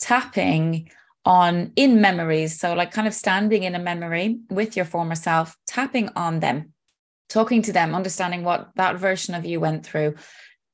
tapping 0.00 0.90
on 1.24 1.72
in 1.76 2.00
memories. 2.00 2.58
So, 2.58 2.74
like, 2.74 2.90
kind 2.90 3.06
of 3.06 3.14
standing 3.14 3.62
in 3.62 3.74
a 3.74 3.78
memory 3.78 4.40
with 4.50 4.76
your 4.76 4.84
former 4.84 5.14
self, 5.14 5.56
tapping 5.66 6.10
on 6.16 6.40
them, 6.40 6.72
talking 7.28 7.62
to 7.62 7.72
them, 7.72 7.94
understanding 7.94 8.44
what 8.44 8.70
that 8.76 8.96
version 8.96 9.34
of 9.34 9.44
you 9.44 9.60
went 9.60 9.86
through, 9.86 10.16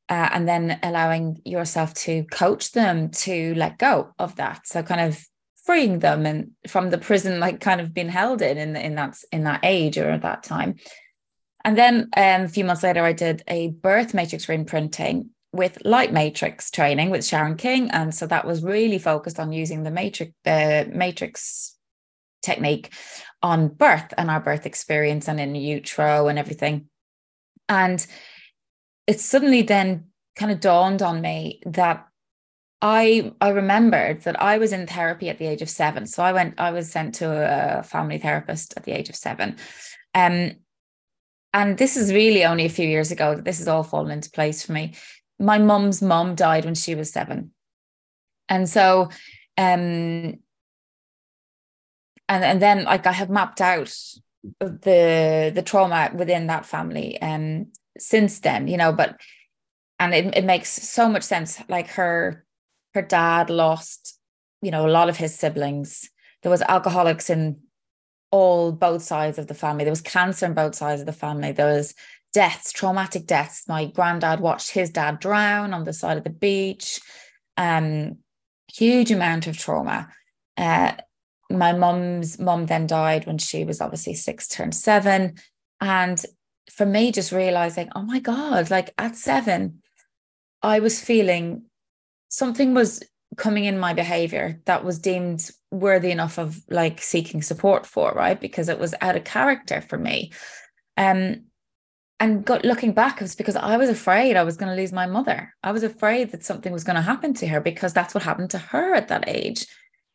uh, 0.09 0.31
and 0.33 0.49
then 0.49 0.79
allowing 0.83 1.41
yourself 1.45 1.95
to 1.95 2.25
coach 2.25 2.73
them 2.73 3.11
to 3.11 3.55
let 3.55 3.79
go 3.79 4.13
of 4.19 4.37
that. 4.37 4.67
So, 4.67 4.83
kind 4.83 5.01
of 5.01 5.23
freeing 5.65 5.99
them 5.99 6.25
and 6.25 6.53
from 6.67 6.91
the 6.91 6.99
prison, 6.99 7.41
like 7.41 7.61
kind 7.61 7.81
of 7.81 7.93
being 7.93 8.09
held 8.09 8.41
in 8.41 8.57
in, 8.57 8.77
in 8.77 8.95
that 8.95 9.17
in 9.33 9.45
that 9.45 9.61
age 9.63 9.99
or 9.99 10.11
at 10.11 10.23
that 10.23 10.43
time. 10.43 10.77
And 11.65 11.77
then 11.77 12.09
um, 12.17 12.43
a 12.43 12.49
few 12.49 12.65
months 12.65 12.83
later, 12.83 13.05
I 13.05 13.13
did 13.13 13.43
a 13.49 13.69
birth 13.69 14.15
matrix 14.15 14.49
imprinting 14.49 15.31
with 15.53 15.85
light 15.85 16.13
matrix 16.13 16.71
training 16.71 17.11
with 17.11 17.25
Sharon 17.25 17.57
King, 17.57 17.91
and 17.91 18.15
so 18.15 18.27
that 18.27 18.47
was 18.47 18.63
really 18.63 18.99
focused 18.99 19.39
on 19.39 19.53
using 19.53 19.83
the 19.83 19.91
matrix 19.91 20.33
matrix 20.45 21.77
technique 22.43 22.93
on 23.43 23.69
birth 23.69 24.15
and 24.17 24.31
our 24.31 24.41
birth 24.41 24.67
experience 24.67 25.29
and 25.29 25.41
in 25.41 25.55
utero 25.55 26.29
and 26.29 26.39
everything. 26.39 26.89
And 27.69 28.05
it 29.09 29.21
suddenly 29.21 29.63
then 29.63 30.05
kind 30.37 30.53
of 30.53 30.61
dawned 30.61 31.03
on 31.03 31.21
me 31.21 31.61
that 31.67 32.07
I 32.81 33.33
I 33.41 33.49
remembered 33.49 34.23
that 34.23 34.41
I 34.41 34.59
was 34.59 34.73
in 34.73 34.87
therapy 34.87 35.31
at 35.31 35.39
the 35.39 35.47
age 35.47 35.63
of 35.63 35.71
seven. 35.71 36.07
So 36.07 36.23
I 36.23 36.33
went, 36.33 36.61
I 36.61 36.71
was 36.71 36.93
sent 36.93 37.17
to 37.17 37.81
a 37.81 37.83
family 37.83 38.19
therapist 38.19 38.75
at 38.77 38.85
the 38.85 38.93
age 38.93 39.09
of 39.09 39.17
seven. 39.17 39.57
Um, 40.15 40.53
and 41.53 41.79
this 41.79 41.97
is 41.97 42.13
really 42.13 42.45
only 42.45 42.67
a 42.67 42.71
few 42.71 42.87
years 42.87 43.11
ago 43.11 43.35
that 43.35 43.45
this 43.45 43.59
has 43.59 43.67
all 43.67 43.83
fallen 43.83 44.13
into 44.13 44.31
place 44.31 44.63
for 44.65 44.73
me. 44.73 44.95
My 45.41 45.59
mum's 45.59 46.03
mum 46.03 46.35
died 46.35 46.67
when 46.67 46.75
she 46.75 46.95
was 46.95 47.11
seven. 47.11 47.53
And 48.49 48.69
so 48.69 49.09
um 49.57 50.39
and 52.29 52.45
and 52.45 52.63
then 52.63 52.85
like 52.85 53.07
I 53.07 53.13
have 53.13 53.31
mapped 53.31 53.61
out 53.61 53.97
the 54.61 55.51
the 55.55 55.63
trauma 55.65 56.13
within 56.15 56.47
that 56.49 56.67
family 56.67 57.21
um 57.21 57.73
since 58.01 58.41
then, 58.41 58.69
you 58.69 58.77
know, 58.77 58.93
but 58.93 59.21
and 59.99 60.15
it, 60.15 60.37
it 60.37 60.45
makes 60.45 60.71
so 60.71 61.09
much 61.09 61.23
sense. 61.23 61.61
Like 61.69 61.89
her 61.91 62.45
her 62.95 63.03
dad 63.03 63.51
lost, 63.51 64.19
you 64.63 64.71
know, 64.71 64.87
a 64.87 64.91
lot 64.91 65.09
of 65.09 65.17
his 65.17 65.35
siblings. 65.35 66.09
There 66.43 66.51
was 66.51 66.63
alcoholics 66.63 67.31
in 67.31 67.61
all 68.31 68.73
both 68.73 69.03
sides 69.03 69.39
of 69.39 69.47
the 69.47 69.55
family. 69.55 69.85
There 69.85 69.93
was 69.93 70.01
cancer 70.01 70.47
in 70.47 70.55
both 70.55 70.75
sides 70.75 71.01
of 71.01 71.07
the 71.07 71.13
family. 71.13 71.53
There 71.53 71.73
was 71.75 71.95
deaths, 72.33 72.73
traumatic 72.73 73.27
deaths. 73.27 73.65
My 73.69 73.87
granddad 73.87 74.41
watched 74.41 74.71
his 74.71 74.91
dad 74.91 75.19
drown 75.19 75.73
on 75.73 75.85
the 75.85 75.93
side 75.93 76.19
of 76.19 76.25
the 76.25 76.31
beach. 76.31 77.01
Um, 77.57 78.19
huge 78.73 79.11
amount 79.11 79.47
of 79.47 79.57
trauma. 79.57 80.09
Uh, 80.57 80.93
my 81.51 81.73
mum's 81.73 82.39
mum 82.39 82.67
then 82.67 82.87
died 82.87 83.27
when 83.27 83.39
she 83.39 83.65
was 83.65 83.81
obviously 83.81 84.15
six 84.15 84.47
turned 84.49 84.75
seven. 84.75 85.37
And 85.81 86.23
for 86.71 86.87
me, 86.87 87.13
just 87.13 87.33
realizing, 87.33 87.91
oh 87.95 88.03
my 88.03 88.19
God, 88.19 88.71
like 88.71 88.93
at 88.99 89.17
seven, 89.17 89.83
I 90.63 90.81
was 90.81 91.01
feeling 91.01 91.63
something 92.29 92.75
was 92.75 93.03
coming 93.37 93.65
in 93.65 93.79
my 93.79 93.93
behavior 93.93 94.61
that 94.67 94.85
was 94.85 94.99
deemed 94.99 95.51
worthy 95.71 96.11
enough 96.11 96.39
of 96.39 96.61
like 96.71 97.01
seeking 97.01 97.43
support 97.43 97.87
for, 97.87 98.13
right? 98.13 98.41
Because 98.41 98.69
it 98.69 98.79
was 98.79 98.95
out 99.01 99.17
of 99.17 99.25
character 99.25 99.81
for 99.81 99.99
me. 99.99 100.33
Um, 100.97 101.45
and 102.21 102.45
got 102.45 102.65
looking 102.65 102.93
back, 102.93 103.17
it 103.17 103.25
was 103.25 103.37
because 103.37 103.55
I 103.55 103.77
was 103.77 103.89
afraid 103.89 104.37
I 104.37 104.43
was 104.43 104.57
going 104.57 104.71
to 104.75 104.81
lose 104.81 104.93
my 104.93 105.07
mother. 105.07 105.55
I 105.63 105.71
was 105.71 105.85
afraid 105.85 106.33
that 106.33 106.45
something 106.45 106.73
was 106.73 106.83
going 106.83 106.97
to 106.97 107.03
happen 107.03 107.33
to 107.35 107.47
her 107.47 107.61
because 107.61 107.93
that's 107.93 108.13
what 108.13 108.25
happened 108.25 108.51
to 108.51 108.59
her 108.59 108.95
at 108.95 109.09
that 109.09 109.29
age. 109.29 109.67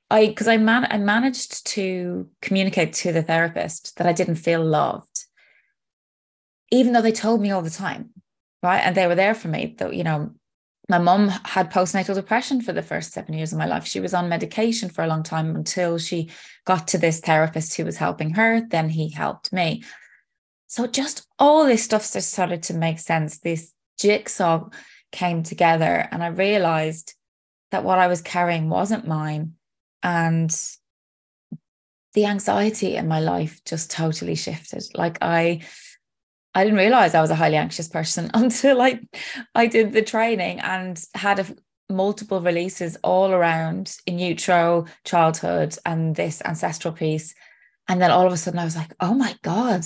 I 0.09 0.27
because 0.27 0.49
I 0.49 0.57
man 0.57 0.85
I 0.89 0.97
managed 0.97 1.65
to 1.67 2.29
communicate 2.41 2.93
to 2.93 3.13
the 3.13 3.23
therapist 3.23 3.97
that 3.97 4.07
I 4.07 4.11
didn't 4.11 4.35
feel 4.35 4.63
loved, 4.63 5.25
even 6.73 6.91
though 6.91 7.03
they 7.03 7.11
told 7.11 7.39
me 7.39 7.51
all 7.51 7.61
the 7.61 7.69
time, 7.69 8.09
right? 8.63 8.79
And 8.79 8.95
they 8.95 9.05
were 9.05 9.15
there 9.15 9.35
for 9.35 9.47
me. 9.47 9.75
Though 9.77 9.91
you 9.91 10.03
know, 10.03 10.31
my 10.89 10.97
mom 10.97 11.29
had 11.29 11.71
postnatal 11.71 12.15
depression 12.15 12.61
for 12.61 12.73
the 12.73 12.81
first 12.81 13.13
seven 13.13 13.35
years 13.35 13.53
of 13.53 13.59
my 13.59 13.67
life. 13.67 13.85
She 13.85 13.99
was 13.99 14.13
on 14.13 14.27
medication 14.27 14.89
for 14.89 15.03
a 15.03 15.07
long 15.07 15.21
time 15.21 15.55
until 15.55 15.99
she 15.99 16.31
got 16.65 16.87
to 16.89 16.97
this 16.97 17.19
therapist 17.19 17.77
who 17.77 17.85
was 17.85 17.97
helping 17.97 18.31
her. 18.31 18.61
Then 18.67 18.89
he 18.89 19.09
helped 19.09 19.53
me. 19.53 19.83
So 20.65 20.87
just 20.87 21.27
all 21.37 21.65
this 21.65 21.83
stuff 21.83 22.11
just 22.11 22.33
started 22.33 22.63
to 22.63 22.73
make 22.73 22.97
sense. 22.97 23.37
This 23.37 23.71
jigsaw 23.99 24.69
came 25.11 25.43
together, 25.43 26.07
and 26.11 26.23
I 26.23 26.27
realized 26.27 27.13
that 27.69 27.83
what 27.83 27.99
I 27.99 28.07
was 28.07 28.21
carrying 28.21 28.67
wasn't 28.67 29.07
mine. 29.07 29.53
And 30.01 30.51
the 32.15 32.25
anxiety 32.25 32.95
in 32.95 33.07
my 33.07 33.19
life 33.19 33.61
just 33.63 33.91
totally 33.91 34.35
shifted. 34.35 34.83
Like 34.95 35.19
I 35.21 35.61
I 36.55 36.63
didn't 36.63 36.79
realize 36.79 37.15
I 37.15 37.21
was 37.21 37.31
a 37.31 37.35
highly 37.35 37.55
anxious 37.57 37.87
person 37.87 38.29
until 38.33 38.81
I 38.81 38.99
I 39.55 39.67
did 39.67 39.93
the 39.93 40.01
training 40.01 40.59
and 40.59 41.03
had 41.15 41.39
a, 41.39 41.45
multiple 41.89 42.41
releases 42.41 42.97
all 43.03 43.31
around 43.31 43.97
in 44.05 44.19
utero, 44.19 44.85
childhood, 45.03 45.77
and 45.85 46.15
this 46.15 46.41
ancestral 46.43 46.93
piece. 46.93 47.35
And 47.87 48.01
then 48.01 48.11
all 48.11 48.25
of 48.25 48.33
a 48.33 48.37
sudden 48.37 48.59
I 48.59 48.65
was 48.65 48.75
like, 48.75 48.93
oh 48.99 49.13
my 49.13 49.35
God, 49.41 49.85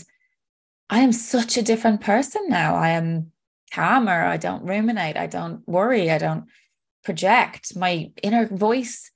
I 0.90 1.00
am 1.00 1.12
such 1.12 1.58
a 1.58 1.64
different 1.64 2.02
person 2.02 2.44
now. 2.48 2.76
I 2.76 2.90
am 2.90 3.32
calmer. 3.72 4.24
I 4.24 4.38
don't 4.38 4.64
ruminate. 4.64 5.18
I 5.18 5.28
don't 5.28 5.68
worry. 5.68 6.10
I 6.10 6.18
don't 6.18 6.46
project. 7.04 7.76
My 7.76 8.12
inner 8.24 8.48
voice 8.48 9.12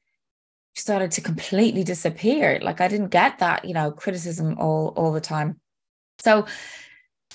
started 0.76 1.12
to 1.12 1.22
completely 1.22 1.84
disappear. 1.84 2.60
Like 2.62 2.82
I 2.82 2.88
didn't 2.88 3.10
get 3.10 3.40
that, 3.40 3.66
you 3.66 3.74
know, 3.74 3.92
criticism 3.92 4.58
all 4.60 4.94
all 4.96 5.12
the 5.12 5.22
time. 5.22 5.60
So 6.20 6.46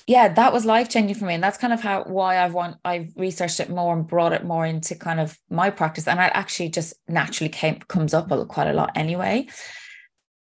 yeah, 0.07 0.29
that 0.29 0.53
was 0.53 0.63
life 0.63 0.87
changing 0.87 1.17
for 1.17 1.25
me, 1.25 1.33
and 1.33 1.43
that's 1.43 1.57
kind 1.57 1.73
of 1.73 1.81
how 1.81 2.05
why 2.05 2.39
I've 2.39 2.53
want 2.53 2.77
I've 2.85 3.11
researched 3.17 3.59
it 3.59 3.69
more 3.69 3.93
and 3.93 4.07
brought 4.07 4.31
it 4.31 4.45
more 4.45 4.65
into 4.65 4.95
kind 4.95 5.19
of 5.19 5.37
my 5.49 5.69
practice, 5.69 6.07
and 6.07 6.17
it 6.17 6.31
actually 6.33 6.69
just 6.69 6.93
naturally 7.09 7.49
came 7.49 7.79
comes 7.89 8.13
up 8.13 8.29
quite 8.47 8.69
a 8.69 8.73
lot 8.73 8.91
anyway. 8.95 9.47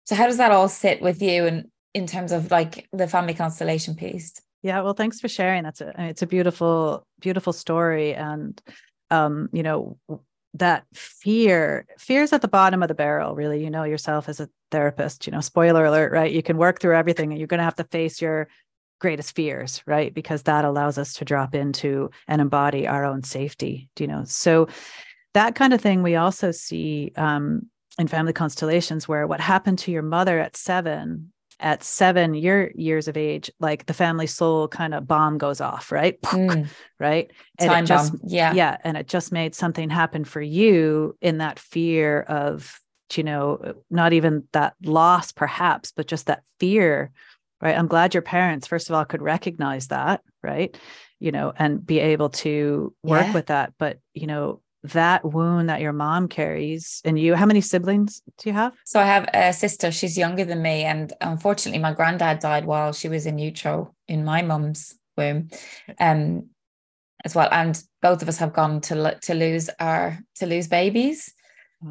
So 0.04 0.14
how 0.14 0.26
does 0.26 0.36
that 0.36 0.52
all 0.52 0.68
sit 0.68 1.02
with 1.02 1.20
you, 1.20 1.46
and 1.46 1.66
in 1.92 2.06
terms 2.06 2.30
of 2.30 2.52
like 2.52 2.88
the 2.92 3.09
family 3.09 3.34
constellation 3.34 3.96
piece? 3.96 4.40
Yeah, 4.62 4.80
well, 4.82 4.94
thanks 4.94 5.18
for 5.18 5.28
sharing. 5.28 5.64
That's 5.64 5.80
a 5.80 5.92
it's 5.98 6.22
a 6.22 6.28
beautiful 6.28 7.04
beautiful 7.20 7.52
story, 7.52 8.14
and 8.14 8.62
um, 9.11 9.48
you 9.52 9.64
know 9.64 9.98
that 10.54 10.84
fear 10.94 11.84
fear 11.98 12.22
is 12.22 12.32
at 12.32 12.42
the 12.42 12.48
bottom 12.48 12.82
of 12.82 12.88
the 12.88 12.94
barrel 12.94 13.34
really 13.34 13.62
you 13.62 13.68
know 13.68 13.84
yourself 13.84 14.30
as 14.30 14.40
a 14.40 14.48
therapist 14.70 15.26
you 15.26 15.30
know 15.30 15.42
spoiler 15.42 15.84
alert 15.84 16.11
right 16.11 16.32
you 16.32 16.42
can 16.42 16.56
work 16.56 16.80
through 16.80 16.96
everything 16.96 17.30
and 17.30 17.38
you're 17.38 17.46
going 17.46 17.59
to 17.59 17.64
have 17.64 17.76
to 17.76 17.84
face 17.84 18.20
your 18.22 18.48
greatest 18.99 19.34
fears, 19.34 19.82
right? 19.86 20.12
Because 20.12 20.42
that 20.44 20.64
allows 20.64 20.99
us 20.99 21.14
to 21.14 21.24
drop 21.24 21.55
into 21.55 22.11
and 22.26 22.40
embody 22.40 22.86
our 22.86 23.05
own 23.05 23.22
safety, 23.22 23.88
Do 23.94 24.05
you 24.05 24.09
know. 24.09 24.24
So 24.24 24.68
that 25.34 25.55
kind 25.55 25.72
of 25.72 25.80
thing 25.80 26.03
we 26.03 26.16
also 26.16 26.51
see 26.51 27.12
um, 27.16 27.62
in 27.99 28.09
family 28.09 28.32
constellations 28.32 29.07
where 29.07 29.26
what 29.26 29.40
happened 29.40 29.78
to 29.80 29.90
your 29.90 30.03
mother 30.03 30.38
at 30.38 30.57
seven 30.57 31.32
at 31.61 31.82
seven 31.82 32.34
your 32.34 32.70
years 32.76 33.09
of 33.09 33.16
age 33.16 33.51
like 33.59 33.86
the 33.86 33.94
family 33.94 34.28
soul 34.28 34.68
kind 34.68 34.94
of 34.94 35.09
bomb 35.09 35.38
goes 35.38 35.61
off 35.61 35.90
right 35.90 36.20
mm. 36.22 36.68
right 37.01 37.32
and 37.59 37.68
Time 37.68 37.86
just, 37.86 38.12
bomb. 38.12 38.20
yeah 38.24 38.53
yeah 38.53 38.76
and 38.84 38.96
it 38.96 39.09
just 39.09 39.32
made 39.32 39.57
something 39.57 39.90
happen 39.90 40.24
for 40.24 40.40
you 40.40 41.16
in 41.20 41.38
that 41.38 41.59
fear 41.59 42.20
of 42.22 42.78
you 43.14 43.24
know 43.24 43.74
not 43.90 44.12
even 44.12 44.44
that 44.53 44.74
loss 44.84 45.32
perhaps 45.32 45.90
but 45.90 46.07
just 46.07 46.26
that 46.26 46.42
fear 46.61 47.11
right? 47.61 47.76
I'm 47.76 47.88
glad 47.88 48.14
your 48.14 48.22
parents 48.22 48.66
first 48.66 48.88
of 48.88 48.94
all 48.94 49.04
could 49.04 49.22
recognize 49.22 49.88
that 49.88 50.22
right? 50.42 50.76
You 51.20 51.32
know 51.32 51.52
and 51.56 51.84
be 51.84 51.98
able 51.98 52.30
to 52.30 52.94
work 53.02 53.26
yeah. 53.26 53.34
with 53.34 53.46
that. 53.46 53.72
But 53.78 53.98
you 54.14 54.26
know 54.26 54.61
that 54.84 55.24
wound 55.24 55.68
that 55.68 55.80
your 55.80 55.92
mom 55.92 56.28
carries 56.28 57.02
and 57.04 57.18
you 57.18 57.34
how 57.34 57.46
many 57.46 57.61
siblings 57.61 58.22
do 58.38 58.48
you 58.48 58.52
have? 58.52 58.74
So 58.84 59.00
i 59.00 59.04
have 59.04 59.28
a 59.34 59.52
sister. 59.52 59.90
She's 59.90 60.16
younger 60.16 60.44
than 60.44 60.62
me 60.62 60.84
and 60.84 61.12
unfortunately 61.20 61.80
my 61.80 61.92
granddad 61.92 62.38
died 62.38 62.64
while 62.64 62.92
she 62.92 63.09
was 63.09 63.26
in 63.26 63.38
utero 63.38 63.94
in 64.06 64.24
my 64.24 64.42
mum's 64.42 64.96
womb 65.16 65.50
um 65.98 66.46
as 67.24 67.34
well. 67.34 67.48
And 67.50 67.82
both 68.00 68.22
of 68.22 68.28
us 68.28 68.38
have 68.38 68.52
gone 68.52 68.80
to 68.82 69.18
to 69.22 69.34
lose 69.34 69.68
our 69.80 70.18
to 70.36 70.46
lose 70.46 70.68
babies 70.68 71.32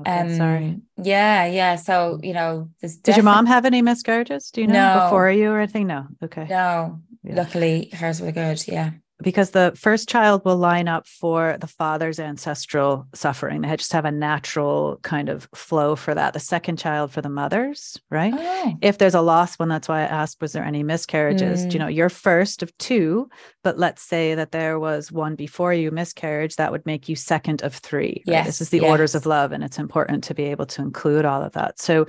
Okay, 0.02 0.20
um, 0.20 0.36
sorry. 0.36 0.82
Yeah, 1.02 1.46
yeah. 1.46 1.76
So 1.78 2.20
you 2.22 2.34
know, 2.34 2.70
did 2.82 3.16
your 3.16 3.24
mom 3.24 3.46
have 3.46 3.66
any 3.66 3.82
miscarriages? 3.82 4.52
Do 4.52 4.62
you 4.62 4.68
know 4.68 4.74
no. 4.74 5.04
before 5.04 5.30
you 5.32 5.50
or 5.50 5.60
anything? 5.60 5.88
No. 5.88 6.08
Okay. 6.24 6.46
No. 6.50 7.00
Yeah. 7.24 7.36
Luckily, 7.36 7.90
hers 7.94 8.22
were 8.22 8.32
good. 8.32 8.66
Yeah. 8.68 8.92
Because 9.24 9.52
the 9.52 9.74
first 9.76 10.08
child 10.08 10.46
will 10.46 10.58
line 10.58 10.88
up 10.88 11.08
for 11.08 11.58
the 11.60 11.68
father's 11.68 12.20
ancestral 12.20 13.08
suffering. 13.14 13.62
They 13.62 13.76
just 13.76 13.94
have 13.94 14.06
a 14.06 14.12
natural 14.12 15.00
kind 15.02 15.30
of 15.30 15.50
flow 15.56 15.96
for 15.96 16.14
that. 16.14 16.34
The 16.34 16.40
second 16.40 16.78
child 16.78 17.12
for 17.12 17.22
the 17.22 17.30
mother's, 17.30 18.00
right? 18.12 18.34
Oh. 18.36 18.74
If 18.82 19.00
there's 19.00 19.16
a 19.16 19.22
lost 19.22 19.60
one, 19.60 19.70
that's 19.70 19.88
why 19.88 20.02
I 20.02 20.06
asked, 20.06 20.40
was 20.40 20.54
there 20.54 20.64
any 20.64 20.84
miscarriages? 20.84 21.66
Mm. 21.66 21.74
You 21.74 21.80
know, 21.80 21.88
you're 21.88 22.10
first 22.10 22.62
of 22.62 22.78
two, 22.78 23.28
but 23.64 23.80
let's 23.80 24.04
say 24.04 24.36
that 24.36 24.52
there 24.52 24.80
was 24.80 25.12
one 25.12 25.36
before 25.36 25.74
you 25.74 25.90
miscarriage, 25.90 26.56
that 26.58 26.72
would 26.72 26.86
make 26.86 27.10
you 27.10 27.16
second 27.16 27.64
of 27.64 27.74
three. 27.74 28.24
Right? 28.28 28.34
Yes. 28.34 28.46
This 28.46 28.62
is 28.62 28.70
the 28.70 28.80
yes. 28.82 28.90
orders 28.90 29.16
of 29.16 29.26
love, 29.26 29.52
and 29.52 29.64
it's 29.64 29.80
important 29.80 30.24
to 30.26 30.36
be 30.36 30.44
able 30.44 30.68
to 30.68 30.82
include 30.82 31.26
all 31.26 31.42
of 31.42 31.54
that. 31.54 31.80
So 31.80 32.06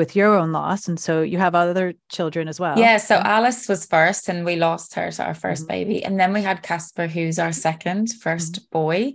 with 0.00 0.16
your 0.16 0.34
own 0.34 0.50
loss. 0.50 0.88
And 0.88 0.98
so 0.98 1.20
you 1.20 1.36
have 1.36 1.54
other 1.54 1.92
children 2.08 2.48
as 2.48 2.58
well. 2.58 2.78
Yeah. 2.78 2.96
So 2.96 3.16
Alice 3.16 3.68
was 3.68 3.84
first, 3.84 4.30
and 4.30 4.46
we 4.46 4.56
lost 4.56 4.94
her 4.94 5.10
to 5.10 5.24
our 5.26 5.34
1st 5.34 5.42
mm-hmm. 5.42 5.66
baby. 5.66 6.02
And 6.02 6.18
then 6.18 6.32
we 6.32 6.40
had 6.40 6.62
Casper, 6.62 7.06
who's 7.06 7.38
our 7.38 7.52
second, 7.52 8.08
1st 8.08 8.52
mm-hmm. 8.52 8.64
boy. 8.72 9.12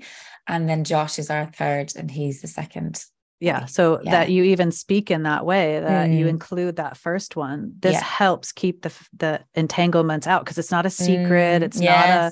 And 0.47 0.69
then 0.69 0.83
Josh 0.83 1.17
is 1.17 1.31
our 1.31 1.47
third, 1.47 1.93
and 1.95 2.11
he's 2.11 2.41
the 2.41 2.47
second. 2.47 3.03
Yeah. 3.39 3.65
So 3.65 3.99
yeah. 4.03 4.11
that 4.11 4.29
you 4.29 4.43
even 4.43 4.71
speak 4.71 5.09
in 5.09 5.23
that 5.23 5.43
way, 5.43 5.79
that 5.79 6.09
mm. 6.09 6.17
you 6.19 6.27
include 6.27 6.75
that 6.75 6.97
first 6.97 7.35
one. 7.35 7.73
This 7.79 7.93
yeah. 7.93 8.03
helps 8.03 8.51
keep 8.51 8.83
the 8.83 8.93
the 9.17 9.41
entanglements 9.55 10.27
out 10.27 10.45
because 10.45 10.59
it's 10.59 10.71
not 10.71 10.85
a 10.85 10.91
secret. 10.91 11.61
Mm. 11.61 11.65
It's 11.65 11.81
yes. 11.81 12.07
not 12.07 12.31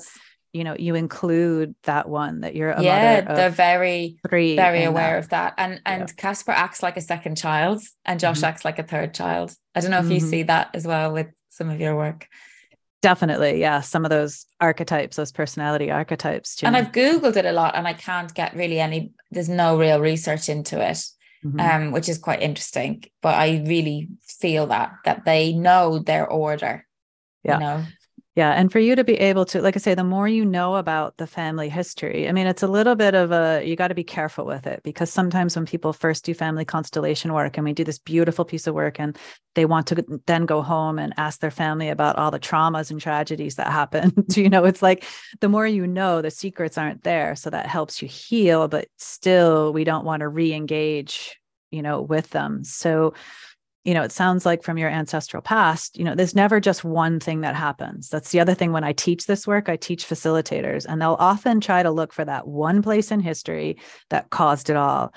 you 0.54 0.62
know 0.62 0.76
you 0.78 0.94
include 0.94 1.74
that 1.82 2.08
one 2.08 2.40
that 2.40 2.54
you're 2.54 2.74
yeah 2.80 3.20
they're 3.20 3.50
very 3.50 4.16
very 4.30 4.84
aware 4.84 5.14
that. 5.14 5.18
of 5.18 5.28
that 5.30 5.54
and 5.58 5.80
and 5.84 6.16
casper 6.16 6.52
yeah. 6.52 6.62
acts 6.62 6.82
like 6.82 6.96
a 6.96 7.00
second 7.00 7.36
child 7.36 7.82
and 8.04 8.20
josh 8.20 8.36
mm-hmm. 8.36 8.46
acts 8.46 8.64
like 8.64 8.78
a 8.78 8.84
third 8.84 9.12
child 9.12 9.52
i 9.74 9.80
don't 9.80 9.90
know 9.90 9.98
if 9.98 10.04
mm-hmm. 10.04 10.12
you 10.12 10.20
see 10.20 10.44
that 10.44 10.70
as 10.72 10.86
well 10.86 11.12
with 11.12 11.26
some 11.50 11.68
of 11.68 11.80
your 11.80 11.96
work 11.96 12.28
definitely 13.02 13.60
yeah 13.60 13.80
some 13.80 14.04
of 14.04 14.10
those 14.10 14.46
archetypes 14.60 15.16
those 15.16 15.32
personality 15.32 15.90
archetypes 15.90 16.62
and 16.62 16.76
i've 16.76 16.92
googled 16.92 17.36
it 17.36 17.44
a 17.44 17.52
lot 17.52 17.74
and 17.76 17.86
i 17.86 17.92
can't 17.92 18.32
get 18.32 18.54
really 18.54 18.78
any 18.78 19.12
there's 19.32 19.48
no 19.48 19.76
real 19.76 20.00
research 20.00 20.48
into 20.48 20.80
it 20.80 21.04
mm-hmm. 21.44 21.60
um 21.60 21.90
which 21.90 22.08
is 22.08 22.16
quite 22.16 22.40
interesting 22.40 23.02
but 23.20 23.34
i 23.34 23.62
really 23.66 24.08
feel 24.22 24.68
that 24.68 24.92
that 25.04 25.24
they 25.24 25.52
know 25.52 25.98
their 25.98 26.26
order 26.26 26.86
yeah 27.42 27.54
you 27.54 27.60
know 27.60 27.84
yeah. 28.36 28.50
And 28.50 28.72
for 28.72 28.80
you 28.80 28.96
to 28.96 29.04
be 29.04 29.14
able 29.14 29.44
to, 29.46 29.62
like 29.62 29.76
I 29.76 29.78
say, 29.78 29.94
the 29.94 30.02
more 30.02 30.26
you 30.26 30.44
know 30.44 30.74
about 30.74 31.18
the 31.18 31.26
family 31.26 31.68
history, 31.68 32.28
I 32.28 32.32
mean, 32.32 32.48
it's 32.48 32.64
a 32.64 32.66
little 32.66 32.96
bit 32.96 33.14
of 33.14 33.30
a, 33.30 33.62
you 33.64 33.76
got 33.76 33.88
to 33.88 33.94
be 33.94 34.02
careful 34.02 34.44
with 34.44 34.66
it 34.66 34.82
because 34.82 35.08
sometimes 35.08 35.54
when 35.54 35.66
people 35.66 35.92
first 35.92 36.24
do 36.24 36.34
family 36.34 36.64
constellation 36.64 37.32
work 37.32 37.56
and 37.56 37.64
we 37.64 37.72
do 37.72 37.84
this 37.84 38.00
beautiful 38.00 38.44
piece 38.44 38.66
of 38.66 38.74
work 38.74 38.98
and 38.98 39.16
they 39.54 39.66
want 39.66 39.86
to 39.86 40.04
then 40.26 40.46
go 40.46 40.62
home 40.62 40.98
and 40.98 41.14
ask 41.16 41.38
their 41.38 41.52
family 41.52 41.88
about 41.88 42.16
all 42.16 42.32
the 42.32 42.40
traumas 42.40 42.90
and 42.90 43.00
tragedies 43.00 43.54
that 43.54 43.66
happened, 43.70 44.36
you 44.36 44.50
know, 44.50 44.64
it's 44.64 44.82
like 44.82 45.04
the 45.40 45.48
more 45.48 45.66
you 45.66 45.86
know, 45.86 46.20
the 46.20 46.30
secrets 46.30 46.76
aren't 46.76 47.04
there. 47.04 47.36
So 47.36 47.50
that 47.50 47.66
helps 47.66 48.02
you 48.02 48.08
heal, 48.08 48.66
but 48.66 48.88
still, 48.96 49.72
we 49.72 49.84
don't 49.84 50.04
want 50.04 50.20
to 50.20 50.28
re 50.28 50.52
engage, 50.52 51.38
you 51.70 51.82
know, 51.82 52.02
with 52.02 52.30
them. 52.30 52.64
So, 52.64 53.14
you 53.84 53.92
know, 53.92 54.02
it 54.02 54.12
sounds 54.12 54.46
like 54.46 54.62
from 54.62 54.78
your 54.78 54.88
ancestral 54.88 55.42
past, 55.42 55.98
you 55.98 56.04
know, 56.04 56.14
there's 56.14 56.34
never 56.34 56.58
just 56.58 56.84
one 56.84 57.20
thing 57.20 57.42
that 57.42 57.54
happens. 57.54 58.08
That's 58.08 58.30
the 58.30 58.40
other 58.40 58.54
thing 58.54 58.72
when 58.72 58.84
I 58.84 58.92
teach 58.92 59.26
this 59.26 59.46
work, 59.46 59.68
I 59.68 59.76
teach 59.76 60.08
facilitators, 60.08 60.86
and 60.88 61.00
they'll 61.00 61.16
often 61.18 61.60
try 61.60 61.82
to 61.82 61.90
look 61.90 62.12
for 62.12 62.24
that 62.24 62.46
one 62.48 62.80
place 62.80 63.10
in 63.10 63.20
history 63.20 63.76
that 64.08 64.30
caused 64.30 64.70
it 64.70 64.76
all. 64.76 65.12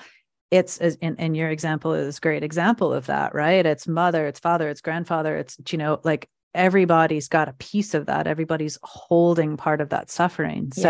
It's 0.50 0.78
in, 0.78 1.16
in 1.16 1.34
your 1.34 1.50
example 1.50 1.94
is 1.94 2.18
a 2.18 2.20
great 2.20 2.42
example 2.42 2.92
of 2.92 3.06
that, 3.06 3.34
right? 3.34 3.64
It's 3.64 3.88
mother, 3.88 4.26
it's 4.26 4.40
father, 4.40 4.68
it's 4.68 4.80
grandfather, 4.80 5.36
it's, 5.36 5.56
you 5.70 5.78
know, 5.78 6.00
like 6.04 6.28
everybody's 6.54 7.28
got 7.28 7.48
a 7.48 7.54
piece 7.54 7.94
of 7.94 8.06
that. 8.06 8.26
Everybody's 8.26 8.78
holding 8.82 9.56
part 9.56 9.80
of 9.80 9.90
that 9.90 10.10
suffering. 10.10 10.72
Yeah. 10.76 10.82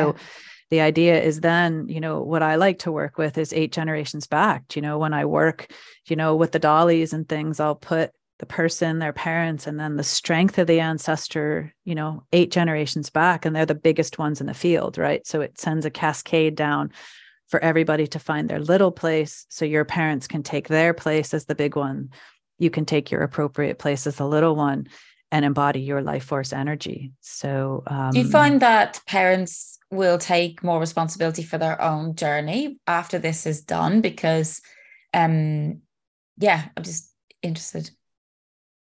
The 0.71 0.81
idea 0.81 1.21
is 1.21 1.41
then 1.41 1.89
you 1.89 2.01
know 2.01 2.21
what 2.23 2.43
i 2.43 2.57
like 2.57 2.81
to 2.81 2.93
work 2.93 3.19
with 3.19 3.39
is 3.39 3.53
eight 3.53 3.73
generations 3.73 4.27
back. 4.27 4.77
You 4.77 4.83
know 4.83 4.99
when 4.99 5.15
i 5.15 5.25
work 5.25 5.73
you 6.07 6.17
know 6.17 6.37
with 6.37 6.53
the 6.53 6.59
dollies 6.59 7.13
and 7.13 7.29
things 7.29 7.61
i'll 7.61 7.75
put 7.75 8.11
the 8.39 8.47
person 8.47 8.99
their 8.99 9.13
parents 9.13 9.67
and 9.67 9.81
then 9.81 9.97
the 9.97 10.05
strength 10.05 10.59
of 10.59 10.69
the 10.69 10.79
ancestor 10.79 11.75
you 11.85 11.95
know 11.95 12.23
eight 12.33 12.51
generations 12.51 13.11
back 13.11 13.45
and 13.45 13.57
they're 13.57 13.67
the 13.67 13.75
biggest 13.75 14.19
ones 14.19 14.41
in 14.41 14.47
the 14.47 14.55
field 14.55 14.99
right? 14.99 15.27
So 15.27 15.41
it 15.41 15.59
sends 15.59 15.85
a 15.87 15.91
cascade 15.91 16.55
down 16.55 16.93
for 17.49 17.61
everybody 17.61 18.07
to 18.07 18.19
find 18.19 18.49
their 18.49 18.61
little 18.61 18.93
place. 18.93 19.47
So 19.49 19.65
your 19.65 19.85
parents 19.85 20.27
can 20.27 20.43
take 20.43 20.69
their 20.69 20.95
place 20.95 21.33
as 21.35 21.47
the 21.47 21.55
big 21.55 21.77
one. 21.77 22.11
You 22.59 22.71
can 22.71 22.85
take 22.85 23.11
your 23.11 23.23
appropriate 23.23 23.79
place 23.79 24.07
as 24.07 24.17
the 24.17 24.29
little 24.29 24.55
one 24.55 24.89
and 25.31 25.45
embody 25.45 25.81
your 25.81 26.03
life 26.03 26.25
force 26.25 26.53
energy. 26.53 27.13
So 27.21 27.83
um, 27.87 28.11
do 28.11 28.21
you 28.21 28.31
find 28.31 28.61
that 28.61 29.01
parents 29.07 29.78
will 29.91 30.19
take 30.19 30.63
more 30.63 30.79
responsibility 30.79 31.43
for 31.43 31.59
their 31.59 31.81
own 31.81 32.15
journey 32.15 32.79
after 32.87 33.19
this 33.19 33.47
is 33.47 33.63
done 33.63 34.01
because 34.01 34.61
um 35.15 35.81
yeah 36.39 36.69
i'm 36.77 36.83
just 36.83 37.13
interested. 37.43 37.91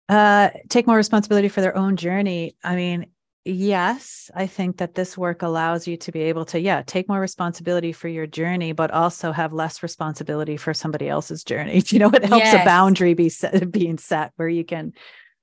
Uh 0.09 0.49
take 0.69 0.87
more 0.87 0.95
responsibility 0.95 1.49
for 1.49 1.61
their 1.61 1.77
own 1.77 1.97
journey. 1.97 2.55
I 2.63 2.75
mean 2.75 3.07
yes 3.49 4.29
i 4.35 4.45
think 4.45 4.75
that 4.75 4.93
this 4.93 5.17
work 5.17 5.41
allows 5.41 5.87
you 5.87 5.95
to 5.95 6.11
be 6.11 6.19
able 6.19 6.43
to 6.43 6.59
yeah 6.59 6.81
take 6.85 7.07
more 7.07 7.21
responsibility 7.21 7.93
for 7.93 8.09
your 8.09 8.27
journey 8.27 8.73
but 8.73 8.91
also 8.91 9.31
have 9.31 9.53
less 9.53 9.81
responsibility 9.81 10.57
for 10.57 10.73
somebody 10.73 11.07
else's 11.07 11.43
journey. 11.43 11.81
You 11.87 11.99
know 11.99 12.09
it 12.09 12.25
helps 12.25 12.45
yes. 12.45 12.61
a 12.61 12.65
boundary 12.65 13.13
be 13.13 13.29
set, 13.29 13.71
being 13.71 13.97
set 13.97 14.33
where 14.35 14.49
you 14.49 14.65
can 14.65 14.93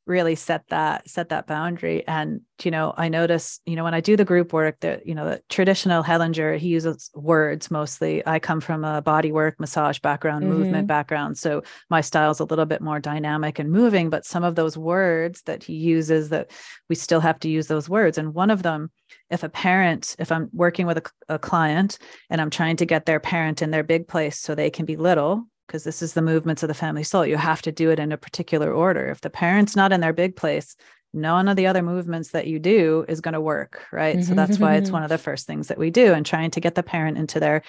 really 0.06 0.34
set 0.34 0.68
that 0.68 1.08
set 1.08 1.30
that 1.30 1.46
boundary. 1.46 2.06
And 2.06 2.42
you 2.62 2.70
know 2.70 2.94
i 2.96 3.08
notice 3.08 3.60
you 3.66 3.74
know 3.74 3.82
when 3.82 3.94
i 3.94 4.00
do 4.00 4.16
the 4.16 4.24
group 4.24 4.52
work 4.52 4.78
that 4.78 5.04
you 5.04 5.12
know 5.12 5.28
the 5.28 5.42
traditional 5.48 6.04
hellinger 6.04 6.56
he 6.56 6.68
uses 6.68 7.10
words 7.14 7.70
mostly. 7.70 8.26
I 8.26 8.38
come 8.38 8.60
from 8.60 8.84
a 8.84 9.02
body 9.02 9.32
work 9.32 9.58
massage 9.58 9.98
background 9.98 10.44
mm-hmm. 10.44 10.58
movement 10.58 10.86
background. 10.86 11.38
So 11.38 11.62
my 11.90 12.00
style 12.00 12.30
is 12.30 12.40
a 12.40 12.44
little 12.44 12.66
bit 12.66 12.80
more 12.80 13.00
dynamic 13.00 13.58
and 13.58 13.70
moving 13.70 14.10
but 14.10 14.24
some 14.24 14.44
of 14.44 14.54
those 14.54 14.76
words 14.76 15.42
that 15.42 15.64
he 15.64 15.74
uses 15.74 16.28
that 16.28 16.50
we 16.88 16.94
still 16.94 17.20
have 17.20 17.40
to 17.40 17.48
use 17.48 17.66
those 17.66 17.88
words. 17.88 18.18
And 18.18 18.34
one 18.34 18.50
of 18.50 18.62
them 18.62 18.90
if 19.30 19.42
a 19.42 19.48
parent 19.48 20.16
if 20.18 20.30
i'm 20.32 20.48
working 20.52 20.86
with 20.86 20.98
a, 20.98 21.02
a 21.28 21.38
client 21.38 21.98
and 22.30 22.40
i'm 22.40 22.50
trying 22.50 22.76
to 22.76 22.86
get 22.86 23.06
their 23.06 23.20
parent 23.20 23.62
in 23.62 23.70
their 23.70 23.82
big 23.82 24.06
place 24.08 24.38
so 24.38 24.54
they 24.54 24.70
can 24.70 24.84
be 24.84 24.96
little 24.96 25.44
because 25.66 25.84
this 25.84 26.02
is 26.02 26.12
the 26.12 26.22
movements 26.22 26.62
of 26.62 26.68
the 26.68 26.74
family 26.74 27.04
soul. 27.04 27.26
You 27.26 27.36
have 27.36 27.62
to 27.62 27.72
do 27.72 27.90
it 27.90 27.98
in 27.98 28.12
a 28.12 28.16
particular 28.16 28.72
order. 28.72 29.08
If 29.08 29.20
the 29.20 29.30
parent's 29.30 29.76
not 29.76 29.92
in 29.92 30.00
their 30.00 30.12
big 30.12 30.36
place, 30.36 30.76
none 31.12 31.48
of 31.48 31.56
the 31.56 31.66
other 31.66 31.82
movements 31.82 32.30
that 32.30 32.46
you 32.46 32.58
do 32.58 33.04
is 33.08 33.20
going 33.20 33.34
to 33.34 33.40
work, 33.40 33.86
right? 33.92 34.16
Mm-hmm. 34.16 34.28
So 34.28 34.34
that's 34.34 34.58
why 34.58 34.74
it's 34.74 34.90
one 34.90 35.02
of 35.02 35.08
the 35.08 35.18
first 35.18 35.46
things 35.46 35.68
that 35.68 35.78
we 35.78 35.90
do 35.90 36.12
and 36.12 36.26
trying 36.26 36.50
to 36.52 36.60
get 36.60 36.74
the 36.74 36.82
parent 36.82 37.16
into 37.16 37.40
their 37.40 37.62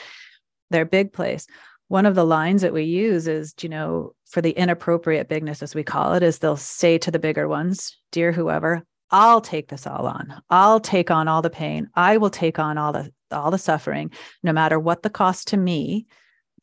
their 0.72 0.86
big 0.86 1.14
place. 1.14 1.46
One 1.88 2.08
of 2.08 2.16
the 2.16 2.26
lines 2.26 2.64
that 2.64 2.74
we 2.74 2.84
use 2.84 3.28
is, 3.28 3.54
you 3.62 3.70
know, 3.70 4.16
for 4.26 4.42
the 4.42 4.52
inappropriate 4.52 5.30
bigness 5.30 5.62
as 5.62 5.76
we 5.76 5.84
call 5.84 6.16
it 6.16 6.24
is 6.24 6.40
they'll 6.40 6.58
say 6.58 6.98
to 6.98 7.12
the 7.12 7.20
bigger 7.20 7.48
ones, 7.48 7.96
"Dear 8.12 8.32
whoever, 8.32 8.84
I'll 9.12 9.42
take 9.42 9.68
this 9.68 9.86
all 9.86 10.08
on. 10.08 10.42
I'll 10.50 10.80
take 10.80 11.12
on 11.12 11.28
all 11.28 11.44
the 11.44 11.52
pain. 11.52 11.90
I 11.94 12.18
will 12.18 12.32
take 12.32 12.58
on 12.58 12.80
all 12.80 12.92
the 12.92 13.12
all 13.32 13.52
the 13.52 13.60
suffering 13.60 14.12
no 14.42 14.54
matter 14.54 14.80
what 14.80 15.04
the 15.04 15.10
cost 15.12 15.50
to 15.50 15.58
me." 15.58 16.08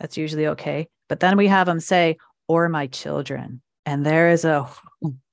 That's 0.01 0.17
usually 0.17 0.49
okay 0.49 0.89
but 1.13 1.21
then 1.21 1.37
we 1.37 1.47
have 1.47 1.67
them 1.67 1.79
say, 1.79 2.17
or 2.49 2.71
my 2.71 2.87
children. 2.87 3.61
And 3.85 4.07
there 4.07 4.31
is 4.31 4.47
a, 4.47 4.67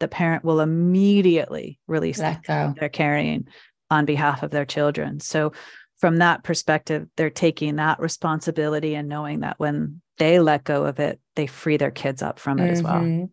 the 0.01 0.09
parent 0.09 0.43
will 0.43 0.59
immediately 0.59 1.79
release 1.87 2.19
Let 2.19 2.43
go. 2.43 2.73
they're 2.77 2.89
carrying 2.89 3.47
on 3.89 4.03
behalf 4.03 4.43
of 4.43 4.51
their 4.51 4.65
children. 4.65 5.21
So, 5.21 5.53
from 5.99 6.17
that 6.17 6.43
perspective, 6.43 7.07
they're 7.15 7.29
taking 7.29 7.77
that 7.77 8.01
responsibility 8.01 8.93
and 8.93 9.07
knowing 9.07 9.39
that 9.39 9.57
when 9.57 10.01
they 10.17 10.39
let 10.39 10.65
go 10.65 10.83
of 10.83 10.99
it, 10.99 11.21
they 11.37 11.47
free 11.47 11.77
their 11.77 11.91
kids 11.91 12.21
up 12.21 12.39
from 12.39 12.59
it 12.59 12.63
mm-hmm. 12.63 12.71
as 12.73 12.83
well. 12.83 12.95
Mm-hmm. 12.95 13.25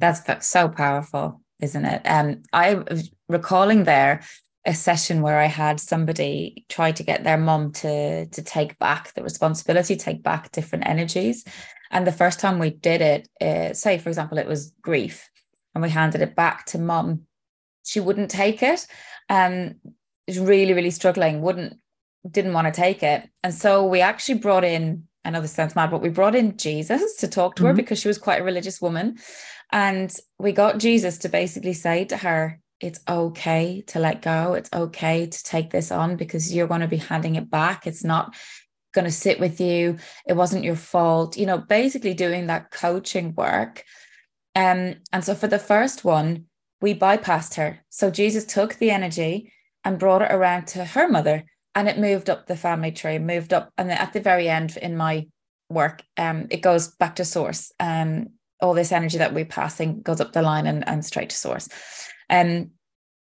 That's 0.00 0.48
so 0.48 0.68
powerful, 0.68 1.42
isn't 1.60 1.84
it? 1.84 2.02
Um, 2.04 2.42
I 2.52 2.74
was 2.74 3.08
recalling 3.28 3.84
there 3.84 4.22
a 4.66 4.74
session 4.74 5.22
where 5.22 5.38
I 5.38 5.46
had 5.46 5.78
somebody 5.78 6.64
try 6.68 6.90
to 6.92 7.02
get 7.04 7.22
their 7.22 7.38
mom 7.38 7.70
to 7.72 8.26
to 8.26 8.42
take 8.42 8.78
back 8.80 9.14
the 9.14 9.22
responsibility, 9.22 9.94
take 9.94 10.24
back 10.24 10.50
different 10.50 10.88
energies. 10.88 11.44
And 11.90 12.06
the 12.06 12.12
first 12.12 12.40
time 12.40 12.58
we 12.58 12.70
did 12.70 13.00
it, 13.00 13.28
uh, 13.40 13.74
say, 13.74 13.98
for 13.98 14.08
example, 14.08 14.38
it 14.38 14.46
was 14.46 14.72
grief, 14.82 15.28
and 15.74 15.82
we 15.82 15.90
handed 15.90 16.22
it 16.22 16.34
back 16.34 16.66
to 16.66 16.78
mum, 16.78 17.22
she 17.84 18.00
wouldn't 18.00 18.30
take 18.30 18.62
it. 18.62 18.86
Um, 19.28 19.76
was 20.26 20.38
really, 20.38 20.72
really 20.72 20.90
struggling, 20.90 21.42
wouldn't, 21.42 21.78
didn't 22.30 22.54
want 22.54 22.66
to 22.66 22.80
take 22.80 23.02
it. 23.02 23.28
And 23.42 23.52
so 23.52 23.86
we 23.86 24.00
actually 24.00 24.38
brought 24.38 24.64
in, 24.64 25.06
I 25.24 25.30
know 25.30 25.40
this 25.40 25.52
sounds 25.52 25.76
mad, 25.76 25.90
but 25.90 26.00
we 26.00 26.08
brought 26.08 26.34
in 26.34 26.56
Jesus 26.56 27.16
to 27.16 27.28
talk 27.28 27.56
to 27.56 27.62
mm-hmm. 27.62 27.68
her 27.68 27.74
because 27.74 28.00
she 28.00 28.08
was 28.08 28.18
quite 28.18 28.40
a 28.40 28.44
religious 28.44 28.80
woman. 28.80 29.18
And 29.70 30.14
we 30.38 30.52
got 30.52 30.78
Jesus 30.78 31.18
to 31.18 31.28
basically 31.28 31.74
say 31.74 32.04
to 32.06 32.16
her, 32.16 32.60
it's 32.80 33.00
okay 33.08 33.82
to 33.88 33.98
let 33.98 34.22
go. 34.22 34.54
It's 34.54 34.70
okay 34.72 35.26
to 35.26 35.42
take 35.44 35.70
this 35.70 35.90
on 35.90 36.16
because 36.16 36.54
you're 36.54 36.66
going 36.68 36.80
to 36.80 36.88
be 36.88 36.96
handing 36.96 37.36
it 37.36 37.50
back. 37.50 37.86
It's 37.86 38.04
not 38.04 38.34
going 38.94 39.04
to 39.04 39.10
sit 39.10 39.40
with 39.40 39.60
you. 39.60 39.98
It 40.26 40.34
wasn't 40.34 40.64
your 40.64 40.76
fault. 40.76 41.36
You 41.36 41.46
know, 41.46 41.58
basically 41.58 42.14
doing 42.14 42.46
that 42.46 42.70
coaching 42.70 43.34
work. 43.34 43.84
Um, 44.54 44.96
and 45.12 45.24
so 45.24 45.34
for 45.34 45.48
the 45.48 45.58
first 45.58 46.04
one, 46.04 46.46
we 46.80 46.94
bypassed 46.94 47.54
her. 47.54 47.80
So 47.88 48.10
Jesus 48.10 48.44
took 48.44 48.74
the 48.76 48.90
energy 48.90 49.52
and 49.84 49.98
brought 49.98 50.22
it 50.22 50.32
around 50.32 50.66
to 50.68 50.84
her 50.84 51.08
mother 51.08 51.44
and 51.74 51.88
it 51.88 51.98
moved 51.98 52.30
up 52.30 52.46
the 52.46 52.56
family 52.56 52.92
tree 52.92 53.18
moved 53.18 53.52
up 53.52 53.72
and 53.76 53.90
at 53.90 54.12
the 54.12 54.20
very 54.20 54.48
end 54.48 54.76
in 54.76 54.96
my 54.96 55.26
work 55.68 56.02
um 56.16 56.46
it 56.50 56.60
goes 56.60 56.88
back 56.88 57.16
to 57.16 57.24
source 57.24 57.72
um 57.80 58.28
all 58.60 58.74
this 58.74 58.92
energy 58.92 59.18
that 59.18 59.34
we're 59.34 59.44
passing 59.44 60.00
goes 60.02 60.20
up 60.20 60.32
the 60.32 60.42
line 60.42 60.66
and, 60.66 60.86
and 60.88 61.04
straight 61.04 61.30
to 61.30 61.36
source 61.36 61.68
um 62.30 62.70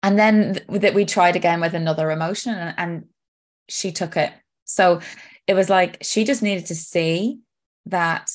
and 0.02 0.20
then 0.20 0.54
th- 0.54 0.82
that 0.82 0.94
we 0.94 1.06
tried 1.06 1.36
again 1.36 1.62
with 1.62 1.74
another 1.74 2.12
emotion 2.12 2.54
and, 2.54 2.76
and 2.78 3.04
she 3.70 3.92
took 3.92 4.18
it 4.18 4.34
so 4.66 5.00
it 5.48 5.54
was 5.54 5.70
like 5.70 5.98
she 6.02 6.24
just 6.24 6.42
needed 6.42 6.68
to 6.68 6.76
see 6.76 7.40
that 7.86 8.30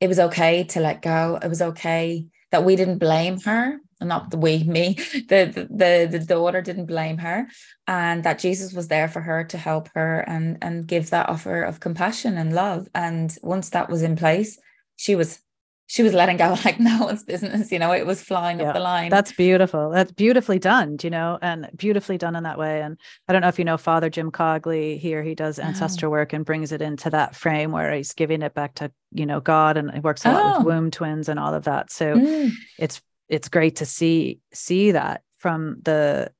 it 0.00 0.08
was 0.08 0.18
okay 0.18 0.64
to 0.64 0.80
let 0.80 1.02
go. 1.02 1.38
It 1.42 1.48
was 1.48 1.62
okay 1.62 2.26
that 2.52 2.64
we 2.64 2.76
didn't 2.76 2.98
blame 2.98 3.40
her 3.40 3.78
and 4.00 4.08
not 4.08 4.30
the 4.30 4.36
we 4.36 4.62
me 4.64 4.94
the, 5.28 5.68
the 5.70 6.06
the 6.10 6.24
daughter 6.24 6.60
didn't 6.60 6.86
blame 6.86 7.18
her 7.18 7.46
and 7.86 8.24
that 8.24 8.38
jesus 8.38 8.72
was 8.72 8.88
there 8.88 9.08
for 9.08 9.20
her 9.20 9.44
to 9.44 9.58
help 9.58 9.88
her 9.94 10.20
and 10.20 10.58
and 10.60 10.86
give 10.86 11.10
that 11.10 11.28
offer 11.28 11.62
of 11.62 11.80
compassion 11.80 12.36
and 12.36 12.54
love. 12.54 12.88
And 12.94 13.36
once 13.42 13.70
that 13.70 13.88
was 13.88 14.02
in 14.02 14.16
place 14.16 14.58
she 14.96 15.16
was 15.16 15.40
she 15.86 16.02
was 16.02 16.12
letting 16.12 16.36
go 16.36 16.56
like 16.64 16.78
no 16.78 17.04
one's 17.04 17.22
business 17.22 17.70
you 17.70 17.78
know 17.78 17.92
it 17.92 18.06
was 18.06 18.22
flying 18.22 18.60
yeah, 18.60 18.68
up 18.68 18.74
the 18.74 18.80
line 18.80 19.08
that's 19.10 19.32
beautiful 19.32 19.90
that's 19.90 20.12
beautifully 20.12 20.58
done 20.58 20.96
you 21.02 21.10
know 21.10 21.38
and 21.40 21.68
beautifully 21.76 22.18
done 22.18 22.36
in 22.36 22.42
that 22.42 22.58
way 22.58 22.82
and 22.82 22.98
i 23.28 23.32
don't 23.32 23.42
know 23.42 23.48
if 23.48 23.58
you 23.58 23.64
know 23.64 23.76
father 23.76 24.10
jim 24.10 24.30
cogley 24.30 24.98
here 24.98 25.22
he 25.22 25.34
does 25.34 25.58
ancestral 25.58 26.10
oh. 26.10 26.12
work 26.12 26.32
and 26.32 26.44
brings 26.44 26.72
it 26.72 26.82
into 26.82 27.10
that 27.10 27.34
frame 27.34 27.72
where 27.72 27.92
he's 27.92 28.12
giving 28.12 28.42
it 28.42 28.54
back 28.54 28.74
to 28.74 28.90
you 29.12 29.26
know 29.26 29.40
god 29.40 29.76
and 29.76 29.90
he 29.92 30.00
works 30.00 30.24
a 30.24 30.32
lot 30.32 30.44
oh. 30.44 30.58
with 30.58 30.66
womb 30.66 30.90
twins 30.90 31.28
and 31.28 31.38
all 31.38 31.54
of 31.54 31.64
that 31.64 31.90
so 31.90 32.14
mm. 32.14 32.50
it's 32.78 33.00
it's 33.28 33.48
great 33.48 33.76
to 33.76 33.86
see 33.86 34.40
see 34.52 34.92
that 34.92 35.22
from 35.38 35.76
the 35.82 36.30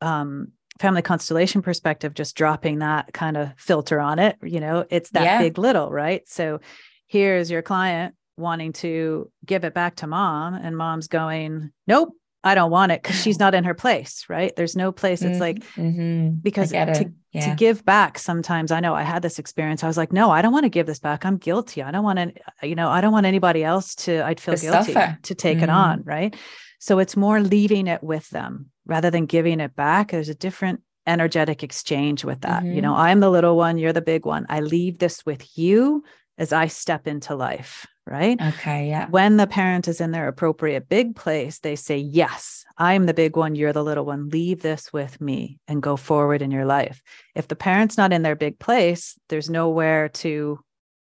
um, 0.00 0.48
family 0.80 1.02
constellation 1.02 1.62
perspective 1.62 2.14
just 2.14 2.36
dropping 2.36 2.80
that 2.80 3.12
kind 3.12 3.36
of 3.36 3.52
filter 3.56 4.00
on 4.00 4.18
it 4.18 4.36
you 4.42 4.60
know 4.60 4.84
it's 4.90 5.10
that 5.10 5.24
yeah. 5.24 5.38
big 5.38 5.56
little 5.56 5.90
right 5.90 6.28
so 6.28 6.60
here's 7.06 7.50
your 7.50 7.62
client 7.62 8.14
wanting 8.36 8.72
to 8.72 9.30
give 9.44 9.64
it 9.64 9.74
back 9.74 9.96
to 9.96 10.06
mom 10.06 10.54
and 10.54 10.76
mom's 10.76 11.08
going 11.08 11.70
nope 11.86 12.12
i 12.42 12.54
don't 12.54 12.70
want 12.70 12.92
it 12.92 13.02
because 13.02 13.20
she's 13.20 13.38
not 13.38 13.54
in 13.54 13.64
her 13.64 13.74
place 13.74 14.24
right 14.28 14.54
there's 14.56 14.76
no 14.76 14.92
place 14.92 15.22
it's 15.22 15.40
like 15.40 15.58
mm-hmm. 15.76 16.30
because 16.42 16.70
to, 16.70 17.12
yeah. 17.32 17.48
to 17.48 17.54
give 17.56 17.84
back 17.84 18.18
sometimes 18.18 18.70
i 18.70 18.80
know 18.80 18.94
i 18.94 19.02
had 19.02 19.22
this 19.22 19.38
experience 19.38 19.84
i 19.84 19.86
was 19.86 19.96
like 19.96 20.12
no 20.12 20.30
i 20.30 20.42
don't 20.42 20.52
want 20.52 20.64
to 20.64 20.70
give 20.70 20.86
this 20.86 20.98
back 20.98 21.24
i'm 21.24 21.36
guilty 21.36 21.82
i 21.82 21.90
don't 21.90 22.04
want 22.04 22.18
to 22.18 22.66
you 22.66 22.74
know 22.74 22.88
i 22.88 23.00
don't 23.00 23.12
want 23.12 23.26
anybody 23.26 23.62
else 23.64 23.94
to 23.94 24.24
i'd 24.26 24.40
feel 24.40 24.54
to 24.56 24.60
guilty 24.60 24.92
suffer. 24.92 25.18
to 25.22 25.34
take 25.34 25.56
mm-hmm. 25.58 25.64
it 25.64 25.70
on 25.70 26.02
right 26.04 26.36
so 26.84 26.98
it's 26.98 27.16
more 27.16 27.40
leaving 27.40 27.86
it 27.86 28.02
with 28.02 28.28
them 28.28 28.70
rather 28.84 29.10
than 29.10 29.24
giving 29.24 29.58
it 29.60 29.74
back. 29.74 30.10
There's 30.10 30.28
a 30.28 30.34
different 30.34 30.82
energetic 31.06 31.62
exchange 31.62 32.24
with 32.24 32.42
that. 32.42 32.62
Mm-hmm. 32.62 32.74
You 32.74 32.82
know, 32.82 32.92
mm-hmm. 32.92 33.00
I'm 33.00 33.20
the 33.20 33.30
little 33.30 33.56
one, 33.56 33.78
you're 33.78 33.94
the 33.94 34.02
big 34.02 34.26
one. 34.26 34.44
I 34.50 34.60
leave 34.60 34.98
this 34.98 35.24
with 35.24 35.56
you 35.56 36.04
as 36.38 36.52
I 36.52 36.66
step 36.66 37.06
into 37.06 37.34
life, 37.34 37.86
right? 38.06 38.40
Okay, 38.40 38.88
yeah. 38.88 39.08
When 39.08 39.36
the 39.36 39.46
parent 39.46 39.88
is 39.88 40.00
in 40.00 40.10
their 40.10 40.28
appropriate 40.28 40.88
big 40.88 41.16
place, 41.16 41.60
they 41.60 41.76
say, 41.76 41.96
Yes, 41.96 42.64
I'm 42.76 43.06
the 43.06 43.14
big 43.14 43.36
one, 43.36 43.54
you're 43.54 43.72
the 43.72 43.84
little 43.84 44.04
one. 44.04 44.30
Leave 44.30 44.62
this 44.62 44.92
with 44.92 45.20
me 45.20 45.60
and 45.68 45.82
go 45.82 45.96
forward 45.96 46.42
in 46.42 46.50
your 46.50 46.64
life. 46.64 47.02
If 47.34 47.48
the 47.48 47.56
parent's 47.56 47.96
not 47.96 48.12
in 48.12 48.22
their 48.22 48.36
big 48.36 48.58
place, 48.58 49.18
there's 49.28 49.50
nowhere 49.50 50.08
to 50.08 50.58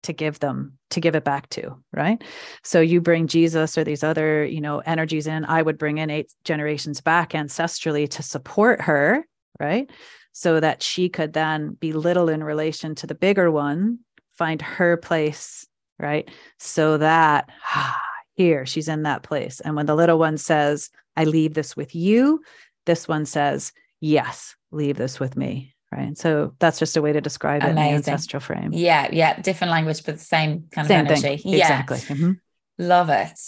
to 0.04 0.14
give 0.14 0.40
them 0.40 0.78
to 0.92 1.02
give 1.02 1.16
it 1.16 1.24
back 1.24 1.50
to 1.50 1.76
right 1.92 2.24
so 2.64 2.80
you 2.80 3.02
bring 3.02 3.28
jesus 3.28 3.78
or 3.78 3.84
these 3.84 4.04
other 4.04 4.46
you 4.46 4.62
know 4.62 4.80
energies 4.80 5.28
in 5.28 5.44
i 5.46 5.62
would 5.62 5.78
bring 5.78 5.98
in 5.98 6.10
eight 6.10 6.34
generations 6.46 7.02
back 7.02 7.32
ancestrally 7.32 8.10
to 8.10 8.24
support 8.24 8.82
her 8.82 9.26
right 9.60 9.90
so 10.32 10.60
that 10.60 10.82
she 10.82 11.10
could 11.10 11.34
then 11.34 11.74
be 11.82 11.92
little 11.92 12.30
in 12.30 12.44
relation 12.44 12.96
to 12.96 13.06
the 13.08 13.16
bigger 13.16 13.52
one 13.52 14.00
find 14.40 14.62
her 14.62 14.98
place 14.98 15.68
right? 16.00 16.30
So 16.58 16.98
that 16.98 17.50
ah, 17.76 18.02
here 18.36 18.66
she's 18.66 18.88
in 18.88 19.04
that 19.04 19.22
place. 19.22 19.60
And 19.60 19.76
when 19.76 19.86
the 19.86 19.96
little 19.96 20.18
one 20.18 20.38
says 20.38 20.90
i 21.18 21.26
leave 21.26 21.54
this 21.54 21.76
with 21.76 21.94
you 21.94 22.42
this 22.86 23.08
one 23.08 23.26
says 23.26 23.74
yes 24.00 24.56
leave 24.72 24.96
this 24.96 25.20
with 25.20 25.36
me 25.36 25.76
right? 25.92 26.18
So 26.18 26.54
that's 26.60 26.80
just 26.80 26.96
a 26.98 27.02
way 27.02 27.12
to 27.14 27.20
describe 27.20 27.64
Amazing. 27.64 27.78
it 27.78 27.82
in 27.82 27.92
the 27.92 27.96
ancestral 27.98 28.40
frame. 28.40 28.72
Yeah 28.74 29.10
yeah 29.12 29.42
different 29.42 29.72
language 29.72 30.04
but 30.06 30.16
the 30.18 30.24
same 30.24 30.66
kind 30.72 30.88
same 30.88 31.06
of 31.06 31.12
energy. 31.12 31.38
Thing. 31.38 31.54
yeah. 31.54 31.64
Exactly. 31.64 31.98
Mm-hmm. 31.98 32.32
love 32.78 33.10
it 33.10 33.40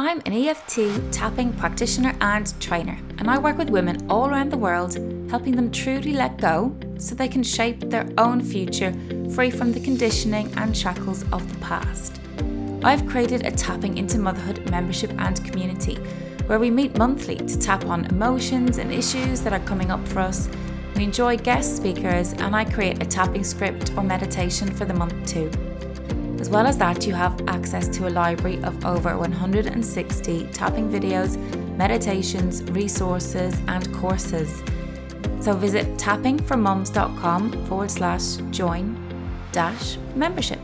I'm 0.00 0.22
an 0.26 0.32
EFT 0.32 1.12
tapping 1.12 1.52
practitioner 1.54 2.14
and 2.20 2.54
trainer, 2.60 2.96
and 3.18 3.28
I 3.28 3.36
work 3.36 3.58
with 3.58 3.68
women 3.68 4.08
all 4.08 4.30
around 4.30 4.50
the 4.50 4.56
world, 4.56 4.94
helping 5.28 5.56
them 5.56 5.72
truly 5.72 6.12
let 6.12 6.38
go 6.38 6.72
so 6.98 7.16
they 7.16 7.26
can 7.26 7.42
shape 7.42 7.80
their 7.80 8.08
own 8.16 8.40
future 8.40 8.94
free 9.34 9.50
from 9.50 9.72
the 9.72 9.80
conditioning 9.80 10.52
and 10.56 10.76
shackles 10.76 11.24
of 11.32 11.52
the 11.52 11.58
past. 11.58 12.20
I've 12.84 13.06
created 13.06 13.44
a 13.44 13.50
Tapping 13.50 13.98
into 13.98 14.20
Motherhood 14.20 14.70
membership 14.70 15.10
and 15.18 15.44
community 15.44 15.96
where 16.46 16.60
we 16.60 16.70
meet 16.70 16.96
monthly 16.96 17.34
to 17.34 17.58
tap 17.58 17.84
on 17.86 18.04
emotions 18.04 18.78
and 18.78 18.92
issues 18.92 19.40
that 19.40 19.52
are 19.52 19.66
coming 19.66 19.90
up 19.90 20.06
for 20.06 20.20
us 20.20 20.48
we 20.98 21.04
enjoy 21.04 21.36
guest 21.36 21.76
speakers, 21.76 22.32
and 22.32 22.56
I 22.56 22.64
create 22.64 23.00
a 23.00 23.06
tapping 23.06 23.44
script 23.44 23.92
or 23.96 24.02
meditation 24.02 24.68
for 24.68 24.84
the 24.84 24.94
month 24.94 25.26
too. 25.26 25.48
As 26.40 26.48
well 26.48 26.66
as 26.66 26.78
that, 26.78 27.06
you 27.06 27.14
have 27.14 27.46
access 27.48 27.88
to 27.88 28.08
a 28.08 28.10
library 28.10 28.62
of 28.62 28.84
over 28.86 29.16
160 29.16 30.46
tapping 30.52 30.88
videos, 30.88 31.36
meditations, 31.76 32.62
resources, 32.70 33.54
and 33.66 33.92
courses. 33.94 34.62
So 35.40 35.54
visit 35.54 35.86
tappingformums.com 35.96 37.66
forward 37.66 37.90
slash 37.90 38.36
join 38.50 38.96
dash 39.52 39.96
membership. 40.14 40.60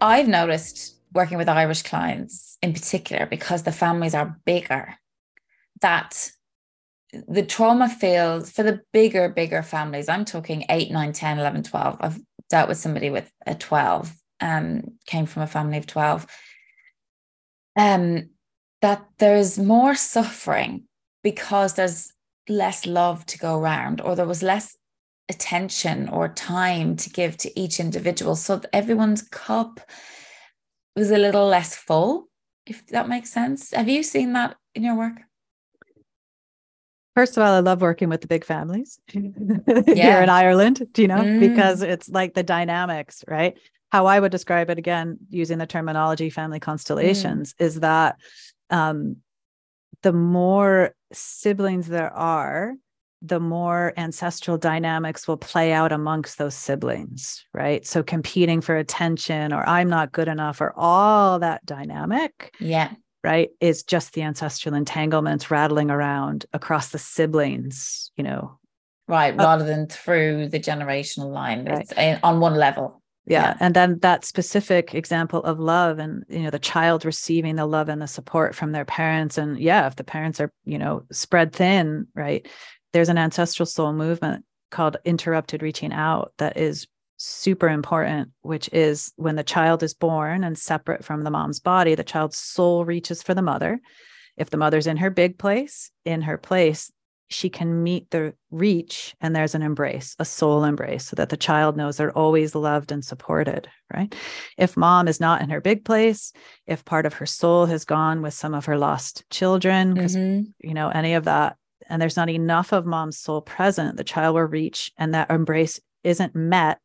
I've 0.00 0.28
noticed 0.28 0.96
working 1.12 1.38
with 1.38 1.48
Irish 1.48 1.82
clients 1.82 2.58
in 2.60 2.72
particular, 2.72 3.26
because 3.26 3.62
the 3.62 3.72
families 3.72 4.14
are 4.14 4.38
bigger, 4.46 4.94
that 5.80 6.32
the 7.28 7.44
trauma 7.44 7.88
field 7.88 8.48
for 8.48 8.62
the 8.62 8.80
bigger, 8.92 9.28
bigger 9.28 9.62
families. 9.62 10.08
I'm 10.08 10.24
talking 10.24 10.64
8, 10.68 10.90
9, 10.90 11.12
10, 11.12 11.38
11, 11.38 11.62
12. 11.64 11.96
I've 12.00 12.20
dealt 12.50 12.68
with 12.68 12.78
somebody 12.78 13.10
with 13.10 13.30
a 13.46 13.54
12, 13.54 14.12
um, 14.40 14.82
came 15.06 15.26
from 15.26 15.42
a 15.42 15.46
family 15.46 15.78
of 15.78 15.86
12. 15.86 16.26
Um, 17.76 18.30
that 18.82 19.04
there's 19.18 19.58
more 19.58 19.94
suffering 19.94 20.84
because 21.22 21.74
there's 21.74 22.12
less 22.48 22.86
love 22.86 23.24
to 23.26 23.38
go 23.38 23.58
around, 23.58 24.00
or 24.00 24.14
there 24.14 24.26
was 24.26 24.42
less 24.42 24.76
attention 25.28 26.08
or 26.10 26.28
time 26.28 26.96
to 26.96 27.10
give 27.10 27.36
to 27.38 27.58
each 27.58 27.80
individual. 27.80 28.36
So 28.36 28.60
everyone's 28.72 29.22
cup 29.22 29.80
was 30.94 31.10
a 31.10 31.18
little 31.18 31.46
less 31.46 31.74
full, 31.74 32.28
if 32.66 32.86
that 32.88 33.08
makes 33.08 33.30
sense. 33.30 33.72
Have 33.72 33.88
you 33.88 34.02
seen 34.02 34.34
that 34.34 34.56
in 34.74 34.84
your 34.84 34.96
work? 34.96 35.22
First 37.14 37.36
of 37.36 37.42
all, 37.42 37.52
I 37.52 37.60
love 37.60 37.80
working 37.80 38.08
with 38.08 38.22
the 38.22 38.26
big 38.26 38.44
families 38.44 38.98
yeah. 39.12 39.84
here 39.86 40.20
in 40.20 40.28
Ireland, 40.28 40.86
do 40.92 41.02
you 41.02 41.08
know, 41.08 41.18
mm. 41.18 41.38
because 41.38 41.82
it's 41.82 42.08
like 42.08 42.34
the 42.34 42.42
dynamics, 42.42 43.22
right? 43.28 43.56
How 43.92 44.06
I 44.06 44.18
would 44.18 44.32
describe 44.32 44.68
it 44.70 44.78
again, 44.78 45.18
using 45.30 45.58
the 45.58 45.66
terminology 45.66 46.28
family 46.28 46.58
constellations, 46.58 47.54
mm. 47.54 47.64
is 47.64 47.80
that 47.80 48.16
um, 48.70 49.16
the 50.02 50.12
more 50.12 50.94
siblings 51.12 51.86
there 51.86 52.12
are, 52.12 52.74
the 53.22 53.40
more 53.40 53.94
ancestral 53.96 54.58
dynamics 54.58 55.26
will 55.26 55.38
play 55.38 55.72
out 55.72 55.92
amongst 55.92 56.36
those 56.36 56.54
siblings, 56.54 57.44
right? 57.54 57.86
So 57.86 58.02
competing 58.02 58.60
for 58.60 58.76
attention 58.76 59.52
or 59.52 59.66
I'm 59.66 59.88
not 59.88 60.12
good 60.12 60.28
enough 60.28 60.60
or 60.60 60.74
all 60.76 61.38
that 61.38 61.64
dynamic. 61.64 62.54
Yeah. 62.60 62.92
Right. 63.24 63.48
Is 63.58 63.82
just 63.82 64.12
the 64.12 64.22
ancestral 64.22 64.74
entanglements 64.74 65.50
rattling 65.50 65.90
around 65.90 66.44
across 66.52 66.90
the 66.90 66.98
siblings, 66.98 68.10
you 68.16 68.22
know. 68.22 68.58
Right. 69.08 69.34
Rather 69.34 69.64
than 69.64 69.86
through 69.86 70.48
the 70.48 70.60
generational 70.60 71.32
line. 71.32 71.64
Right. 71.64 71.86
It's 71.90 72.20
on 72.22 72.40
one 72.40 72.54
level. 72.54 73.00
Yeah. 73.26 73.40
yeah. 73.42 73.56
And 73.60 73.74
then 73.74 73.98
that 74.00 74.26
specific 74.26 74.94
example 74.94 75.42
of 75.42 75.58
love 75.58 75.98
and, 75.98 76.24
you 76.28 76.40
know, 76.40 76.50
the 76.50 76.58
child 76.58 77.06
receiving 77.06 77.56
the 77.56 77.64
love 77.64 77.88
and 77.88 78.02
the 78.02 78.06
support 78.06 78.54
from 78.54 78.72
their 78.72 78.84
parents. 78.84 79.38
And 79.38 79.58
yeah, 79.58 79.86
if 79.86 79.96
the 79.96 80.04
parents 80.04 80.38
are, 80.40 80.52
you 80.66 80.78
know, 80.78 81.04
spread 81.10 81.54
thin, 81.54 82.06
right, 82.14 82.46
there's 82.92 83.08
an 83.08 83.16
ancestral 83.16 83.64
soul 83.64 83.94
movement 83.94 84.44
called 84.70 84.98
interrupted 85.04 85.62
reaching 85.62 85.92
out 85.92 86.32
that 86.36 86.58
is 86.58 86.86
super 87.16 87.68
important, 87.68 88.30
which 88.42 88.68
is 88.72 89.12
when 89.16 89.36
the 89.36 89.44
child 89.44 89.82
is 89.82 89.94
born 89.94 90.44
and 90.44 90.58
separate 90.58 91.04
from 91.04 91.22
the 91.22 91.30
mom's 91.30 91.60
body, 91.60 91.94
the 91.94 92.04
child's 92.04 92.36
soul 92.36 92.84
reaches 92.84 93.22
for 93.22 93.34
the 93.34 93.42
mother. 93.42 93.80
If 94.36 94.50
the 94.50 94.56
mother's 94.56 94.86
in 94.86 94.96
her 94.96 95.10
big 95.10 95.38
place, 95.38 95.90
in 96.04 96.22
her 96.22 96.38
place, 96.38 96.90
she 97.28 97.48
can 97.48 97.82
meet 97.82 98.10
the 98.10 98.34
reach 98.50 99.14
and 99.20 99.34
there's 99.34 99.54
an 99.54 99.62
embrace, 99.62 100.14
a 100.18 100.24
soul 100.24 100.64
embrace, 100.64 101.06
so 101.06 101.16
that 101.16 101.30
the 101.30 101.36
child 101.36 101.76
knows 101.76 101.96
they're 101.96 102.16
always 102.16 102.54
loved 102.54 102.92
and 102.92 103.04
supported, 103.04 103.68
right? 103.92 104.14
If 104.58 104.76
mom 104.76 105.08
is 105.08 105.20
not 105.20 105.40
in 105.40 105.50
her 105.50 105.60
big 105.60 105.84
place, 105.84 106.32
if 106.66 106.84
part 106.84 107.06
of 107.06 107.14
her 107.14 107.26
soul 107.26 107.66
has 107.66 107.84
gone 107.84 108.22
with 108.22 108.34
some 108.34 108.54
of 108.54 108.66
her 108.66 108.76
lost 108.76 109.24
children, 109.30 109.94
because, 109.94 110.16
mm-hmm. 110.16 110.50
you 110.66 110.74
know, 110.74 110.90
any 110.90 111.14
of 111.14 111.24
that, 111.24 111.56
and 111.88 112.00
there's 112.00 112.16
not 112.16 112.30
enough 112.30 112.72
of 112.72 112.86
mom's 112.86 113.18
soul 113.18 113.40
present, 113.40 113.96
the 113.96 114.04
child 114.04 114.34
will 114.34 114.42
reach 114.42 114.92
and 114.96 115.14
that 115.14 115.30
embrace 115.30 115.80
isn't 116.02 116.34
met. 116.34 116.78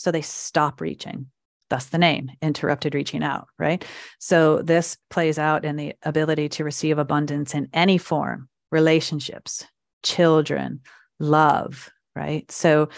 So 0.00 0.10
they 0.10 0.22
stop 0.22 0.80
reaching. 0.80 1.26
Thus 1.68 1.84
the 1.84 1.98
name 1.98 2.30
interrupted 2.40 2.94
reaching 2.94 3.22
out 3.22 3.48
right? 3.58 3.84
So 4.18 4.62
this 4.62 4.96
plays 5.10 5.38
out 5.38 5.66
in 5.66 5.76
the 5.76 5.94
ability 6.02 6.48
to 6.50 6.64
receive 6.64 6.96
abundance 6.96 7.54
in 7.54 7.68
any 7.74 7.98
form 7.98 8.48
relationships 8.72 9.66
children 10.02 10.80
love 11.18 11.90
right? 12.16 12.50
So 12.50 12.88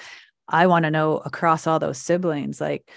i 0.49 0.67
want 0.67 0.85
to 0.85 0.91
know 0.91 1.19
across 1.19 1.67
all 1.67 1.79
those 1.79 1.99
siblings 1.99 2.61
like 2.61 2.89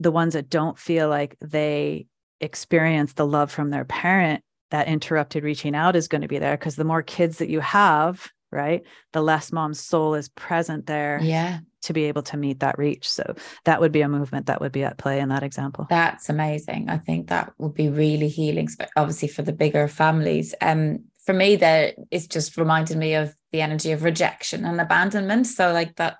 the 0.00 0.10
ones 0.10 0.34
that 0.34 0.50
don't 0.50 0.78
feel 0.78 1.08
like 1.08 1.36
they 1.40 2.06
experience 2.40 3.12
the 3.12 3.26
love 3.26 3.52
from 3.52 3.70
their 3.70 3.84
parent 3.84 4.42
that 4.70 4.88
interrupted 4.88 5.44
reaching 5.44 5.74
out 5.76 5.94
is 5.94 6.08
going 6.08 6.22
to 6.22 6.28
be 6.28 6.38
there 6.38 6.56
because 6.56 6.76
the 6.76 6.84
more 6.84 7.02
kids 7.02 7.38
that 7.38 7.48
you 7.48 7.60
have 7.60 8.28
right 8.50 8.82
the 9.12 9.22
less 9.22 9.52
mom's 9.52 9.80
soul 9.80 10.14
is 10.14 10.28
present 10.28 10.86
there. 10.86 11.18
Yeah 11.22 11.60
to 11.82 11.92
be 11.92 12.04
able 12.04 12.22
to 12.22 12.36
meet 12.36 12.60
that 12.60 12.78
reach. 12.78 13.08
So 13.08 13.34
that 13.64 13.80
would 13.80 13.92
be 13.92 14.02
a 14.02 14.08
movement 14.08 14.46
that 14.46 14.60
would 14.60 14.72
be 14.72 14.84
at 14.84 14.98
play 14.98 15.20
in 15.20 15.28
that 15.28 15.42
example. 15.42 15.86
That's 15.90 16.28
amazing. 16.28 16.88
I 16.88 16.98
think 16.98 17.28
that 17.28 17.52
would 17.58 17.74
be 17.74 17.88
really 17.88 18.28
healing, 18.28 18.68
obviously 18.96 19.28
for 19.28 19.42
the 19.42 19.52
bigger 19.52 19.88
families. 19.88 20.54
Um, 20.60 21.04
for 21.24 21.32
me, 21.32 21.56
that 21.56 21.94
it's 22.10 22.26
just 22.26 22.56
reminded 22.56 22.96
me 22.96 23.14
of 23.14 23.34
the 23.52 23.60
energy 23.60 23.92
of 23.92 24.02
rejection 24.02 24.64
and 24.64 24.80
abandonment. 24.80 25.46
So 25.46 25.72
like 25.72 25.96
that, 25.96 26.16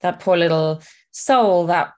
that 0.00 0.20
poor 0.20 0.36
little 0.36 0.82
soul 1.10 1.66
that 1.66 1.92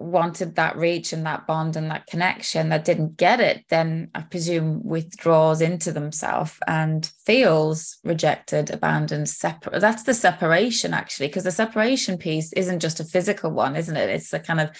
wanted 0.00 0.56
that 0.56 0.76
reach 0.76 1.12
and 1.12 1.26
that 1.26 1.46
bond 1.46 1.76
and 1.76 1.90
that 1.90 2.06
connection 2.06 2.70
that 2.70 2.84
didn't 2.84 3.18
get 3.18 3.38
it, 3.38 3.64
then 3.68 4.10
I 4.14 4.22
presume 4.22 4.82
withdraws 4.82 5.60
into 5.60 5.92
themselves 5.92 6.58
and 6.66 7.04
feels 7.24 7.98
rejected, 8.02 8.70
abandoned, 8.70 9.28
separate. 9.28 9.80
That's 9.80 10.04
the 10.04 10.14
separation 10.14 10.94
actually, 10.94 11.28
because 11.28 11.44
the 11.44 11.52
separation 11.52 12.16
piece 12.16 12.52
isn't 12.54 12.80
just 12.80 12.98
a 12.98 13.04
physical 13.04 13.50
one, 13.50 13.76
isn't 13.76 13.96
it? 13.96 14.08
It's 14.08 14.30
the 14.30 14.40
kind 14.40 14.60
of 14.60 14.70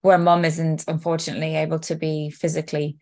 where 0.00 0.18
mom 0.18 0.44
isn't 0.44 0.84
unfortunately 0.88 1.56
able 1.56 1.78
to 1.80 1.94
be 1.94 2.30
physically 2.30 2.96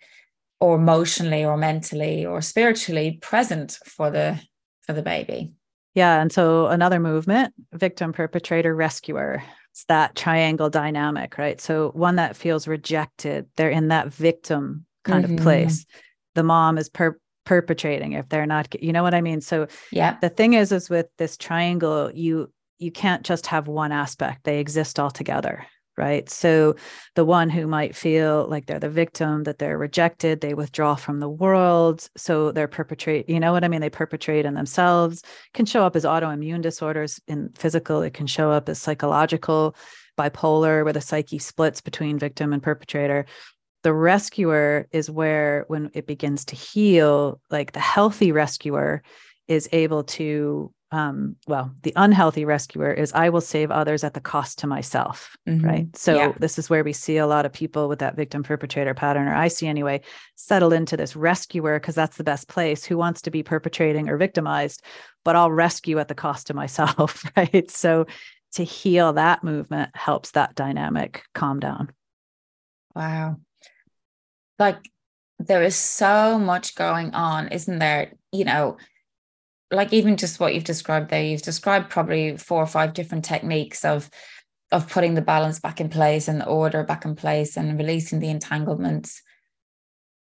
or 0.61 0.77
emotionally 0.77 1.45
or 1.45 1.57
mentally 1.57 2.27
or 2.27 2.41
spiritually 2.41 3.19
present 3.23 3.79
for 3.85 4.11
the 4.11 4.39
for 4.83 4.93
the 4.93 5.03
baby. 5.03 5.53
Yeah. 5.95 6.21
And 6.21 6.33
so 6.33 6.67
another 6.67 7.01
movement, 7.01 7.55
victim, 7.73 8.13
perpetrator, 8.13 8.75
rescuer 8.75 9.43
it's 9.73 9.85
that 9.87 10.15
triangle 10.15 10.71
dynamic, 10.71 11.39
right? 11.39 11.61
So 11.61 11.91
one 11.95 12.17
that 12.17 12.37
feels 12.37 12.69
rejected, 12.69 13.47
they're 13.57 13.71
in 13.71 13.89
that 13.89 14.09
victim 14.09 14.85
kind 15.05 15.25
mm-hmm. 15.25 15.39
of 15.39 15.43
place. 15.43 15.87
The 16.35 16.43
mom 16.43 16.79
is 16.79 16.89
per- 16.91 17.19
perpetrating 17.45 18.13
if 18.13 18.29
they're 18.29 18.47
not, 18.47 18.83
you 18.83 18.93
know 18.93 19.03
what 19.03 19.15
I 19.15 19.23
mean? 19.23 19.41
So 19.41 19.67
yeah, 19.91 20.19
the 20.21 20.29
thing 20.29 20.53
is, 20.55 20.73
is 20.73 20.91
with 20.91 21.07
this 21.19 21.37
triangle, 21.37 22.11
you 22.15 22.53
you 22.79 22.91
can't 22.91 23.23
just 23.25 23.47
have 23.47 23.69
one 23.69 23.93
aspect; 23.93 24.45
they 24.45 24.59
exist 24.59 24.99
all 24.99 25.11
together 25.11 25.67
right? 25.97 26.29
So 26.29 26.77
the 27.15 27.25
one 27.25 27.51
who 27.51 27.67
might 27.67 27.95
feel 27.95 28.47
like 28.49 28.67
they're 28.67 28.81
the 28.81 28.89
victim, 28.89 29.43
that 29.45 29.59
they're 29.59 29.79
rejected, 29.79 30.41
they 30.41 30.55
withdraw 30.55 30.95
from 30.95 31.21
the 31.21 31.29
world. 31.29 32.09
So 32.17 32.53
they're 32.53 32.69
perpetrate, 32.69 33.29
you 33.29 33.41
know 33.41 33.53
what 33.53 33.65
I 33.65 33.69
mean? 33.69 33.81
They 33.81 33.91
perpetrate 33.91 34.47
in 34.47 34.55
themselves, 34.55 35.23
can 35.55 35.67
show 35.67 35.85
up 35.85 35.97
as 35.97 36.05
autoimmune 36.05 36.63
disorders 36.63 37.21
in 37.27 37.51
physical, 37.57 38.03
it 38.03 38.15
can 38.15 38.27
show 38.27 38.51
up 38.51 38.69
as 38.69 38.81
psychological, 38.81 39.77
bipolar, 40.19 40.85
where 40.85 40.93
the 40.93 41.01
psyche 41.01 41.39
splits 41.39 41.81
between 41.81 42.19
victim 42.19 42.53
and 42.53 42.63
perpetrator. 42.63 43.27
The 43.83 43.93
rescuer 43.93 44.87
is 44.93 45.11
where, 45.11 45.65
when 45.69 45.91
it 45.95 46.07
begins 46.07 46.45
to 46.47 46.57
heal, 46.57 47.41
like 47.51 47.73
the 47.73 47.81
healthy 47.81 48.31
rescuer 48.31 49.03
is 49.49 49.69
able 49.73 50.05
to 50.05 50.73
um, 50.93 51.37
well, 51.49 51.73
the 51.83 51.95
unhealthy 51.97 52.45
rescuer 52.45 52.93
is 52.93 53.13
I 53.15 53.31
will 53.31 53.41
save 53.41 53.71
others 53.71 54.05
at 54.05 54.13
the 54.13 54.21
cost 54.21 54.59
to 54.59 54.67
myself. 54.67 55.35
Mm-hmm. 55.49 55.67
Right. 55.67 55.97
So 55.97 56.15
yeah. 56.15 56.33
this 56.39 56.59
is 56.59 56.69
where 56.69 56.85
we 56.85 56.93
see 56.93 57.17
a 57.17 57.27
lot 57.27 57.47
of 57.47 57.53
people 57.53 57.89
with 57.89 58.01
that 58.01 58.15
victim 58.15 58.43
perpetrator 58.43 58.93
pattern, 58.93 59.27
or 59.27 59.35
I 59.35 59.49
see 59.49 59.67
anyway, 59.67 60.03
settle 60.37 60.71
into 60.73 60.97
this 60.97 61.17
rescuer 61.17 61.81
because 61.81 61.95
that's 61.95 62.19
the 62.19 62.25
best 62.25 62.47
place 62.47 62.85
who 62.85 62.99
wants 62.99 63.23
to 63.23 63.31
be 63.31 63.43
perpetrating 63.43 64.11
or 64.11 64.19
victimized, 64.19 64.83
but 65.25 65.35
I'll 65.35 65.51
rescue 65.51 65.99
at 65.99 66.09
the 66.09 66.15
cost 66.15 66.49
to 66.49 66.55
myself. 66.55 67.25
Right. 67.37 67.71
So 67.71 68.07
to 68.55 68.65
heal 68.65 69.15
that 69.15 69.43
movement 69.43 69.91
helps 69.95 70.33
that 70.33 70.55
dynamic 70.55 71.23
calm 71.35 71.61
down. 71.61 71.91
Wow. 72.95 73.37
Like 74.59 74.79
there 75.39 75.63
is 75.63 75.77
so 75.77 76.39
much 76.39 76.75
going 76.75 77.15
on, 77.15 77.49
isn't 77.49 77.79
there? 77.79 78.13
You 78.33 78.45
know, 78.45 78.77
like 79.73 79.93
even 79.93 80.17
just 80.17 80.39
what 80.39 80.55
you've 80.55 80.65
described 80.65 81.11
there, 81.11 81.25
you've 81.25 81.43
described 81.43 81.91
probably 81.91 82.37
four 82.37 82.63
or 82.63 82.67
five 82.67 82.93
different 82.93 83.25
techniques 83.25 83.85
of 83.85 84.11
of 84.71 84.89
putting 84.89 85.15
the 85.15 85.23
balance 85.23 85.61
back 85.61 85.81
in 85.81 85.91
place 85.91 86.29
and 86.29 86.41
the 86.41 86.47
order 86.47 86.83
back 86.83 87.05
in 87.05 87.15
place 87.15 87.59
and 87.59 87.79
releasing 87.79 88.21
the 88.21 88.31
entanglements. 88.31 89.23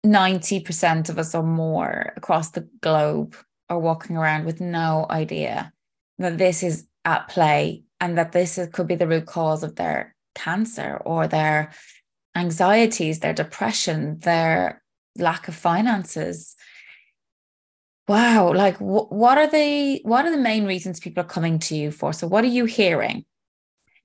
90% 0.03 1.09
of 1.09 1.19
us 1.19 1.35
or 1.35 1.43
more 1.43 2.13
across 2.17 2.49
the 2.49 2.67
globe 2.81 3.35
are 3.69 3.79
walking 3.79 4.17
around 4.17 4.45
with 4.45 4.59
no 4.59 5.05
idea 5.09 5.71
that 6.17 6.39
this 6.39 6.63
is 6.63 6.87
at 7.05 7.27
play 7.27 7.83
and 8.01 8.17
that 8.17 8.31
this 8.31 8.57
is, 8.57 8.69
could 8.69 8.87
be 8.87 8.95
the 8.95 9.07
root 9.07 9.27
cause 9.27 9.63
of 9.63 9.75
their 9.75 10.15
cancer 10.35 10.99
or 11.05 11.27
their 11.27 11.71
anxieties, 12.35 13.19
their 13.19 13.33
depression, 13.33 14.19
their 14.19 14.81
lack 15.17 15.47
of 15.47 15.55
finances, 15.55 16.55
Wow, 18.07 18.53
like 18.53 18.77
wh- 18.77 19.11
what 19.11 19.37
are 19.37 19.47
the 19.47 20.01
what 20.03 20.25
are 20.25 20.31
the 20.31 20.37
main 20.37 20.65
reasons 20.65 20.99
people 20.99 21.23
are 21.23 21.27
coming 21.27 21.59
to 21.59 21.75
you 21.75 21.91
for? 21.91 22.13
So 22.13 22.27
what 22.27 22.43
are 22.43 22.47
you 22.47 22.65
hearing? 22.65 23.25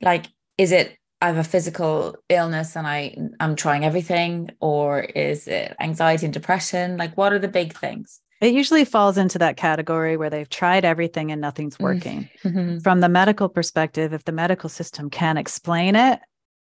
Like 0.01 0.27
is 0.57 0.73
it 0.73 0.97
I 1.21 1.27
have 1.27 1.37
a 1.37 1.45
physical 1.45 2.17
illness 2.29 2.77
and 2.77 2.87
I 2.87 3.17
I'm 3.41 3.57
trying 3.57 3.85
everything 3.85 4.51
or 4.61 5.01
is 5.01 5.49
it 5.49 5.75
anxiety 5.81 6.27
and 6.27 6.33
depression? 6.33 6.97
Like 6.97 7.17
what 7.17 7.33
are 7.33 7.41
the 7.41 7.49
big 7.49 7.77
things? 7.77 8.21
It 8.41 8.55
usually 8.55 8.85
falls 8.85 9.19
into 9.19 9.39
that 9.39 9.57
category 9.57 10.17
where 10.17 10.31
they've 10.31 10.49
tried 10.49 10.85
everything 10.85 11.33
and 11.33 11.41
nothing's 11.41 11.77
mm. 11.77 11.83
working. 11.83 12.31
Mm-hmm. 12.45 12.79
From 12.79 13.01
the 13.01 13.09
medical 13.09 13.49
perspective, 13.49 14.13
if 14.13 14.25
the 14.25 14.33
medical 14.33 14.69
system 14.69 15.11
can't 15.11 15.41
explain 15.41 15.97
it, 15.97 16.21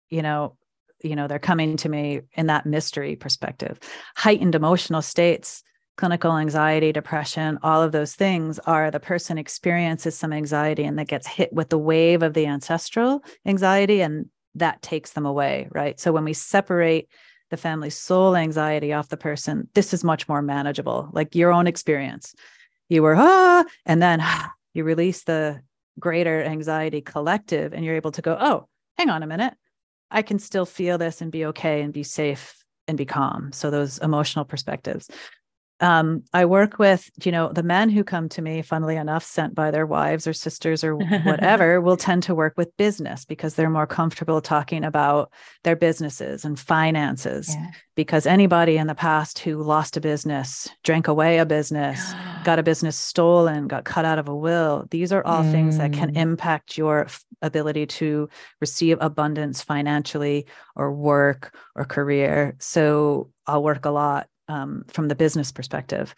you 0.10 0.24
know, 0.24 0.58
you 1.04 1.16
know, 1.16 1.28
they're 1.28 1.38
coming 1.38 1.78
to 1.78 1.90
me 1.90 2.22
in 2.34 2.48
that 2.48 2.66
mystery 2.66 3.16
perspective. 3.16 3.80
Heightened 4.16 4.56
emotional 4.56 5.04
states 5.04 5.64
clinical 6.00 6.38
anxiety, 6.38 6.94
depression, 6.94 7.60
all 7.62 7.84
of 7.84 7.92
those 7.92 8.16
things 8.16 8.58
are 8.60 8.90
the 8.90 9.02
person 9.02 9.38
experiences 9.38 10.16
some 10.16 10.32
anxiety 10.32 10.86
and 10.86 10.98
that 10.98 11.10
gets 11.10 11.28
hit 11.28 11.52
with 11.52 11.68
the 11.68 11.78
wave 11.78 12.24
of 12.24 12.34
the 12.34 12.46
ancestral 12.46 13.22
anxiety 13.46 14.00
and 14.00 14.28
that 14.56 14.82
takes 14.82 15.12
them 15.12 15.26
away, 15.26 15.68
right? 15.72 16.00
So 16.00 16.14
when 16.14 16.24
we 16.24 16.32
separate 16.32 17.10
the 17.50 17.58
family 17.58 17.90
soul 17.90 18.38
anxiety 18.38 18.94
off 18.94 19.10
the 19.10 19.18
person, 19.18 19.68
this 19.74 19.94
is 19.94 20.06
much 20.06 20.30
more 20.30 20.42
manageable, 20.42 21.10
like 21.12 21.36
your 21.36 21.52
own 21.52 21.68
experience. 21.68 22.34
You 22.88 23.04
were, 23.04 23.18
ah, 23.18 23.66
and 23.86 24.02
then 24.02 24.20
ah, 24.22 24.54
you 24.74 24.86
release 24.86 25.26
the 25.26 25.62
greater 26.00 26.42
anxiety 26.42 27.02
collective 27.02 27.74
and 27.74 27.84
you're 27.84 27.98
able 27.98 28.14
to 28.14 28.22
go, 28.22 28.38
oh, 28.40 28.70
hang 28.98 29.10
on 29.10 29.22
a 29.22 29.28
minute. 29.28 29.54
I 30.10 30.22
can 30.22 30.40
still 30.40 30.66
feel 30.66 30.98
this 30.98 31.20
and 31.20 31.30
be 31.30 31.48
okay 31.48 31.82
and 31.82 31.92
be 31.92 32.04
safe 32.04 32.64
and 32.88 32.98
be 32.98 33.06
calm. 33.06 33.52
So 33.52 33.70
those 33.70 33.98
emotional 33.98 34.46
perspectives 34.46 35.10
um, 35.82 36.24
I 36.34 36.46
work 36.46 36.78
with, 36.78 37.10
you 37.24 37.32
know, 37.32 37.52
the 37.54 37.64
men 37.64 37.90
who 37.90 38.04
come 38.04 38.28
to 38.30 38.42
me, 38.42 38.62
funnily 38.62 38.98
enough, 38.98 39.24
sent 39.24 39.56
by 39.56 39.72
their 39.72 39.86
wives 39.86 40.28
or 40.28 40.34
sisters 40.34 40.84
or 40.84 40.96
whatever, 41.24 41.80
will 41.80 41.98
tend 41.98 42.24
to 42.24 42.36
work 42.36 42.56
with 42.58 42.76
business 42.78 43.26
because 43.26 43.56
they're 43.56 43.70
more 43.70 43.88
comfortable 43.88 44.42
talking 44.42 44.84
about 44.84 45.32
their 45.64 45.78
businesses 45.78 46.44
and 46.44 46.60
finances. 46.60 47.56
Yeah. 47.56 47.72
Because 47.96 48.26
anybody 48.26 48.78
in 48.78 48.88
the 48.88 48.96
past 48.96 49.40
who 49.40 49.62
lost 49.62 49.96
a 49.96 50.02
business, 50.02 50.68
drank 50.84 51.08
away 51.08 51.38
a 51.38 51.46
business, 51.46 52.14
got 52.44 52.60
a 52.60 52.64
business 52.70 52.98
stolen, 52.98 53.68
got 53.68 53.86
cut 53.86 54.06
out 54.06 54.20
of 54.20 54.28
a 54.28 54.36
will, 54.36 54.86
these 54.92 55.14
are 55.14 55.26
all 55.26 55.44
mm. 55.44 55.52
things 55.52 55.78
that 55.78 55.94
can 55.94 56.14
mm. 56.14 56.18
impact 56.18 56.78
your 56.78 57.06
f- 57.06 57.24
ability 57.42 57.86
to 57.86 58.30
receive 58.60 58.98
abundance 59.00 59.62
financially 59.62 60.46
or 60.76 60.94
work 60.94 61.56
or 61.76 61.86
career. 61.86 62.56
So 62.60 63.32
I'll 63.48 63.64
work 63.64 63.86
a 63.86 63.92
lot 63.92 64.28
um, 64.50 64.84
from 64.88 65.08
the 65.08 65.16
business 65.16 65.52
perspective, 65.52 66.14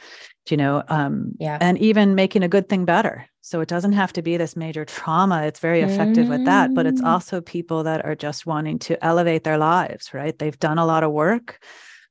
you 0.49 0.57
know, 0.57 0.83
um, 0.87 1.33
yeah. 1.39 1.57
and 1.61 1.77
even 1.77 2.15
making 2.15 2.43
a 2.43 2.47
good 2.47 2.69
thing 2.69 2.85
better. 2.85 3.27
So 3.41 3.59
it 3.59 3.67
doesn't 3.67 3.93
have 3.93 4.13
to 4.13 4.21
be 4.21 4.37
this 4.37 4.55
major 4.55 4.85
trauma. 4.85 5.43
It's 5.43 5.59
very 5.59 5.81
effective 5.81 6.27
mm. 6.27 6.29
with 6.29 6.45
that, 6.45 6.73
but 6.73 6.85
it's 6.85 7.01
mm. 7.01 7.07
also 7.07 7.41
people 7.41 7.83
that 7.83 8.05
are 8.05 8.15
just 8.15 8.45
wanting 8.45 8.79
to 8.79 9.03
elevate 9.03 9.43
their 9.43 9.57
lives, 9.57 10.13
right? 10.13 10.37
They've 10.37 10.57
done 10.57 10.77
a 10.77 10.85
lot 10.85 11.03
of 11.03 11.11
work. 11.11 11.63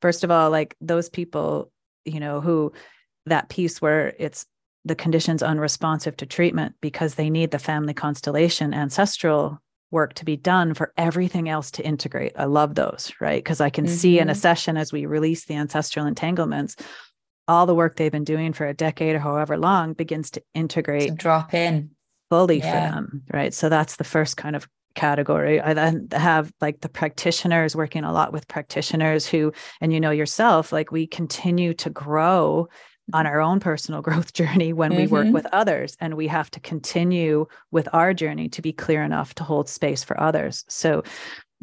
First 0.03 0.23
of 0.23 0.31
all, 0.31 0.51
like 0.51 0.77
those 0.81 1.09
people, 1.09 1.73
you 2.05 2.21
know, 2.21 2.41
who 2.41 2.73
that 3.27 3.49
piece 3.49 3.81
where 3.81 4.14
it's 4.18 4.47
the 4.85 4.95
condition's 4.95 5.43
unresponsive 5.43 6.16
to 6.18 6.27
treatment 6.27 6.75
because 6.81 7.14
they 7.14 7.31
need 7.31 7.51
the 7.51 7.59
family 7.59 7.95
constellation 7.95 8.73
ancestral 8.75 9.61
work 9.91 10.14
to 10.14 10.24
be 10.24 10.36
done 10.36 10.74
for 10.74 10.93
everything 10.97 11.49
else 11.49 11.70
to 11.72 11.84
integrate. 11.84 12.32
I 12.36 12.45
love 12.45 12.74
those, 12.74 13.12
right? 13.20 13.43
Because 13.43 13.61
I 13.61 13.70
can 13.70 13.86
mm-hmm. 13.86 13.95
see 13.95 14.18
in 14.18 14.28
a 14.28 14.32
mm-hmm. 14.32 14.41
session 14.41 14.76
as 14.76 14.93
we 14.93 15.07
release 15.07 15.45
the 15.45 15.55
ancestral 15.55 16.07
entanglements, 16.07 16.76
all 17.49 17.66
the 17.66 17.74
work 17.74 17.97
they've 17.97 18.12
been 18.12 18.24
doing 18.24 18.53
for 18.53 18.66
a 18.66 18.74
decade 18.74 19.16
or 19.16 19.18
however 19.18 19.57
long 19.57 19.93
begins 19.93 20.30
to 20.32 20.43
integrate, 20.55 21.09
to 21.09 21.14
drop 21.14 21.53
in 21.55 21.91
fully 22.30 22.59
yeah. 22.59 22.91
for 22.91 22.95
them, 22.95 23.22
right? 23.32 23.53
So 23.53 23.68
that's 23.68 23.97
the 23.97 24.05
first 24.05 24.36
kind 24.36 24.55
of 24.55 24.68
category. 24.95 25.61
I 25.61 25.74
then 25.74 26.09
have 26.12 26.53
like 26.61 26.80
the 26.80 26.88
practitioners 26.88 27.76
working 27.76 28.05
a 28.05 28.12
lot 28.12 28.32
with 28.32 28.49
practitioners 28.49 29.26
who, 29.26 29.53
and 29.80 29.93
you 29.93 30.01
know 30.01 30.11
yourself, 30.11 30.72
like 30.72 30.93
we 30.93 31.07
continue 31.07 31.74
to 31.74 31.91
grow 31.91 32.68
on 33.12 33.26
our 33.26 33.40
own 33.40 33.61
personal 33.61 34.02
growth 34.11 34.32
journey 34.32 34.72
when 34.72 34.90
mm-hmm. 34.90 35.00
we 35.00 35.06
work 35.06 35.24
mm-hmm. 35.24 35.34
with 35.34 35.46
others 35.52 35.96
and 36.00 36.14
we 36.14 36.26
have 36.26 36.50
to 36.50 36.61
continue 36.61 37.46
with 37.70 37.88
our 37.92 38.14
journey 38.14 38.48
to 38.48 38.62
be 38.62 38.72
clear 38.72 39.02
enough 39.02 39.34
to 39.34 39.44
hold 39.44 39.68
space 39.68 40.04
for 40.04 40.18
others 40.20 40.64
so 40.68 41.02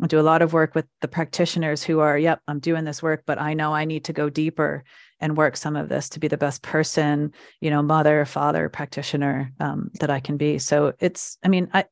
i 0.01 0.07
do 0.07 0.19
a 0.19 0.21
lot 0.21 0.41
of 0.41 0.53
work 0.53 0.75
with 0.75 0.85
the 1.01 1.07
practitioners 1.07 1.83
who 1.83 1.99
are 1.99 2.17
yep 2.17 2.41
i'm 2.47 2.59
doing 2.59 2.83
this 2.83 3.01
work 3.01 3.23
but 3.25 3.39
i 3.39 3.53
know 3.53 3.73
i 3.73 3.85
need 3.85 4.05
to 4.05 4.13
go 4.13 4.29
deeper 4.29 4.83
and 5.19 5.35
work 5.35 5.57
some 5.57 5.75
of 5.75 5.89
this 5.89 6.09
to 6.09 6.19
be 6.19 6.27
the 6.27 6.37
best 6.37 6.61
person 6.61 7.31
you 7.61 7.69
know 7.69 7.81
mother 7.81 8.25
father 8.25 8.69
practitioner 8.69 9.51
um, 9.59 9.89
that 9.99 10.09
i 10.09 10.19
can 10.19 10.37
be 10.37 10.57
so 10.57 10.93
it's 10.99 11.37
i 11.43 11.47
mean 11.47 11.69
i 11.73 11.85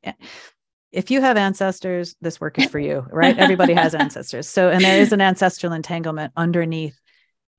if 0.91 1.11
you 1.11 1.19
have 1.19 1.35
ancestors 1.35 2.15
this 2.21 2.39
work 2.39 2.57
is 2.57 2.69
for 2.69 2.79
you 2.79 3.05
right 3.11 3.37
everybody 3.37 3.73
has 3.73 3.93
ancestors 3.95 4.47
so 4.47 4.69
and 4.69 4.83
there 4.83 5.01
is 5.01 5.11
an 5.11 5.21
ancestral 5.21 5.73
entanglement 5.73 6.31
underneath 6.37 6.99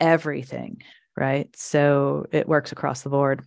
everything 0.01 0.83
right? 1.17 1.55
So 1.57 2.27
it 2.33 2.49
works 2.49 2.73
across 2.73 3.03
the 3.03 3.11
board. 3.11 3.45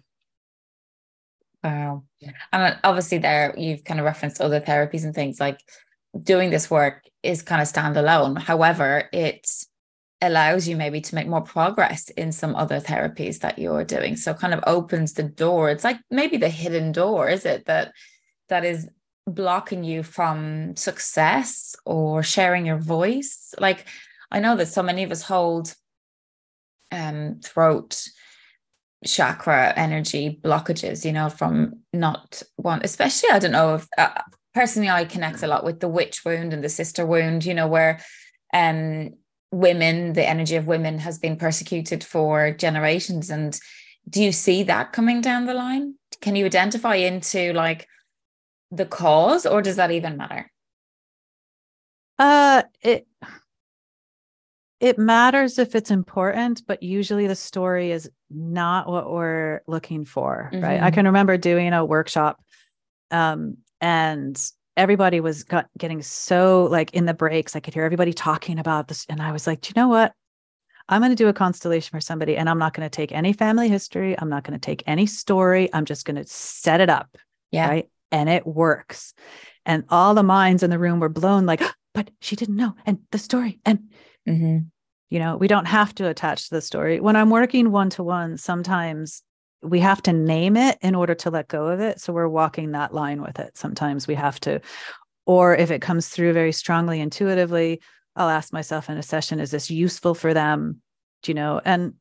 Wow. 1.64 2.04
And 2.52 2.78
obviously, 2.84 3.18
there 3.18 3.54
you've 3.58 3.84
kind 3.84 4.00
of 4.00 4.06
referenced 4.06 4.42
other 4.42 4.62
therapies 4.62 5.04
and 5.04 5.14
things 5.14 5.40
like 5.40 5.60
doing 6.22 6.50
this 6.50 6.72
work 6.72 7.04
is 7.22 7.42
kind 7.42 7.62
of 7.62 7.68
standalone. 7.68 8.38
However, 8.38 9.10
it 9.12 9.48
allows 10.22 10.68
you 10.68 10.76
maybe 10.76 11.00
to 11.00 11.16
make 11.16 11.28
more 11.28 11.42
progress 11.42 12.10
in 12.10 12.32
some 12.32 12.56
other 12.56 12.80
therapies 12.80 13.40
that 13.40 13.60
you're 13.60 13.86
doing. 13.86 14.16
So 14.16 14.34
kind 14.34 14.54
of 14.54 14.64
opens 14.68 15.14
the 15.14 15.24
door. 15.24 15.70
It's 15.70 15.84
like 15.84 16.00
maybe 16.10 16.38
the 16.38 16.50
hidden 16.50 16.92
door, 16.92 17.30
is 17.30 17.46
it? 17.46 17.66
That 17.66 17.94
that 18.50 18.66
is 18.66 18.90
blocking 19.28 19.84
you 19.84 20.04
from 20.04 20.76
success 20.76 21.76
or 21.86 22.24
sharing 22.24 22.66
your 22.66 22.80
voice. 22.80 23.54
Like 23.60 23.86
I 24.32 24.40
know 24.40 24.56
that 24.56 24.68
so 24.68 24.84
many 24.84 25.04
of 25.04 25.12
us 25.12 25.24
hold 25.24 25.76
um, 26.92 27.40
throat 27.44 28.02
chakra 29.06 29.74
energy 29.76 30.40
blockages, 30.44 31.06
you 31.06 31.14
know, 31.14 31.30
from 31.30 31.80
not 31.94 32.44
one, 32.58 32.82
especially, 32.84 33.30
I 33.32 33.40
don't 33.40 33.52
know 33.52 33.76
if 33.76 33.88
uh, 33.98 34.22
personally 34.54 34.90
I 34.90 35.06
connect 35.06 35.44
a 35.44 35.48
lot 35.48 35.64
with 35.64 35.80
the 35.80 35.88
witch 35.88 36.26
wound 36.26 36.54
and 36.54 36.64
the 36.64 36.70
sister 36.70 37.06
wound, 37.06 37.46
you 37.46 37.54
know, 37.54 37.68
where 37.68 38.02
um, 38.54 39.12
women, 39.52 40.14
the 40.14 40.28
energy 40.28 40.56
of 40.56 40.68
women 40.68 41.00
has 41.00 41.18
been 41.18 41.38
persecuted 41.38 42.04
for 42.04 42.52
generations. 42.52 43.30
And 43.30 43.58
do 44.10 44.22
you 44.22 44.32
see 44.32 44.64
that 44.64 44.92
coming 44.92 45.22
down 45.22 45.46
the 45.46 45.54
line? 45.54 45.96
Can 46.22 46.36
you 46.36 46.46
identify 46.46 46.96
into 46.96 47.54
like 47.54 47.88
the 48.72 48.86
cause 48.86 49.46
or 49.46 49.62
does 49.62 49.78
that 49.78 49.92
even 49.92 50.18
matter? 50.18 50.52
Uh, 52.18 52.64
it 52.82 53.08
it 54.80 54.98
matters 54.98 55.60
if 55.60 55.76
it's 55.76 55.92
important, 55.92 56.64
but 56.66 56.82
usually 56.82 57.28
the 57.28 57.36
story 57.36 57.92
is 57.92 58.10
not 58.30 58.88
what 58.88 59.12
we're 59.12 59.62
looking 59.68 60.06
for, 60.06 60.50
mm-hmm. 60.54 60.64
right? 60.64 60.82
I 60.82 60.88
mm-hmm. 60.88 60.96
can 60.96 61.06
remember 61.08 61.38
doing 61.38 61.74
a 61.74 61.84
workshop 61.84 62.42
um, 63.12 63.58
and 63.82 64.42
everybody 64.78 65.20
was 65.20 65.44
got, 65.44 65.68
getting 65.78 66.02
so 66.02 66.68
like 66.72 66.94
in 66.94 67.06
the 67.06 67.14
breaks, 67.14 67.56
I 67.56 67.60
could 67.60 67.74
hear 67.74 67.84
everybody 67.84 68.14
talking 68.14 68.60
about 68.60 68.88
this. 68.88 69.06
And 69.10 69.22
I 69.22 69.34
was 69.34 69.46
like, 69.46 69.62
do 69.62 69.74
you 69.76 69.82
know 69.82 69.90
what? 69.90 70.14
I'm 70.88 71.02
going 71.02 71.12
to 71.12 71.16
do 71.16 71.28
a 71.28 71.34
constellation 71.34 71.92
for 71.92 72.02
somebody 72.02 72.38
and 72.38 72.50
I'm 72.50 72.58
not 72.58 72.74
going 72.74 72.90
to 72.90 72.96
take 72.96 73.12
any 73.12 73.34
family 73.34 73.68
history. 73.68 74.18
I'm 74.18 74.30
not 74.30 74.44
going 74.44 74.58
to 74.58 74.66
take 74.66 74.84
any 74.88 75.06
story. 75.06 75.70
I'm 75.74 75.86
just 75.86 76.06
going 76.06 76.16
to 76.16 76.26
set 76.26 76.82
it 76.82 76.90
up. 76.90 77.16
Yeah. 77.52 77.68
Right. 77.68 77.90
And 78.12 78.30
it 78.30 78.48
works. 78.48 79.14
And 79.66 79.84
all 79.90 80.16
the 80.16 80.24
minds 80.24 80.64
in 80.64 80.70
the 80.70 80.80
room 80.80 81.00
were 81.00 81.10
blown 81.10 81.46
like, 81.46 81.62
but 81.94 82.10
she 82.22 82.36
didn't 82.36 82.56
know. 82.56 82.76
And 82.86 83.00
the 83.12 83.18
story. 83.18 83.60
And 83.66 83.90
Mm-hmm. 84.30 84.58
You 85.10 85.20
know, 85.20 85.38
we 85.38 85.48
don't 85.48 85.66
have 85.66 85.96
to 85.96 86.08
attach 86.08 86.50
to 86.50 86.56
the 86.56 86.62
story. 86.62 87.00
When 87.00 87.16
I'm 87.16 87.32
working 87.32 87.72
one 87.72 87.90
to 87.92 88.04
one, 88.04 88.38
sometimes 88.38 89.24
we 89.62 89.80
have 89.80 90.02
to 90.04 90.14
name 90.14 90.56
it 90.56 90.78
in 90.82 90.96
order 90.96 91.16
to 91.16 91.30
let 91.30 91.48
go 91.48 91.68
of 91.68 91.80
it. 91.80 92.00
So 92.00 92.14
we're 92.14 92.30
walking 92.30 92.72
that 92.72 92.94
line 92.94 93.22
with 93.22 93.40
it. 93.40 93.58
Sometimes 93.58 94.08
we 94.08 94.16
have 94.16 94.40
to, 94.42 94.62
or 95.26 95.56
if 95.56 95.72
it 95.72 95.82
comes 95.82 96.10
through 96.10 96.34
very 96.34 96.52
strongly 96.52 97.02
intuitively, 97.02 97.82
I'll 98.16 98.30
ask 98.30 98.54
myself 98.54 98.90
in 98.90 98.98
a 98.98 99.04
session, 99.04 99.40
is 99.40 99.52
this 99.52 99.72
useful 99.72 100.14
for 100.14 100.34
them? 100.34 100.82
Do 101.24 101.32
you 101.32 101.36
know? 101.36 101.60
And 101.66 101.96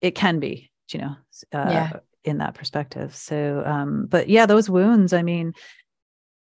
it 0.00 0.14
can 0.14 0.40
be, 0.40 0.70
you 0.92 1.00
know, 1.00 1.16
uh, 1.54 1.70
yeah. 1.70 1.92
in 2.24 2.38
that 2.38 2.54
perspective. 2.54 3.14
So, 3.14 3.62
um, 3.64 4.06
but 4.06 4.28
yeah, 4.28 4.46
those 4.46 4.68
wounds, 4.68 5.12
I 5.12 5.22
mean, 5.22 5.54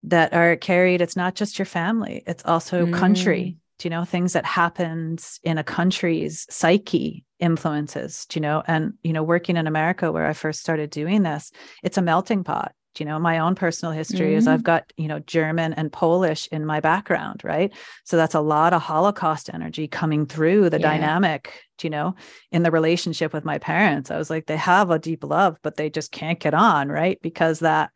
that 0.03 0.33
are 0.33 0.55
carried, 0.55 1.01
it's 1.01 1.15
not 1.15 1.35
just 1.35 1.59
your 1.59 1.65
family, 1.65 2.23
it's 2.25 2.45
also 2.45 2.85
mm. 2.85 2.93
country 2.93 3.57
do 3.77 3.87
you 3.87 3.89
know 3.89 4.05
things 4.05 4.33
that 4.33 4.45
happens 4.45 5.39
in 5.43 5.57
a 5.57 5.63
country's 5.63 6.45
psyche 6.49 7.25
influences 7.39 8.25
do 8.27 8.37
you 8.37 8.41
know? 8.41 8.63
And 8.67 8.93
you 9.03 9.13
know 9.13 9.23
working 9.23 9.57
in 9.57 9.67
america 9.67 10.11
where 10.11 10.25
i 10.25 10.33
first 10.33 10.59
started 10.59 10.89
doing 10.89 11.23
this 11.23 11.51
it's 11.83 11.97
a 11.97 12.01
melting 12.01 12.43
pot. 12.43 12.73
Do 12.93 13.03
you 13.03 13.09
know 13.09 13.19
my 13.19 13.39
own 13.39 13.55
personal 13.55 13.91
history 13.91 14.27
mm-hmm. 14.27 14.37
is 14.37 14.47
i've 14.47 14.63
got 14.63 14.91
you 14.95 15.07
know 15.07 15.19
german 15.19 15.73
and 15.73 15.91
polish 15.91 16.47
in 16.51 16.65
my 16.65 16.79
background 16.79 17.41
right? 17.43 17.73
So 18.05 18.15
that's 18.17 18.35
a 18.35 18.41
lot 18.41 18.73
of 18.73 18.81
holocaust 18.81 19.49
energy 19.53 19.87
coming 19.87 20.25
through 20.25 20.69
the 20.69 20.79
yeah. 20.79 20.91
dynamic 20.91 21.53
do 21.77 21.87
you 21.87 21.91
know 21.91 22.15
in 22.51 22.63
the 22.63 22.71
relationship 22.71 23.33
with 23.33 23.43
my 23.43 23.57
parents. 23.57 24.11
I 24.11 24.17
was 24.17 24.29
like 24.29 24.45
they 24.45 24.57
have 24.57 24.91
a 24.91 24.99
deep 24.99 25.23
love 25.23 25.57
but 25.61 25.75
they 25.75 25.89
just 25.89 26.11
can't 26.11 26.39
get 26.39 26.53
on 26.53 26.87
right? 26.87 27.19
Because 27.21 27.59
that 27.59 27.91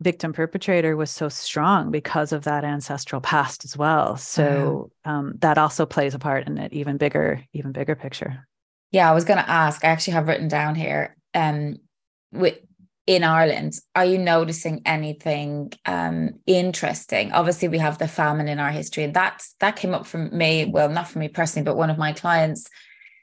victim 0.00 0.32
perpetrator 0.32 0.96
was 0.96 1.10
so 1.10 1.28
strong 1.28 1.90
because 1.90 2.32
of 2.32 2.44
that 2.44 2.64
ancestral 2.64 3.20
past 3.20 3.64
as 3.64 3.76
well. 3.76 4.16
So 4.16 4.90
um, 5.04 5.34
that 5.40 5.58
also 5.58 5.84
plays 5.86 6.14
a 6.14 6.18
part 6.18 6.46
in 6.46 6.58
it 6.58 6.72
even 6.72 6.96
bigger 6.96 7.44
even 7.52 7.72
bigger 7.72 7.94
picture. 7.94 8.46
Yeah 8.92 9.10
i 9.10 9.14
was 9.14 9.24
going 9.24 9.38
to 9.38 9.48
ask 9.48 9.84
i 9.84 9.88
actually 9.88 10.14
have 10.14 10.26
written 10.26 10.48
down 10.48 10.74
here 10.74 11.16
um 11.34 11.76
with 12.32 12.58
in 13.06 13.22
ireland 13.24 13.74
are 13.94 14.04
you 14.04 14.18
noticing 14.18 14.82
anything 14.84 15.72
um 15.86 16.30
interesting? 16.46 17.32
Obviously 17.32 17.68
we 17.68 17.78
have 17.78 17.98
the 17.98 18.08
famine 18.08 18.48
in 18.48 18.58
our 18.58 18.70
history 18.70 19.04
and 19.04 19.14
that's 19.14 19.54
that 19.60 19.76
came 19.76 19.94
up 19.94 20.06
from 20.06 20.36
me 20.36 20.64
well 20.64 20.88
not 20.88 21.08
for 21.08 21.18
me 21.18 21.28
personally 21.28 21.64
but 21.64 21.76
one 21.76 21.90
of 21.90 21.98
my 21.98 22.12
clients 22.12 22.68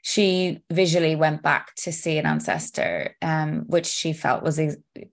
she 0.08 0.62
visually 0.70 1.16
went 1.16 1.42
back 1.42 1.74
to 1.74 1.92
see 1.92 2.16
an 2.16 2.24
ancestor, 2.24 3.14
um, 3.20 3.64
which 3.66 3.84
she 3.84 4.14
felt 4.14 4.42
was 4.42 4.58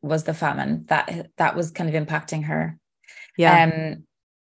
was 0.01 0.23
the 0.23 0.33
famine 0.33 0.85
that 0.87 1.31
that 1.35 1.53
was 1.53 1.71
kind 1.71 1.93
of 1.93 2.01
impacting 2.01 2.45
her. 2.45 2.79
Yeah. 3.37 3.65
Um, 3.65 4.05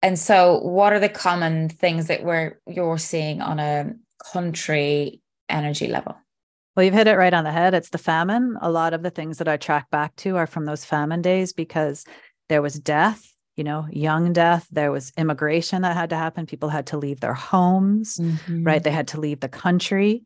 and 0.02 0.18
so, 0.18 0.60
what 0.60 0.94
are 0.94 1.00
the 1.02 1.10
common 1.10 1.68
things 1.68 2.08
that 2.08 2.24
we're 2.24 2.58
you're 2.66 2.98
seeing 2.98 3.42
on 3.42 3.60
a 3.60 3.92
country 4.32 5.20
energy 5.50 5.88
level? 5.88 6.16
Well, 6.74 6.86
you've 6.86 6.94
hit 6.94 7.08
it 7.08 7.18
right 7.18 7.34
on 7.34 7.44
the 7.44 7.52
head. 7.52 7.74
It's 7.74 7.90
the 7.90 7.98
famine. 7.98 8.58
A 8.62 8.72
lot 8.72 8.94
of 8.94 9.04
the 9.04 9.10
things 9.10 9.40
that 9.40 9.50
I 9.50 9.58
track 9.58 9.90
back 9.90 10.16
to 10.18 10.38
are 10.38 10.48
from 10.48 10.64
those 10.64 10.86
famine 10.86 11.22
days 11.22 11.52
because 11.52 12.06
there 12.48 12.62
was 12.62 12.80
death, 12.80 13.36
you 13.60 13.66
know, 13.66 13.86
young 13.92 14.32
death. 14.32 14.66
There 14.72 14.90
was 14.90 15.12
immigration 15.18 15.82
that 15.82 15.98
had 15.98 16.12
to 16.12 16.16
happen. 16.16 16.46
People 16.46 16.70
had 16.70 16.88
to 16.88 16.98
leave 16.98 17.20
their 17.20 17.34
homes, 17.34 18.16
mm-hmm. 18.16 18.64
right? 18.64 18.82
They 18.82 18.90
had 18.90 19.10
to 19.10 19.20
leave 19.20 19.42
the 19.42 19.50
country. 19.50 20.24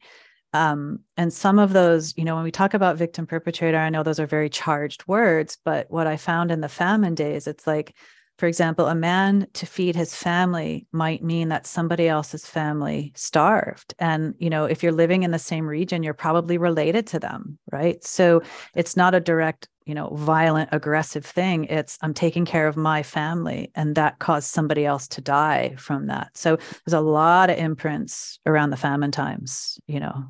Um, 0.54 1.00
and 1.18 1.34
some 1.34 1.58
of 1.58 1.74
those, 1.74 2.16
you 2.16 2.26
know, 2.26 2.36
when 2.36 2.44
we 2.44 2.52
talk 2.52 2.76
about 2.76 2.98
victim 2.98 3.26
perpetrator, 3.26 3.80
I 3.80 3.90
know 3.90 4.04
those 4.04 4.20
are 4.20 4.28
very 4.28 4.52
charged 4.52 5.08
words, 5.08 5.58
but 5.66 5.90
what 5.90 6.06
I 6.06 6.16
found 6.16 6.52
in 6.52 6.62
the 6.62 6.70
famine 6.70 7.16
days, 7.16 7.48
it's 7.48 7.66
like, 7.66 7.96
for 8.38 8.46
example, 8.46 8.86
a 8.86 8.94
man 8.94 9.48
to 9.54 9.66
feed 9.66 9.96
his 9.96 10.16
family 10.16 10.86
might 10.92 11.24
mean 11.24 11.50
that 11.50 11.66
somebody 11.66 12.08
else's 12.08 12.46
family 12.46 13.14
starved. 13.16 13.96
And, 13.98 14.36
you 14.38 14.52
know, 14.52 14.66
if 14.66 14.84
you're 14.84 14.92
living 14.92 15.24
in 15.24 15.32
the 15.32 15.40
same 15.40 15.66
region, 15.66 16.04
you're 16.04 16.14
probably 16.14 16.60
related 16.60 17.08
to 17.08 17.20
them, 17.20 17.58
right? 17.72 18.04
So 18.04 18.44
it's 18.76 18.96
not 18.96 19.16
a 19.16 19.20
direct 19.20 19.70
you 19.86 19.94
know 19.94 20.10
violent 20.16 20.70
aggressive 20.72 21.26
thing 21.26 21.66
it's 21.66 21.98
i'm 22.02 22.14
taking 22.14 22.46
care 22.46 22.68
of 22.68 22.78
my 22.78 23.04
family 23.04 23.72
and 23.76 23.96
that 23.96 24.20
caused 24.20 24.50
somebody 24.50 24.86
else 24.86 25.08
to 25.08 25.22
die 25.22 25.76
from 25.78 26.08
that. 26.08 26.36
So 26.36 26.56
there's 26.56 26.94
a 26.94 27.02
lot 27.02 27.50
of 27.50 27.58
imprints 27.58 28.40
around 28.46 28.70
the 28.70 28.78
famine 28.78 29.12
times 29.12 29.80
you 29.88 30.00
know. 30.00 30.26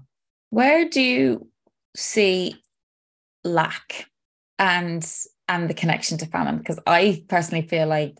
Where 0.50 0.88
do 0.88 1.02
you 1.02 1.48
see 1.96 2.56
lack 3.44 4.08
and 4.60 5.08
and 5.48 5.70
the 5.70 5.74
connection 5.74 6.18
to 6.20 6.26
famine? 6.26 6.58
Because 6.58 6.80
i 6.88 7.24
personally 7.28 7.68
feel 7.68 7.88
like 7.88 8.20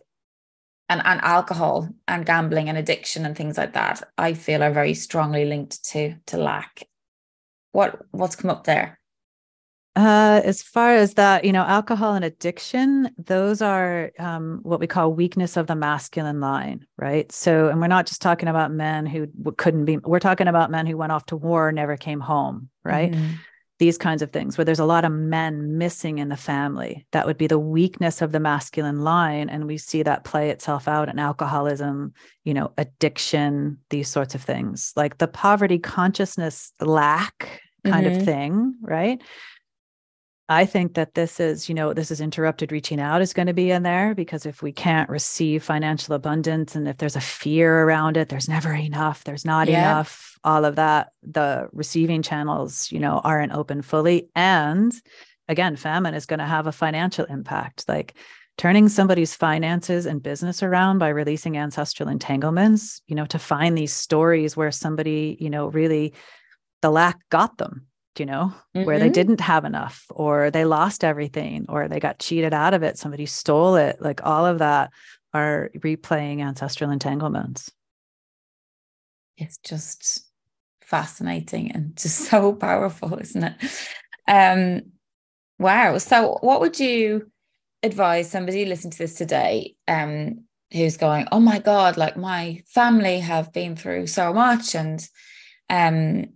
and, 0.88 1.00
and 1.04 1.20
alcohol 1.22 1.88
and 2.06 2.26
gambling 2.26 2.68
and 2.68 2.76
addiction 2.76 3.24
and 3.24 3.36
things 3.36 3.56
like 3.56 3.72
that 3.72 4.02
i 4.18 4.34
feel 4.34 4.62
are 4.62 4.72
very 4.72 4.94
strongly 4.94 5.44
linked 5.44 5.84
to 5.84 6.14
to 6.26 6.36
lack. 6.36 6.86
What 7.72 7.98
what's 8.10 8.36
come 8.36 8.50
up 8.50 8.64
there 8.64 8.98
Uh, 9.96 10.40
as 10.44 10.60
far 10.60 10.94
as 10.96 11.14
that, 11.14 11.44
you 11.44 11.52
know, 11.52 11.62
alcohol 11.62 12.14
and 12.14 12.24
addiction, 12.24 13.08
those 13.16 13.62
are 13.62 14.10
um, 14.18 14.58
what 14.64 14.80
we 14.80 14.88
call 14.88 15.12
weakness 15.12 15.56
of 15.56 15.68
the 15.68 15.76
masculine 15.76 16.40
line, 16.40 16.84
right? 16.98 17.30
So, 17.30 17.68
and 17.68 17.80
we're 17.80 17.86
not 17.86 18.06
just 18.06 18.20
talking 18.20 18.48
about 18.48 18.72
men 18.72 19.06
who 19.06 19.28
couldn't 19.56 19.84
be, 19.84 19.98
we're 19.98 20.18
talking 20.18 20.48
about 20.48 20.72
men 20.72 20.86
who 20.86 20.96
went 20.96 21.12
off 21.12 21.26
to 21.26 21.36
war, 21.36 21.70
never 21.70 21.96
came 21.96 22.18
home, 22.18 22.70
right? 22.82 23.12
Mm-hmm. 23.12 23.34
These 23.78 23.96
kinds 23.96 24.20
of 24.22 24.32
things 24.32 24.58
where 24.58 24.64
there's 24.64 24.80
a 24.80 24.84
lot 24.84 25.04
of 25.04 25.12
men 25.12 25.78
missing 25.78 26.18
in 26.18 26.28
the 26.28 26.36
family. 26.36 27.06
That 27.12 27.26
would 27.26 27.38
be 27.38 27.46
the 27.46 27.58
weakness 27.58 28.20
of 28.20 28.32
the 28.32 28.40
masculine 28.40 29.02
line. 29.02 29.48
And 29.48 29.66
we 29.66 29.78
see 29.78 30.02
that 30.02 30.24
play 30.24 30.50
itself 30.50 30.88
out 30.88 31.08
in 31.08 31.20
alcoholism, 31.20 32.14
you 32.44 32.54
know, 32.54 32.72
addiction, 32.78 33.78
these 33.90 34.08
sorts 34.08 34.34
of 34.34 34.42
things, 34.42 34.92
like 34.96 35.18
the 35.18 35.28
poverty 35.28 35.78
consciousness 35.78 36.72
lack 36.80 37.62
kind 37.84 38.06
mm-hmm. 38.06 38.18
of 38.20 38.24
thing, 38.24 38.74
right? 38.80 39.22
I 40.48 40.66
think 40.66 40.94
that 40.94 41.14
this 41.14 41.40
is, 41.40 41.70
you 41.70 41.74
know, 41.74 41.94
this 41.94 42.10
is 42.10 42.20
interrupted 42.20 42.70
reaching 42.70 43.00
out 43.00 43.22
is 43.22 43.32
going 43.32 43.46
to 43.46 43.54
be 43.54 43.70
in 43.70 43.82
there 43.82 44.14
because 44.14 44.44
if 44.44 44.62
we 44.62 44.72
can't 44.72 45.08
receive 45.08 45.62
financial 45.62 46.14
abundance 46.14 46.76
and 46.76 46.86
if 46.86 46.98
there's 46.98 47.16
a 47.16 47.20
fear 47.20 47.84
around 47.84 48.18
it, 48.18 48.28
there's 48.28 48.48
never 48.48 48.74
enough, 48.74 49.24
there's 49.24 49.46
not 49.46 49.68
yeah. 49.68 49.92
enough, 49.92 50.38
all 50.44 50.66
of 50.66 50.76
that, 50.76 51.12
the 51.22 51.68
receiving 51.72 52.20
channels, 52.20 52.92
you 52.92 53.00
know, 53.00 53.22
aren't 53.24 53.52
open 53.52 53.80
fully. 53.80 54.28
And 54.34 54.92
again, 55.48 55.76
famine 55.76 56.12
is 56.12 56.26
going 56.26 56.40
to 56.40 56.46
have 56.46 56.66
a 56.66 56.72
financial 56.72 57.24
impact. 57.24 57.88
Like 57.88 58.14
turning 58.58 58.90
somebody's 58.90 59.34
finances 59.34 60.04
and 60.04 60.22
business 60.22 60.62
around 60.62 60.98
by 60.98 61.08
releasing 61.08 61.56
ancestral 61.56 62.10
entanglements, 62.10 63.00
you 63.06 63.16
know, 63.16 63.26
to 63.26 63.38
find 63.38 63.78
these 63.78 63.94
stories 63.94 64.58
where 64.58 64.70
somebody, 64.70 65.38
you 65.40 65.48
know, 65.48 65.68
really 65.68 66.12
the 66.82 66.90
lack 66.90 67.18
got 67.30 67.56
them 67.56 67.86
you 68.18 68.26
know, 68.26 68.52
mm-hmm. 68.74 68.84
where 68.84 68.98
they 68.98 69.06
mm-hmm. 69.06 69.12
didn't 69.12 69.40
have 69.40 69.64
enough 69.64 70.04
or 70.10 70.50
they 70.50 70.64
lost 70.64 71.04
everything 71.04 71.66
or 71.68 71.88
they 71.88 72.00
got 72.00 72.18
cheated 72.18 72.54
out 72.54 72.74
of 72.74 72.82
it, 72.82 72.98
somebody 72.98 73.26
stole 73.26 73.76
it. 73.76 74.00
Like 74.00 74.20
all 74.24 74.46
of 74.46 74.58
that 74.58 74.92
are 75.32 75.70
replaying 75.76 76.40
ancestral 76.40 76.90
entanglements. 76.90 77.70
It's 79.36 79.58
just 79.58 80.28
fascinating 80.82 81.72
and 81.72 81.96
just 81.96 82.18
so 82.30 82.52
powerful, 82.52 83.18
isn't 83.18 83.44
it? 83.44 83.54
Um 84.28 84.92
wow. 85.58 85.98
So 85.98 86.38
what 86.40 86.60
would 86.60 86.78
you 86.78 87.30
advise 87.82 88.30
somebody 88.30 88.64
listening 88.64 88.92
to 88.92 88.98
this 88.98 89.14
today 89.14 89.74
um 89.88 90.44
who's 90.72 90.96
going, 90.96 91.28
"Oh 91.30 91.40
my 91.40 91.58
god, 91.58 91.96
like 91.96 92.16
my 92.16 92.62
family 92.66 93.20
have 93.20 93.52
been 93.52 93.76
through 93.76 94.06
so 94.06 94.32
much 94.32 94.74
and 94.74 95.06
um 95.68 96.26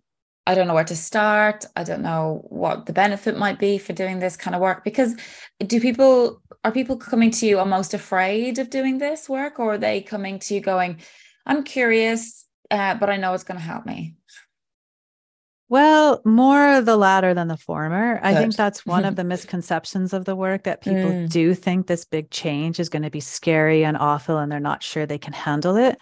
I 0.49 0.55
don't 0.55 0.67
know 0.67 0.73
where 0.73 0.83
to 0.83 0.97
start. 0.97 1.67
I 1.77 1.85
don't 1.85 2.01
know 2.01 2.41
what 2.49 2.87
the 2.87 2.95
benefit 2.95 3.37
might 3.37 3.59
be 3.59 3.77
for 3.77 3.93
doing 3.93 4.19
this 4.19 4.35
kind 4.35 4.55
of 4.55 4.63
work. 4.63 4.83
Because 4.83 5.15
do 5.59 5.79
people, 5.79 6.41
are 6.65 6.73
people 6.73 6.97
coming 6.97 7.31
to 7.33 7.47
you 7.47 7.59
almost 7.59 7.93
afraid 7.93 8.59
of 8.59 8.71
doing 8.71 8.97
this 8.97 9.29
work, 9.29 9.59
or 9.59 9.75
are 9.75 9.79
they 9.79 10.01
coming 10.01 10.39
to 10.39 10.55
you 10.55 10.63
going, 10.63 11.01
I'm 11.45 11.65
curious, 11.65 12.47
uh, 12.71 12.95
but 12.95 13.11
I 13.11 13.19
know 13.19 13.35
it's 13.35 13.45
going 13.45 13.61
to 13.61 13.65
help 13.65 13.85
me? 13.85 14.15
Well, 15.69 16.23
more 16.25 16.81
the 16.81 16.97
latter 16.97 17.35
than 17.35 17.49
the 17.49 17.59
former. 17.59 18.15
Good. 18.15 18.25
I 18.25 18.35
think 18.35 18.57
that's 18.57 18.87
one 18.87 19.05
of 19.05 19.17
the 19.17 19.25
misconceptions 19.25 20.15
of 20.15 20.25
the 20.25 20.35
work 20.35 20.63
that 20.65 20.81
people 20.81 21.11
mm. 21.11 21.29
do 21.29 21.53
think 21.53 21.87
this 21.87 22.07
big 22.07 22.31
change 22.31 22.81
is 22.81 22.89
going 22.89 23.03
to 23.03 23.11
be 23.11 23.21
scary 23.21 23.85
and 23.85 23.99
awful 23.99 24.39
and 24.39 24.51
they're 24.51 24.61
not 24.61 24.83
sure 24.83 25.05
they 25.05 25.19
can 25.19 25.35
handle 25.35 25.77
it 25.77 25.99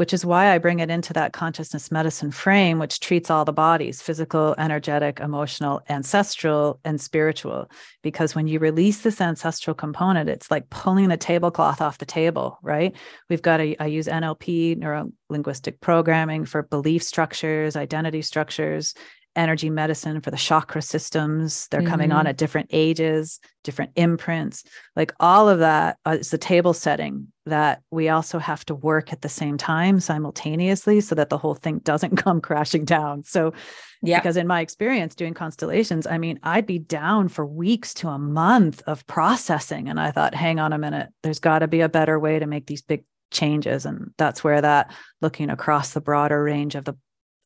which 0.00 0.14
is 0.14 0.24
why 0.24 0.50
I 0.50 0.56
bring 0.56 0.78
it 0.80 0.88
into 0.88 1.12
that 1.12 1.34
consciousness 1.34 1.90
medicine 1.90 2.30
frame, 2.30 2.78
which 2.78 3.00
treats 3.00 3.30
all 3.30 3.44
the 3.44 3.52
bodies 3.52 4.00
physical, 4.00 4.54
energetic, 4.56 5.20
emotional, 5.20 5.82
ancestral, 5.90 6.80
and 6.86 6.98
spiritual. 6.98 7.70
Because 8.02 8.34
when 8.34 8.46
you 8.46 8.60
release 8.60 9.02
this 9.02 9.20
ancestral 9.20 9.74
component, 9.74 10.30
it's 10.30 10.50
like 10.50 10.70
pulling 10.70 11.10
the 11.10 11.18
tablecloth 11.18 11.82
off 11.82 11.98
the 11.98 12.06
table, 12.06 12.58
right? 12.62 12.96
We've 13.28 13.42
got 13.42 13.60
a, 13.60 13.76
I 13.78 13.88
use 13.88 14.06
NLP, 14.06 14.78
neuro 14.78 15.12
linguistic 15.28 15.82
programming 15.82 16.46
for 16.46 16.62
belief 16.62 17.02
structures, 17.02 17.76
identity 17.76 18.22
structures, 18.22 18.94
energy 19.40 19.70
medicine 19.70 20.20
for 20.20 20.30
the 20.30 20.36
chakra 20.36 20.82
systems. 20.82 21.66
They're 21.68 21.80
mm-hmm. 21.80 21.90
coming 21.90 22.12
on 22.12 22.20
mm-hmm. 22.20 22.28
at 22.28 22.36
different 22.36 22.68
ages, 22.72 23.40
different 23.64 23.92
imprints. 23.96 24.64
Like 24.94 25.12
all 25.18 25.48
of 25.48 25.60
that 25.60 25.96
uh, 26.04 26.18
the 26.30 26.38
table 26.38 26.74
setting 26.74 27.28
that 27.46 27.82
we 27.90 28.10
also 28.10 28.38
have 28.38 28.64
to 28.66 28.74
work 28.74 29.12
at 29.12 29.22
the 29.22 29.28
same 29.28 29.56
time 29.56 29.98
simultaneously 29.98 31.00
so 31.00 31.14
that 31.14 31.30
the 31.30 31.38
whole 31.38 31.54
thing 31.54 31.78
doesn't 31.78 32.16
come 32.24 32.40
crashing 32.40 32.84
down. 32.84 33.24
So, 33.24 33.54
yeah, 34.02 34.18
because 34.18 34.36
in 34.36 34.46
my 34.46 34.60
experience 34.60 35.14
doing 35.14 35.34
constellations, 35.34 36.06
I 36.06 36.18
mean, 36.18 36.38
I'd 36.42 36.66
be 36.66 36.78
down 36.78 37.28
for 37.28 37.44
weeks 37.46 37.94
to 37.94 38.08
a 38.08 38.18
month 38.18 38.82
of 38.86 39.06
processing. 39.06 39.88
And 39.88 39.98
I 39.98 40.10
thought, 40.10 40.34
hang 40.34 40.58
on 40.58 40.72
a 40.72 40.78
minute, 40.78 41.08
there's 41.22 41.40
got 41.40 41.60
to 41.60 41.68
be 41.68 41.80
a 41.80 41.88
better 41.88 42.18
way 42.18 42.38
to 42.38 42.46
make 42.46 42.66
these 42.66 42.82
big 42.82 43.04
changes. 43.30 43.86
And 43.86 44.12
that's 44.18 44.44
where 44.44 44.60
that 44.60 44.92
looking 45.20 45.50
across 45.50 45.92
the 45.92 46.00
broader 46.00 46.42
range 46.42 46.74
of 46.74 46.84
the 46.84 46.96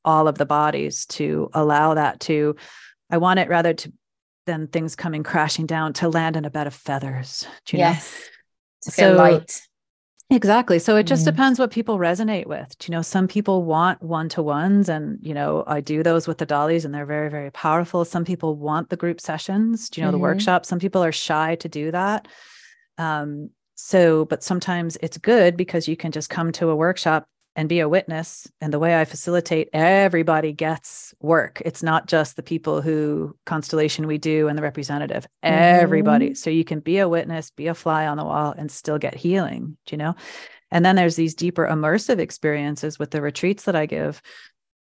all 0.04 0.28
of 0.28 0.38
the 0.38 0.46
bodies 0.46 1.06
to 1.06 1.48
allow 1.54 1.94
that 1.94 2.20
to 2.20 2.54
i 3.10 3.16
want 3.16 3.38
it 3.38 3.48
rather 3.48 3.74
to 3.74 3.92
than 4.46 4.66
things 4.66 4.94
coming 4.94 5.22
crashing 5.22 5.66
down 5.66 5.92
to 5.92 6.08
land 6.08 6.36
in 6.36 6.44
a 6.44 6.50
bed 6.50 6.66
of 6.66 6.74
feathers 6.74 7.46
you 7.70 7.78
yes. 7.78 8.20
Know? 8.20 8.92
so 8.92 9.12
light. 9.14 9.62
Exactly. 10.30 10.78
So 10.78 10.96
it 10.96 11.04
just 11.04 11.22
mm. 11.22 11.26
depends 11.26 11.58
what 11.58 11.70
people 11.70 11.98
resonate 11.98 12.46
with 12.46 12.76
Do 12.78 12.90
you 12.90 12.96
know? 12.96 13.02
Some 13.02 13.28
people 13.28 13.62
want 13.62 14.02
one-to-ones 14.02 14.88
and 14.88 15.18
you 15.22 15.34
know 15.34 15.64
i 15.66 15.80
do 15.80 16.02
those 16.02 16.26
with 16.26 16.38
the 16.38 16.46
dollies 16.46 16.84
and 16.84 16.94
they're 16.94 17.06
very 17.06 17.30
very 17.30 17.50
powerful. 17.50 18.04
Some 18.04 18.24
people 18.24 18.56
want 18.56 18.88
the 18.88 18.96
group 18.96 19.20
sessions 19.20 19.90
do 19.90 20.00
you 20.00 20.04
know 20.04 20.08
mm-hmm. 20.08 20.18
the 20.18 20.22
workshop 20.22 20.66
some 20.66 20.78
people 20.78 21.04
are 21.04 21.12
shy 21.12 21.56
to 21.56 21.68
do 21.68 21.90
that. 21.90 22.26
Um 22.98 23.50
so 23.74 24.24
but 24.24 24.42
sometimes 24.42 24.96
it's 25.02 25.18
good 25.18 25.56
because 25.56 25.88
you 25.88 25.96
can 25.96 26.10
just 26.10 26.30
come 26.30 26.52
to 26.52 26.70
a 26.70 26.76
workshop 26.76 27.28
and 27.56 27.68
be 27.68 27.80
a 27.80 27.88
witness. 27.88 28.50
And 28.60 28.72
the 28.72 28.78
way 28.78 28.98
I 28.98 29.04
facilitate, 29.04 29.68
everybody 29.72 30.52
gets 30.52 31.14
work. 31.20 31.62
It's 31.64 31.82
not 31.82 32.06
just 32.06 32.36
the 32.36 32.42
people 32.42 32.82
who 32.82 33.36
constellation 33.46 34.06
we 34.06 34.18
do 34.18 34.48
and 34.48 34.58
the 34.58 34.62
representative, 34.62 35.24
mm-hmm. 35.44 35.54
everybody. 35.54 36.34
So 36.34 36.50
you 36.50 36.64
can 36.64 36.80
be 36.80 36.98
a 36.98 37.08
witness, 37.08 37.50
be 37.50 37.68
a 37.68 37.74
fly 37.74 38.06
on 38.06 38.16
the 38.16 38.24
wall, 38.24 38.54
and 38.56 38.70
still 38.70 38.98
get 38.98 39.14
healing, 39.14 39.76
Do 39.86 39.94
you 39.94 39.98
know? 39.98 40.14
And 40.70 40.84
then 40.84 40.96
there's 40.96 41.16
these 41.16 41.34
deeper 41.34 41.66
immersive 41.66 42.18
experiences 42.18 42.98
with 42.98 43.12
the 43.12 43.22
retreats 43.22 43.64
that 43.64 43.76
I 43.76 43.86
give 43.86 44.20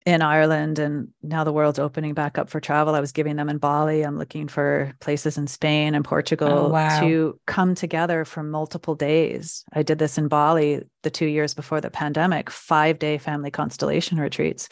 in 0.07 0.23
Ireland 0.23 0.79
and 0.79 1.09
now 1.21 1.43
the 1.43 1.53
world's 1.53 1.81
opening 1.81 2.15
back 2.15 2.39
up 2.39 2.49
for 2.49 2.61
travel. 2.61 2.95
I 2.95 3.01
was 3.01 3.11
giving 3.11 3.35
them 3.35 3.49
in 3.49 3.59
Bali. 3.59 4.03
I'm 4.03 4.17
looking 4.17 4.47
for 4.47 4.95
places 5.01 5.37
in 5.37 5.49
Spain 5.49 5.97
and 5.97 6.05
Portugal 6.05 6.49
oh, 6.49 6.69
wow. 6.69 7.01
to 7.01 7.41
come 7.47 7.75
together 7.75 8.25
for 8.25 8.45
multiple 8.45 8.95
days. 8.95 9.65
I 9.73 9.83
did 9.83 9.99
this 9.99 10.17
in 10.17 10.29
Bali 10.29 10.83
the 11.03 11.11
2 11.11 11.27
years 11.27 11.55
before 11.55 11.81
the 11.81 11.91
pandemic, 11.91 12.47
5-day 12.51 13.19
family 13.19 13.51
constellation 13.51 14.19
retreats. 14.19 14.69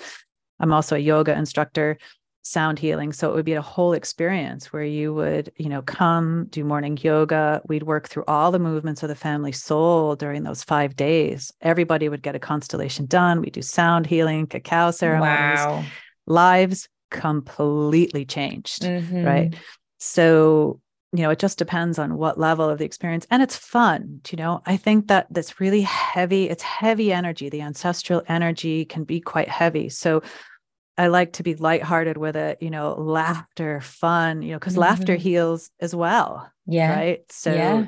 I'm 0.61 0.72
also 0.72 0.95
a 0.95 1.01
yoga 1.01 1.37
instructor 1.37 1.99
sound 2.47 2.79
healing 2.79 3.11
so 3.11 3.31
it 3.31 3.35
would 3.35 3.45
be 3.45 3.55
a 3.55 3.63
whole 3.63 3.95
experience 3.95 4.71
where 4.71 4.85
you 4.85 5.15
would 5.15 5.51
you 5.57 5.67
know 5.67 5.81
come 5.81 6.47
do 6.51 6.63
morning 6.63 6.99
yoga 7.01 7.63
we'd 7.69 7.85
work 7.85 8.07
through 8.07 8.25
all 8.29 8.53
the 8.53 8.59
movements 8.59 9.03
of 9.03 9.09
the 9.09 9.15
family 9.15 9.51
soul 9.51 10.15
during 10.15 10.43
those 10.43 10.63
five 10.63 10.95
days 10.95 11.51
everybody 11.63 12.07
would 12.07 12.23
get 12.23 12.37
a 12.37 12.39
constellation 12.39 13.07
done 13.07 13.41
we 13.41 13.49
do 13.49 13.63
sound 13.63 14.07
healing 14.07 14.47
cacao 14.47 14.91
ceremonies 14.91 15.59
wow. 15.59 15.83
lives 16.27 16.87
completely 17.11 18.27
changed 18.27 18.83
mm-hmm. 18.83 19.25
right 19.25 19.55
so 19.99 20.79
you 21.15 21.23
know 21.23 21.31
it 21.31 21.39
just 21.39 21.57
depends 21.57 21.99
on 21.99 22.19
what 22.19 22.39
level 22.39 22.69
of 22.69 22.77
the 22.77 22.85
experience 22.85 23.27
and 23.31 23.43
it's 23.43 23.57
fun 23.57 24.21
you 24.31 24.37
know 24.37 24.61
i 24.67 24.77
think 24.77 25.09
that 25.09 25.27
that's 25.31 25.61
really 25.61 25.81
heavy 25.81 26.51
it's 26.51 26.63
heavy 26.63 27.11
energy 27.11 27.49
the 27.49 27.63
ancestral 27.63 28.23
energy 28.29 28.85
can 28.85 29.03
be 29.03 29.19
quite 29.19 29.49
heavy 29.49 29.89
so 29.89 30.21
I 30.97 31.09
like 31.09 31.35
to 31.35 31.43
be 31.43 31.55
lighthearted 31.55 32.17
with 32.17 32.37
it, 32.37 32.59
you 32.61 32.71
know, 32.71 32.95
laughter, 32.95 33.81
fun, 33.81 34.43
you 34.43 34.53
know, 34.53 34.59
because 34.59 34.75
mm-hmm. 34.75 34.83
laughter 34.83 35.17
heals 35.17 35.71
as 35.81 35.95
well. 35.95 36.51
Yeah. 36.67 36.95
Right. 36.95 37.21
So 37.31 37.53
yeah. 37.53 37.87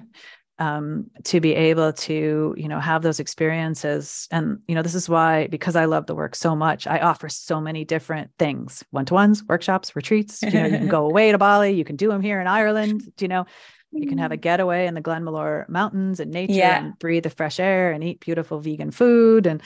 um 0.58 1.06
to 1.24 1.40
be 1.40 1.54
able 1.54 1.92
to, 1.92 2.54
you 2.56 2.68
know, 2.68 2.80
have 2.80 3.02
those 3.02 3.20
experiences. 3.20 4.26
And, 4.30 4.58
you 4.66 4.74
know, 4.74 4.82
this 4.82 4.94
is 4.94 5.08
why, 5.08 5.46
because 5.46 5.76
I 5.76 5.84
love 5.84 6.06
the 6.06 6.14
work 6.14 6.34
so 6.34 6.56
much, 6.56 6.86
I 6.86 6.98
offer 6.98 7.28
so 7.28 7.60
many 7.60 7.84
different 7.84 8.30
things, 8.38 8.82
one-to-ones, 8.90 9.44
workshops, 9.44 9.94
retreats. 9.94 10.42
You 10.42 10.50
know, 10.50 10.66
you 10.66 10.78
can 10.78 10.88
go 10.98 11.06
away 11.06 11.30
to 11.30 11.38
Bali, 11.38 11.72
you 11.72 11.84
can 11.84 11.96
do 11.96 12.08
them 12.08 12.22
here 12.22 12.40
in 12.40 12.46
Ireland, 12.46 13.02
you 13.20 13.28
know. 13.28 13.46
You 13.92 14.08
can 14.08 14.18
have 14.18 14.32
a 14.32 14.36
mm. 14.36 14.40
getaway 14.40 14.86
in 14.86 14.94
the 14.94 15.00
Glenmalure 15.00 15.66
Mountains 15.68 16.20
and 16.20 16.30
nature 16.30 16.52
yeah. 16.52 16.78
and 16.78 16.98
breathe 16.98 17.22
the 17.22 17.30
fresh 17.30 17.58
air 17.58 17.92
and 17.92 18.04
eat 18.04 18.20
beautiful 18.20 18.60
vegan 18.60 18.90
food 18.90 19.46
and 19.46 19.62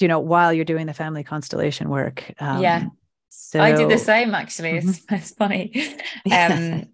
you 0.00 0.08
know, 0.08 0.20
while 0.20 0.52
you're 0.52 0.64
doing 0.64 0.86
the 0.86 0.94
family 0.94 1.24
constellation 1.24 1.88
work. 1.88 2.32
Um, 2.40 2.62
yeah. 2.62 2.86
So 3.28 3.60
I 3.60 3.72
do 3.72 3.88
the 3.88 3.98
same 3.98 4.34
actually. 4.34 4.78
It's, 4.78 5.00
mm-hmm. 5.00 5.14
it's 5.14 5.32
funny. 5.32 5.94
Um, 6.32 6.86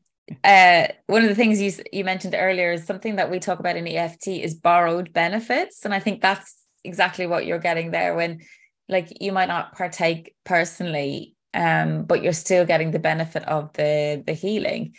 uh, 0.43 0.87
one 1.07 1.23
of 1.23 1.29
the 1.29 1.35
things 1.35 1.61
you 1.61 1.73
you 1.93 2.05
mentioned 2.05 2.35
earlier 2.37 2.73
is 2.73 2.85
something 2.85 3.17
that 3.17 3.31
we 3.31 3.39
talk 3.39 3.59
about 3.59 3.77
in 3.77 3.87
EFT 3.87 4.29
is 4.29 4.55
borrowed 4.55 5.13
benefits, 5.13 5.85
and 5.85 5.93
I 5.93 5.99
think 5.99 6.23
that's 6.23 6.63
exactly 6.83 7.27
what 7.27 7.45
you're 7.45 7.59
getting 7.59 7.91
there. 7.91 8.15
When 8.15 8.41
like 8.89 9.21
you 9.21 9.33
might 9.33 9.49
not 9.49 9.77
partake 9.77 10.35
personally, 10.45 11.35
um, 11.53 12.05
but 12.05 12.23
you're 12.23 12.33
still 12.33 12.65
getting 12.65 12.91
the 12.91 12.99
benefit 12.99 13.45
of 13.45 13.73
the 13.75 14.23
the 14.25 14.33
healing. 14.33 14.95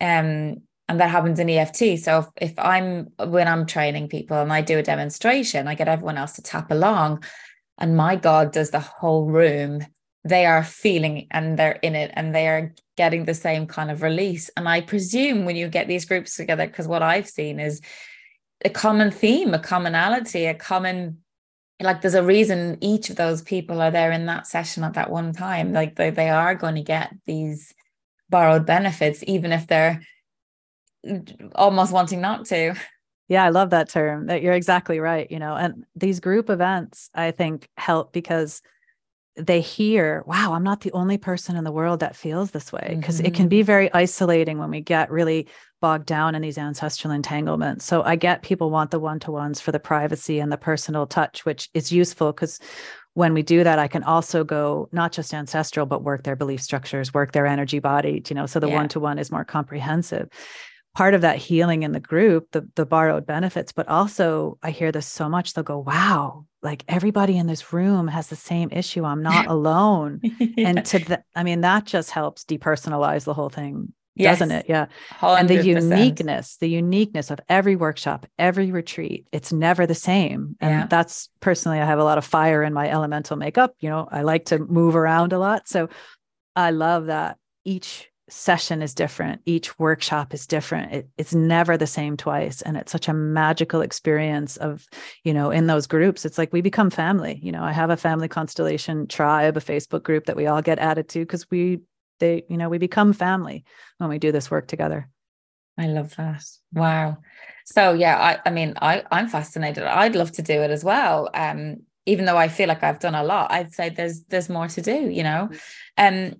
Um, 0.00 0.62
and 0.88 1.00
that 1.00 1.10
happens 1.10 1.40
in 1.40 1.50
EFT. 1.50 1.98
So 1.98 2.18
if, 2.18 2.50
if 2.50 2.58
I'm 2.58 3.10
when 3.18 3.48
I'm 3.48 3.66
training 3.66 4.08
people 4.08 4.40
and 4.40 4.52
I 4.52 4.60
do 4.60 4.78
a 4.78 4.82
demonstration, 4.82 5.66
I 5.66 5.74
get 5.74 5.88
everyone 5.88 6.18
else 6.18 6.34
to 6.34 6.42
tap 6.42 6.70
along, 6.70 7.24
and 7.78 7.96
my 7.96 8.16
God, 8.16 8.52
does 8.52 8.70
the 8.70 8.80
whole 8.80 9.26
room 9.26 9.84
they 10.24 10.44
are 10.44 10.64
feeling 10.64 11.28
and 11.30 11.56
they're 11.56 11.78
in 11.82 11.94
it 11.94 12.10
and 12.14 12.34
they 12.34 12.48
are 12.48 12.74
getting 12.96 13.24
the 13.24 13.34
same 13.34 13.66
kind 13.66 13.90
of 13.90 14.02
release. 14.02 14.50
And 14.56 14.68
I 14.68 14.80
presume 14.80 15.44
when 15.44 15.54
you 15.54 15.68
get 15.68 15.86
these 15.86 16.04
groups 16.04 16.36
together, 16.36 16.66
because 16.66 16.88
what 16.88 17.02
I've 17.02 17.28
seen 17.28 17.60
is 17.60 17.80
a 18.64 18.70
common 18.70 19.10
theme, 19.10 19.54
a 19.54 19.58
commonality, 19.58 20.46
a 20.46 20.54
common 20.54 21.18
like 21.78 22.00
there's 22.00 22.14
a 22.14 22.22
reason 22.22 22.78
each 22.80 23.10
of 23.10 23.16
those 23.16 23.42
people 23.42 23.82
are 23.82 23.90
there 23.90 24.10
in 24.10 24.24
that 24.26 24.46
session 24.46 24.82
at 24.82 24.94
that 24.94 25.10
one 25.10 25.32
time. 25.32 25.72
Like 25.72 25.94
they, 25.94 26.08
they 26.08 26.30
are 26.30 26.54
going 26.54 26.76
to 26.76 26.82
get 26.82 27.14
these 27.26 27.74
borrowed 28.30 28.64
benefits, 28.64 29.22
even 29.26 29.52
if 29.52 29.66
they're 29.66 30.00
almost 31.54 31.92
wanting 31.92 32.20
not 32.20 32.46
to. 32.46 32.74
Yeah, 33.28 33.44
I 33.44 33.48
love 33.48 33.70
that 33.70 33.88
term. 33.88 34.26
That 34.26 34.42
you're 34.42 34.52
exactly 34.52 35.00
right. 35.00 35.30
You 35.30 35.38
know, 35.38 35.54
and 35.54 35.84
these 35.94 36.20
group 36.20 36.48
events, 36.50 37.10
I 37.14 37.30
think, 37.32 37.68
help 37.76 38.12
because 38.12 38.62
they 39.36 39.60
hear, 39.60 40.22
wow, 40.26 40.54
I'm 40.54 40.62
not 40.62 40.80
the 40.80 40.92
only 40.92 41.18
person 41.18 41.56
in 41.56 41.64
the 41.64 41.72
world 41.72 42.00
that 42.00 42.16
feels 42.16 42.52
this 42.52 42.72
way. 42.72 42.94
Because 42.98 43.18
mm-hmm. 43.18 43.26
it 43.26 43.34
can 43.34 43.48
be 43.48 43.58
mm-hmm. 43.58 43.66
very 43.66 43.92
isolating 43.92 44.58
when 44.58 44.70
we 44.70 44.80
get 44.80 45.10
really 45.10 45.46
bogged 45.80 46.06
down 46.06 46.34
in 46.34 46.40
these 46.40 46.56
ancestral 46.56 47.12
entanglements. 47.12 47.84
So 47.84 48.02
I 48.02 48.16
get 48.16 48.42
people 48.42 48.70
want 48.70 48.90
the 48.90 48.98
one 48.98 49.20
to 49.20 49.30
ones 49.30 49.60
for 49.60 49.72
the 49.72 49.80
privacy 49.80 50.38
and 50.38 50.50
the 50.50 50.56
personal 50.56 51.06
touch, 51.06 51.44
which 51.44 51.68
is 51.74 51.92
useful 51.92 52.32
because 52.32 52.58
when 53.12 53.34
we 53.34 53.42
do 53.42 53.62
that, 53.64 53.78
I 53.78 53.88
can 53.88 54.02
also 54.02 54.42
go 54.42 54.88
not 54.92 55.12
just 55.12 55.34
ancestral, 55.34 55.86
but 55.86 56.02
work 56.02 56.22
their 56.22 56.36
belief 56.36 56.62
structures, 56.62 57.12
work 57.12 57.32
their 57.32 57.46
energy 57.46 57.78
body, 57.78 58.22
you 58.28 58.34
know, 58.34 58.46
so 58.46 58.60
the 58.60 58.68
one 58.68 58.88
to 58.88 59.00
one 59.00 59.18
is 59.18 59.30
more 59.30 59.44
comprehensive 59.44 60.28
part 60.96 61.12
of 61.12 61.20
that 61.20 61.36
healing 61.36 61.82
in 61.82 61.92
the 61.92 62.00
group, 62.00 62.50
the 62.52 62.66
the 62.74 62.86
borrowed 62.86 63.26
benefits, 63.26 63.70
but 63.70 63.86
also 63.86 64.58
I 64.62 64.70
hear 64.70 64.90
this 64.90 65.06
so 65.06 65.28
much, 65.28 65.52
they'll 65.52 65.62
go, 65.62 65.78
wow, 65.78 66.46
like 66.62 66.84
everybody 66.88 67.36
in 67.36 67.46
this 67.46 67.70
room 67.70 68.08
has 68.08 68.28
the 68.28 68.36
same 68.36 68.70
issue. 68.72 69.04
I'm 69.04 69.22
not 69.22 69.46
alone. 69.56 70.20
yeah. 70.22 70.68
And 70.68 70.84
to 70.86 70.98
the, 70.98 71.22
I 71.34 71.42
mean, 71.42 71.60
that 71.60 71.84
just 71.84 72.10
helps 72.10 72.44
depersonalize 72.44 73.24
the 73.24 73.34
whole 73.34 73.50
thing, 73.50 73.92
yes. 74.14 74.38
doesn't 74.38 74.56
it? 74.56 74.66
Yeah. 74.70 74.86
100%. 75.20 75.40
And 75.40 75.50
the 75.50 75.66
uniqueness, 75.66 76.56
the 76.56 76.70
uniqueness 76.70 77.30
of 77.30 77.40
every 77.46 77.76
workshop, 77.76 78.24
every 78.38 78.72
retreat, 78.72 79.26
it's 79.32 79.52
never 79.52 79.86
the 79.86 79.94
same. 79.94 80.56
And 80.62 80.70
yeah. 80.70 80.86
that's 80.86 81.28
personally, 81.40 81.78
I 81.78 81.84
have 81.84 81.98
a 81.98 82.04
lot 82.04 82.16
of 82.16 82.24
fire 82.24 82.62
in 82.62 82.72
my 82.72 82.88
elemental 82.90 83.36
makeup. 83.36 83.74
You 83.80 83.90
know, 83.90 84.08
I 84.10 84.22
like 84.22 84.46
to 84.46 84.58
move 84.58 84.96
around 84.96 85.34
a 85.34 85.38
lot. 85.38 85.68
So 85.68 85.90
I 86.56 86.70
love 86.70 87.06
that 87.06 87.36
each 87.66 88.08
session 88.28 88.82
is 88.82 88.94
different. 88.94 89.40
Each 89.46 89.78
workshop 89.78 90.34
is 90.34 90.46
different. 90.46 90.92
It, 90.92 91.08
it's 91.16 91.34
never 91.34 91.76
the 91.76 91.86
same 91.86 92.16
twice. 92.16 92.60
And 92.62 92.76
it's 92.76 92.90
such 92.90 93.08
a 93.08 93.14
magical 93.14 93.82
experience 93.82 94.56
of 94.56 94.86
you 95.22 95.32
know 95.32 95.50
in 95.50 95.66
those 95.66 95.86
groups 95.86 96.24
it's 96.24 96.38
like 96.38 96.52
we 96.52 96.60
become 96.60 96.90
family. 96.90 97.38
You 97.42 97.52
know 97.52 97.62
i 97.62 97.72
have 97.72 97.90
a 97.90 97.96
family 97.96 98.28
constellation 98.28 99.06
tribe 99.06 99.56
a 99.56 99.60
facebook 99.60 100.02
group 100.02 100.26
that 100.26 100.36
we 100.36 100.46
all 100.46 100.62
get 100.62 100.78
added 100.78 101.08
to 101.10 101.20
because 101.20 101.48
we 101.50 101.80
they 102.18 102.44
you 102.48 102.56
know 102.56 102.68
we 102.68 102.78
become 102.78 103.12
family 103.12 103.64
when 103.98 104.10
we 104.10 104.18
do 104.18 104.32
this 104.32 104.50
work 104.50 104.66
together. 104.66 105.08
I 105.78 105.86
love 105.88 106.16
that. 106.16 106.42
Wow. 106.72 107.18
So 107.64 107.92
yeah 107.92 108.16
i 108.44 108.48
i 108.48 108.50
mean 108.50 108.74
i 108.80 109.04
i'm 109.10 109.28
fascinated. 109.28 109.84
I'd 109.84 110.16
love 110.16 110.32
to 110.32 110.42
do 110.42 110.62
it 110.62 110.70
as 110.70 110.82
well. 110.82 111.30
Um 111.34 111.82
even 112.06 112.24
though 112.24 112.36
i 112.36 112.48
feel 112.48 112.68
like 112.68 112.84
i've 112.84 113.00
done 113.00 113.16
a 113.16 113.24
lot 113.24 113.50
i'd 113.50 113.74
say 113.74 113.88
there's 113.88 114.22
there's 114.24 114.48
more 114.48 114.68
to 114.68 114.80
do 114.80 115.10
you 115.10 115.24
know? 115.24 115.50
Mm. 115.98 116.30
um 116.32 116.36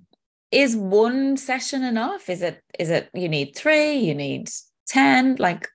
is 0.51 0.77
one 0.77 1.37
session 1.37 1.83
enough? 1.83 2.29
Is 2.29 2.43
it 2.43 2.61
is 2.79 2.91
it 2.91 3.11
you 3.15 3.29
need 3.29 3.57
three 3.57 3.97
you 3.97 4.15
need 4.15 4.51
10 4.89 5.37
like 5.37 5.69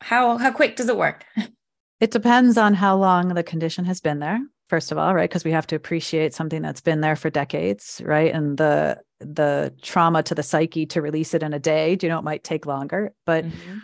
how 0.00 0.36
how 0.36 0.50
quick 0.50 0.76
does 0.76 0.88
it 0.88 0.96
work? 0.96 1.24
It 1.98 2.10
depends 2.10 2.58
on 2.58 2.74
how 2.74 2.94
long 2.94 3.28
the 3.28 3.42
condition 3.42 3.86
has 3.86 4.02
been 4.02 4.18
there 4.18 4.38
first 4.68 4.92
of 4.92 4.98
all 4.98 5.14
right? 5.14 5.30
Because 5.30 5.44
we 5.44 5.52
have 5.52 5.66
to 5.68 5.76
appreciate 5.76 6.34
something 6.34 6.60
that's 6.60 6.82
been 6.82 7.00
there 7.00 7.16
for 7.16 7.30
decades 7.30 8.02
right? 8.04 8.34
And 8.34 8.58
the 8.58 9.00
the 9.20 9.72
trauma 9.80 10.22
to 10.24 10.34
the 10.34 10.42
psyche 10.42 10.84
to 10.86 11.00
release 11.00 11.32
it 11.32 11.42
in 11.42 11.54
a 11.54 11.58
day 11.58 11.96
Do 11.96 12.06
you 12.06 12.12
know 12.12 12.18
it 12.18 12.24
might 12.24 12.44
take 12.44 12.66
longer. 12.66 13.14
But 13.24 13.46
mm-hmm. 13.46 13.78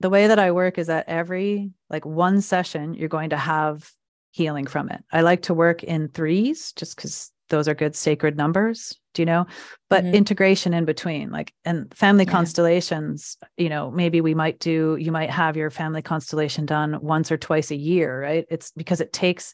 the 0.00 0.10
way 0.10 0.26
that 0.26 0.40
i 0.40 0.50
work 0.50 0.76
is 0.76 0.88
that 0.88 1.08
every 1.08 1.70
like 1.88 2.04
one 2.04 2.40
session 2.40 2.94
you're 2.94 3.08
going 3.08 3.30
to 3.30 3.36
have 3.36 3.88
healing 4.32 4.66
from 4.66 4.88
it. 4.88 5.04
I 5.12 5.20
like 5.20 5.42
to 5.42 5.54
work 5.54 5.84
in 5.84 6.08
threes 6.08 6.72
just 6.72 6.96
because 6.96 7.30
those 7.48 7.68
are 7.68 7.74
good 7.74 7.94
sacred 7.94 8.36
numbers 8.36 8.98
you 9.18 9.24
know 9.24 9.46
but 9.90 10.04
mm-hmm. 10.04 10.14
integration 10.14 10.74
in 10.74 10.84
between 10.84 11.30
like 11.30 11.52
and 11.64 11.92
family 11.94 12.24
yeah. 12.24 12.30
constellations 12.30 13.36
you 13.56 13.68
know 13.68 13.90
maybe 13.90 14.20
we 14.20 14.34
might 14.34 14.58
do 14.58 14.96
you 15.00 15.12
might 15.12 15.30
have 15.30 15.56
your 15.56 15.70
family 15.70 16.02
constellation 16.02 16.66
done 16.66 16.98
once 17.00 17.30
or 17.30 17.36
twice 17.36 17.70
a 17.70 17.76
year 17.76 18.22
right 18.22 18.46
it's 18.50 18.70
because 18.72 19.00
it 19.00 19.12
takes 19.12 19.52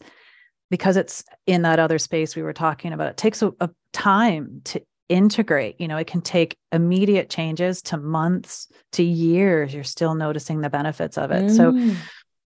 because 0.70 0.96
it's 0.96 1.24
in 1.46 1.62
that 1.62 1.78
other 1.78 1.98
space 1.98 2.36
we 2.36 2.42
were 2.42 2.52
talking 2.52 2.92
about 2.92 3.08
it 3.08 3.16
takes 3.16 3.42
a, 3.42 3.52
a 3.60 3.70
time 3.92 4.60
to 4.64 4.82
integrate 5.08 5.80
you 5.80 5.88
know 5.88 5.96
it 5.96 6.06
can 6.06 6.20
take 6.20 6.58
immediate 6.70 7.30
changes 7.30 7.80
to 7.80 7.96
months 7.96 8.68
to 8.92 9.02
years 9.02 9.72
you're 9.72 9.82
still 9.82 10.14
noticing 10.14 10.60
the 10.60 10.68
benefits 10.68 11.16
of 11.16 11.30
it 11.30 11.44
mm. 11.44 11.56
so 11.56 11.96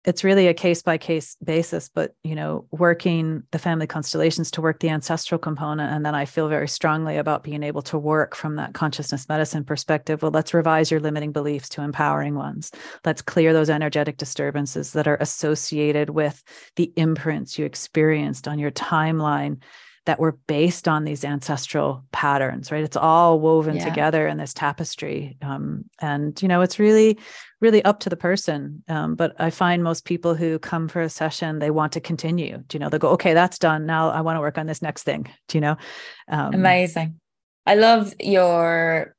it's 0.08 0.24
really 0.24 0.48
a 0.48 0.54
case 0.54 0.82
by 0.82 0.98
case 0.98 1.36
basis 1.44 1.90
but 1.94 2.16
you 2.24 2.34
know 2.34 2.66
working 2.72 3.44
the 3.52 3.60
family 3.60 3.86
constellations 3.86 4.50
to 4.50 4.62
work 4.62 4.80
the 4.80 4.90
ancestral 4.90 5.38
component 5.38 5.94
and 5.94 6.06
then 6.06 6.16
i 6.16 6.26
feel 6.26 6.48
very 6.48 6.68
strongly 6.68 7.18
about 7.18 7.44
being 7.44 7.62
able 7.62 7.82
to 7.82 7.98
work 7.98 8.34
from 8.36 8.56
that 8.56 8.74
consciousness 8.74 9.28
medicine 9.28 9.64
perspective. 9.64 10.22
Well 10.22 10.32
let's 10.32 10.54
revise 10.54 10.90
your 10.90 11.00
limiting 11.00 11.32
beliefs 11.32 11.70
to 11.70 11.82
empowering 11.82 12.36
ones. 12.36 12.72
Let's 13.06 13.22
clear 13.22 13.54
those 13.54 13.70
energetic 13.70 14.18
disturbances 14.18 14.94
that 14.94 15.08
are 15.08 15.18
associated 15.18 16.10
with 16.10 16.42
the 16.78 16.92
imprints 16.96 17.60
you 17.60 17.66
experienced 17.66 18.48
on 18.48 18.60
your 18.60 18.72
timeline 18.72 19.62
that 20.08 20.20
were 20.20 20.38
based 20.48 20.88
on 20.88 21.04
these 21.04 21.24
ancestral 21.24 22.04
patterns 22.12 22.72
right? 22.72 22.84
It's 22.84 22.98
all 22.98 23.40
woven 23.40 23.76
yeah. 23.76 23.86
together 23.86 24.28
in 24.28 24.38
this 24.38 24.54
tapestry 24.54 25.38
um, 25.42 25.86
and 26.02 26.42
you 26.42 26.48
know 26.48 26.62
it's 26.62 26.80
really 26.80 27.18
really 27.62 27.84
up 27.86 28.00
to 28.02 28.10
the 28.10 28.18
person 28.18 28.84
um, 28.88 29.16
but 29.16 29.34
i 29.40 29.50
find 29.50 29.84
most 29.84 30.06
people 30.06 30.36
who 30.36 30.60
come 30.60 30.88
for 30.88 31.02
a 31.02 31.10
session 31.10 31.60
they 31.60 31.72
want 31.72 31.92
to 31.94 32.00
continue 32.00 32.58
do 32.68 32.76
you 32.76 32.80
know? 32.80 32.90
They 32.90 33.00
go 33.00 33.10
okay 33.10 33.34
that's 33.34 33.60
done 33.60 33.86
now 33.86 34.10
i 34.10 34.22
want 34.22 34.38
to 34.38 34.42
work 34.42 34.58
on 34.58 34.66
this 34.66 34.82
next 34.82 35.04
thing 35.04 35.28
do 35.48 35.58
you 35.58 35.62
know? 35.62 35.78
Um, 36.30 36.54
amazing. 36.54 37.20
I 37.66 37.76
love 37.76 38.14
your 38.20 39.16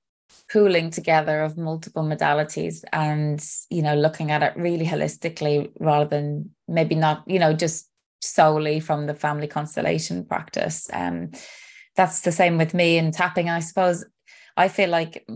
pooling 0.50 0.90
together 0.90 1.42
of 1.42 1.58
multiple 1.58 2.02
modalities 2.02 2.82
and 2.92 3.44
you 3.68 3.82
know 3.82 3.94
looking 3.94 4.30
at 4.30 4.42
it 4.42 4.54
really 4.56 4.86
holistically 4.86 5.70
rather 5.78 6.08
than 6.08 6.50
maybe 6.66 6.94
not 6.94 7.22
you 7.26 7.38
know 7.38 7.52
just 7.52 7.88
solely 8.20 8.80
from 8.80 9.06
the 9.06 9.14
family 9.14 9.46
constellation 9.46 10.24
practice. 10.24 10.88
Um, 10.92 11.30
that's 11.96 12.22
the 12.22 12.32
same 12.32 12.58
with 12.58 12.74
me 12.74 12.98
in 12.98 13.12
tapping. 13.12 13.48
I 13.48 13.60
suppose 13.60 14.04
I 14.56 14.68
feel 14.68 14.90
like 14.90 15.26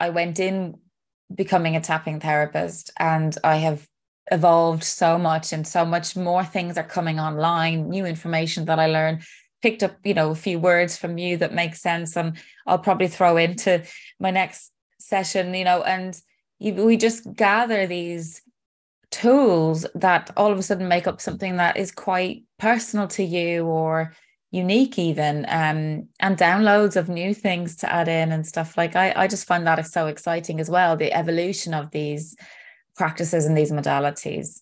I 0.00 0.10
went 0.10 0.40
in 0.40 0.74
becoming 1.34 1.76
a 1.76 1.80
tapping 1.80 2.20
therapist 2.20 2.90
and 2.98 3.36
I 3.42 3.56
have 3.56 3.86
evolved 4.30 4.84
so 4.84 5.18
much 5.18 5.52
and 5.52 5.66
so 5.66 5.84
much 5.84 6.16
more 6.16 6.44
things 6.44 6.78
are 6.78 6.84
coming 6.84 7.18
online, 7.18 7.88
new 7.88 8.04
information 8.04 8.66
that 8.66 8.78
I 8.78 8.86
learn 8.86 9.20
picked 9.62 9.82
up 9.82 9.96
you 10.04 10.12
know 10.12 10.30
a 10.30 10.34
few 10.34 10.58
words 10.58 10.96
from 10.96 11.16
you 11.16 11.36
that 11.38 11.54
make 11.54 11.74
sense 11.74 12.16
and 12.16 12.36
I'll 12.66 12.78
probably 12.78 13.08
throw 13.08 13.36
into 13.36 13.84
my 14.20 14.30
next 14.30 14.72
session 14.98 15.54
you 15.54 15.64
know 15.64 15.82
and 15.82 16.20
you, 16.58 16.74
we 16.74 16.96
just 16.96 17.32
gather 17.34 17.86
these 17.86 18.42
tools 19.12 19.86
that 19.94 20.30
all 20.36 20.50
of 20.50 20.58
a 20.58 20.62
sudden 20.62 20.88
make 20.88 21.06
up 21.06 21.20
something 21.20 21.58
that 21.58 21.76
is 21.76 21.92
quite 21.92 22.44
personal 22.58 23.06
to 23.06 23.22
you 23.22 23.66
or 23.66 24.12
unique 24.50 24.98
even 24.98 25.46
um, 25.48 26.08
and 26.20 26.36
downloads 26.36 26.96
of 26.96 27.08
new 27.08 27.32
things 27.32 27.76
to 27.76 27.92
add 27.92 28.08
in 28.08 28.32
and 28.32 28.46
stuff. 28.46 28.76
Like 28.76 28.96
I, 28.96 29.12
I 29.16 29.26
just 29.26 29.46
find 29.46 29.66
that 29.66 29.86
so 29.86 30.06
exciting 30.06 30.60
as 30.60 30.68
well 30.68 30.96
the 30.96 31.12
evolution 31.12 31.74
of 31.74 31.90
these 31.90 32.36
practices 32.96 33.46
and 33.46 33.56
these 33.56 33.70
modalities. 33.70 34.60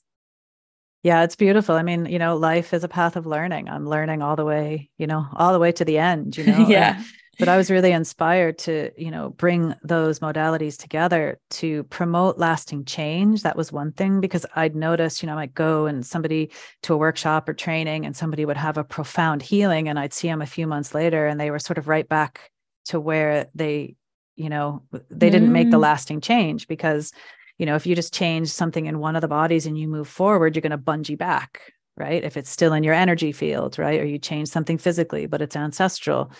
Yeah 1.03 1.23
it's 1.23 1.37
beautiful. 1.37 1.77
I 1.77 1.83
mean 1.83 2.07
you 2.07 2.19
know 2.19 2.37
life 2.37 2.75
is 2.75 2.85
a 2.85 2.89
path 2.89 3.17
of 3.17 3.27
learning. 3.27 3.69
I'm 3.69 3.89
learning 3.89 4.21
all 4.21 4.37
the 4.37 4.45
way 4.45 4.91
you 4.99 5.07
know 5.07 5.27
all 5.35 5.53
the 5.53 5.59
way 5.59 5.73
to 5.73 5.85
the 5.85 5.99
end 5.99 6.37
you 6.37 6.45
know 6.45 6.59
yeah 6.69 7.03
but 7.41 7.49
I 7.49 7.57
was 7.57 7.71
really 7.71 7.91
inspired 7.91 8.59
to, 8.59 8.91
you 8.97 9.11
know, 9.11 9.31
bring 9.31 9.75
those 9.83 10.21
modalities 10.21 10.79
together 10.79 11.41
to 11.51 11.83
promote 11.85 12.39
lasting 12.39 12.85
change. 12.85 13.43
That 13.43 13.57
was 13.57 13.73
one 13.73 13.93
thing 13.93 14.21
because 14.21 14.47
I'd 14.55 14.77
noticed, 14.77 15.23
you 15.23 15.27
know, 15.27 15.33
I 15.33 15.37
might 15.37 15.55
go 15.55 15.87
and 15.87 16.07
somebody 16.07 16.51
to 16.83 16.95
a 16.95 16.97
workshop 16.99 17.49
or 17.49 17.55
training 17.55 18.07
and 18.07 18.17
somebody 18.17 18.45
would 18.45 18.57
have 18.57 18.79
a 18.79 18.85
profound 18.85 19.43
healing 19.43 19.89
and 19.89 19.99
I'd 19.99 20.13
see 20.13 20.29
them 20.29 20.43
a 20.43 20.47
few 20.47 20.67
months 20.67 20.95
later 20.95 21.27
and 21.27 21.41
they 21.41 21.51
were 21.51 21.59
sort 21.59 21.79
of 21.79 21.89
right 21.89 22.09
back 22.09 22.51
to 22.87 23.01
where 23.01 23.49
they, 23.55 23.97
you 24.37 24.49
know, 24.49 24.83
they 24.93 25.29
mm. 25.29 25.33
didn't 25.33 25.53
make 25.53 25.71
the 25.71 25.77
mm. 25.79 25.83
lasting 25.83 26.21
change 26.21 26.69
because, 26.69 27.13
you 27.59 27.67
know, 27.67 27.75
if 27.75 27.87
you 27.87 27.95
just 27.95 28.15
change 28.15 28.49
something 28.49 28.87
in 28.87 28.99
one 28.99 29.17
of 29.17 29.23
the 29.23 29.29
bodies 29.29 29.67
and 29.67 29.79
you 29.79 29.89
move 29.89 30.09
forward, 30.09 30.55
you're 30.55 30.63
going 30.63 30.71
to 30.71 30.79
bungee 30.79 31.19
back, 31.19 31.73
right? 31.97 32.23
If 32.23 32.37
it's 32.37 32.51
still 32.51 32.73
in 32.73 32.85
your 32.85 32.95
energy 32.95 33.33
field, 33.33 33.79
right? 33.79 34.01
Or 34.01 34.05
you 34.05 34.19
change 34.19 34.49
something 34.49 34.79
physically, 34.79 35.27
but 35.27 35.43
it's 35.43 35.57
ancestral 35.57 36.33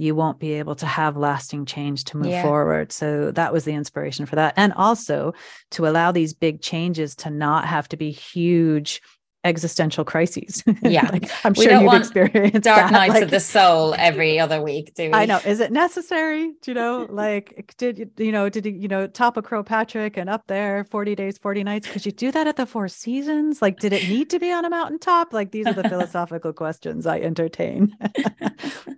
you 0.00 0.14
won't 0.14 0.38
be 0.38 0.52
able 0.54 0.76
to 0.76 0.86
have 0.86 1.16
lasting 1.16 1.66
change 1.66 2.04
to 2.04 2.16
move 2.16 2.28
yeah. 2.28 2.42
forward. 2.42 2.92
So 2.92 3.30
that 3.32 3.52
was 3.52 3.64
the 3.64 3.72
inspiration 3.72 4.26
for 4.26 4.36
that. 4.36 4.54
And 4.56 4.72
also 4.74 5.34
to 5.72 5.86
allow 5.86 6.12
these 6.12 6.34
big 6.34 6.60
changes 6.60 7.16
to 7.16 7.30
not 7.30 7.66
have 7.66 7.88
to 7.88 7.96
be 7.96 8.10
huge 8.10 9.02
existential 9.44 10.04
crises. 10.04 10.64
Yeah. 10.82 11.08
like, 11.10 11.30
I'm 11.44 11.52
we 11.54 11.64
sure 11.64 11.80
you've 11.80 11.92
experienced 11.92 12.62
dark 12.62 12.90
that. 12.90 12.92
nights 12.92 13.14
like, 13.14 13.22
of 13.24 13.30
the 13.30 13.40
soul 13.40 13.94
every 13.98 14.38
other 14.38 14.62
week, 14.62 14.94
do 14.94 15.04
we? 15.04 15.12
I 15.12 15.26
know. 15.26 15.38
Is 15.44 15.60
it 15.60 15.72
necessary? 15.72 16.52
Do 16.62 16.70
you 16.70 16.74
know, 16.74 17.06
like 17.10 17.74
did 17.76 18.10
you 18.16 18.32
know, 18.32 18.48
did 18.48 18.64
you, 18.64 18.72
you 18.72 18.88
know, 18.88 19.06
top 19.06 19.36
of 19.36 19.44
Croagh 19.44 19.66
Patrick 19.66 20.16
and 20.16 20.30
up 20.30 20.46
there 20.46 20.84
40 20.84 21.14
days, 21.14 21.36
40 21.36 21.64
nights? 21.64 21.88
Could 21.88 22.06
you 22.06 22.12
do 22.12 22.30
that 22.32 22.46
at 22.46 22.56
the 22.56 22.64
four 22.64 22.88
seasons? 22.88 23.60
Like, 23.60 23.80
did 23.80 23.92
it 23.92 24.08
need 24.08 24.30
to 24.30 24.38
be 24.38 24.52
on 24.52 24.64
a 24.64 24.70
mountaintop? 24.70 25.32
Like 25.32 25.50
these 25.50 25.66
are 25.66 25.74
the 25.74 25.88
philosophical 25.88 26.52
questions 26.52 27.06
I 27.06 27.20
entertain. 27.20 27.94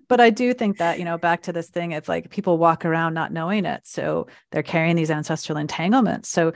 but 0.08 0.20
I 0.20 0.30
do 0.30 0.52
think 0.54 0.78
that, 0.78 0.98
you 0.98 1.04
know, 1.04 1.18
back 1.18 1.42
to 1.42 1.52
this 1.52 1.70
thing, 1.70 1.92
it's 1.92 2.08
like 2.08 2.30
people 2.30 2.58
walk 2.58 2.84
around 2.84 3.14
not 3.14 3.32
knowing 3.32 3.64
it. 3.64 3.82
So 3.84 4.28
they're 4.52 4.62
carrying 4.62 4.96
these 4.96 5.10
ancestral 5.10 5.58
entanglements. 5.58 6.28
So 6.28 6.52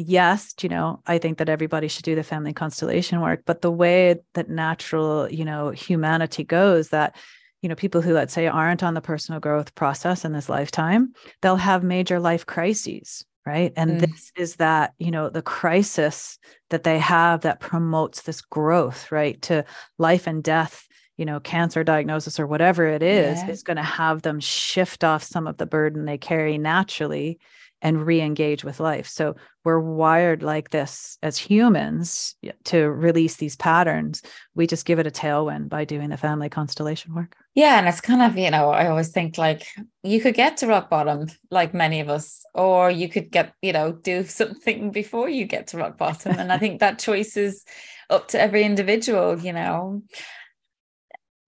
yes, 0.00 0.54
you 0.62 0.68
know, 0.68 1.02
I 1.06 1.18
think 1.18 1.38
that 1.38 1.48
everybody 1.48 1.88
should 1.88 2.04
do 2.04 2.14
the 2.14 2.22
family 2.22 2.52
constellation 2.52 3.20
work, 3.20 3.42
but 3.46 3.62
the 3.62 3.70
way 3.70 4.16
that 4.34 4.48
natural, 4.48 5.30
you 5.30 5.44
know, 5.44 5.70
humanity 5.70 6.44
goes 6.44 6.88
that 6.88 7.16
you 7.62 7.68
know 7.68 7.74
people 7.74 8.00
who 8.00 8.14
let's 8.14 8.32
say 8.32 8.46
aren't 8.46 8.82
on 8.82 8.94
the 8.94 9.00
personal 9.00 9.40
growth 9.40 9.74
process 9.74 10.24
in 10.24 10.32
this 10.32 10.48
lifetime 10.48 11.12
they'll 11.42 11.56
have 11.56 11.82
major 11.82 12.18
life 12.18 12.46
crises 12.46 13.26
right 13.44 13.74
and 13.76 13.90
mm. 13.90 14.00
this 14.00 14.32
is 14.34 14.56
that 14.56 14.94
you 14.98 15.10
know 15.10 15.28
the 15.28 15.42
crisis 15.42 16.38
that 16.70 16.84
they 16.84 16.98
have 16.98 17.42
that 17.42 17.60
promotes 17.60 18.22
this 18.22 18.40
growth 18.40 19.12
right 19.12 19.42
to 19.42 19.62
life 19.98 20.26
and 20.26 20.42
death 20.42 20.88
you 21.18 21.26
know 21.26 21.38
cancer 21.38 21.84
diagnosis 21.84 22.40
or 22.40 22.46
whatever 22.46 22.86
it 22.86 23.02
is 23.02 23.38
yeah. 23.42 23.50
is 23.50 23.62
going 23.62 23.76
to 23.76 23.82
have 23.82 24.22
them 24.22 24.40
shift 24.40 25.04
off 25.04 25.22
some 25.22 25.46
of 25.46 25.58
the 25.58 25.66
burden 25.66 26.06
they 26.06 26.16
carry 26.16 26.56
naturally 26.56 27.38
and 27.82 28.06
re-engage 28.06 28.64
with 28.64 28.80
life. 28.80 29.06
So 29.06 29.36
we're 29.64 29.80
wired 29.80 30.42
like 30.42 30.70
this 30.70 31.18
as 31.22 31.38
humans 31.38 32.34
to 32.64 32.90
release 32.90 33.36
these 33.36 33.56
patterns. 33.56 34.22
We 34.54 34.66
just 34.66 34.86
give 34.86 34.98
it 34.98 35.06
a 35.06 35.10
tailwind 35.10 35.68
by 35.68 35.84
doing 35.84 36.10
the 36.10 36.16
family 36.16 36.48
constellation 36.48 37.14
work. 37.14 37.36
Yeah 37.54 37.78
and 37.78 37.88
it's 37.88 38.00
kind 38.00 38.22
of 38.22 38.38
you 38.38 38.50
know 38.50 38.70
i 38.70 38.86
always 38.88 39.08
think 39.08 39.36
like 39.36 39.66
you 40.02 40.20
could 40.20 40.34
get 40.34 40.56
to 40.58 40.68
rock 40.68 40.88
bottom 40.88 41.26
like 41.50 41.74
many 41.74 41.98
of 42.00 42.08
us 42.08 42.44
or 42.54 42.90
you 42.90 43.08
could 43.08 43.30
get 43.30 43.54
you 43.60 43.72
know 43.72 43.92
do 43.92 44.24
something 44.40 44.92
before 44.92 45.28
you 45.28 45.46
get 45.46 45.66
to 45.68 45.78
rock 45.78 45.98
bottom. 45.98 46.38
And 46.38 46.52
i 46.52 46.58
think 46.58 46.80
that 46.80 46.98
choice 46.98 47.36
is 47.36 47.64
up 48.08 48.28
to 48.28 48.40
every 48.40 48.62
individual 48.62 49.38
you 49.38 49.52
know. 49.52 50.02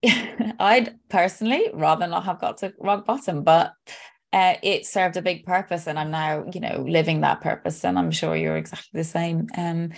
I'd 0.59 0.95
personally 1.09 1.69
rather 1.73 2.07
not 2.07 2.25
have 2.25 2.41
got 2.41 2.57
to 2.57 2.73
rock 2.77 3.05
bottom, 3.05 3.43
but 3.43 3.71
uh, 4.33 4.55
it 4.61 4.85
served 4.85 5.15
a 5.15 5.21
big 5.21 5.45
purpose 5.45 5.87
and 5.87 5.97
i'm 5.97 6.11
now 6.11 6.43
you 6.53 6.59
know 6.59 6.83
living 6.87 7.21
that 7.21 7.41
purpose 7.41 7.85
and 7.85 7.97
i'm 7.97 8.11
sure 8.11 8.35
you're 8.35 8.57
exactly 8.57 8.99
the 8.99 9.03
same. 9.03 9.47
Um, 9.55 9.91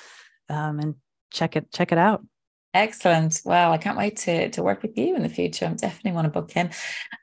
Um, 0.48 0.80
and 0.80 0.95
check 1.31 1.56
it 1.56 1.72
check 1.72 1.91
it 1.91 1.97
out. 1.97 2.23
Excellent. 2.73 3.41
Wow, 3.45 3.72
I 3.72 3.77
can't 3.77 3.97
wait 3.97 4.18
to 4.18 4.49
to 4.49 4.64
work 4.64 4.81
with 4.81 4.97
you 4.97 5.15
in 5.15 5.23
the 5.23 5.30
future. 5.30 5.65
I'm 5.65 5.76
definitely 5.76 6.11
want 6.11 6.26
to 6.26 6.30
book 6.30 6.56
in. 6.56 6.68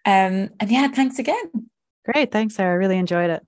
Um, 0.05 0.51
and 0.61 0.71
yeah, 0.71 0.89
thanks 0.89 1.19
again. 1.19 1.71
Great. 2.05 2.31
Thanks, 2.31 2.55
Sarah. 2.55 2.73
I 2.73 2.77
really 2.77 2.99
enjoyed 2.99 3.31
it. 3.31 3.47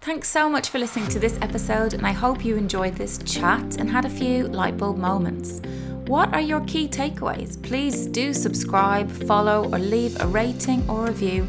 Thanks 0.00 0.28
so 0.28 0.48
much 0.48 0.68
for 0.68 0.78
listening 0.78 1.08
to 1.08 1.18
this 1.18 1.38
episode, 1.42 1.92
and 1.92 2.06
I 2.06 2.12
hope 2.12 2.44
you 2.44 2.56
enjoyed 2.56 2.94
this 2.94 3.18
chat 3.18 3.76
and 3.78 3.90
had 3.90 4.04
a 4.04 4.10
few 4.10 4.46
light 4.46 4.76
bulb 4.76 4.96
moments. 4.96 5.60
What 6.06 6.32
are 6.32 6.40
your 6.40 6.60
key 6.62 6.88
takeaways? 6.88 7.60
Please 7.62 8.06
do 8.06 8.32
subscribe, 8.32 9.10
follow, 9.10 9.64
or 9.64 9.78
leave 9.78 10.18
a 10.20 10.26
rating 10.26 10.88
or 10.88 11.06
review 11.06 11.46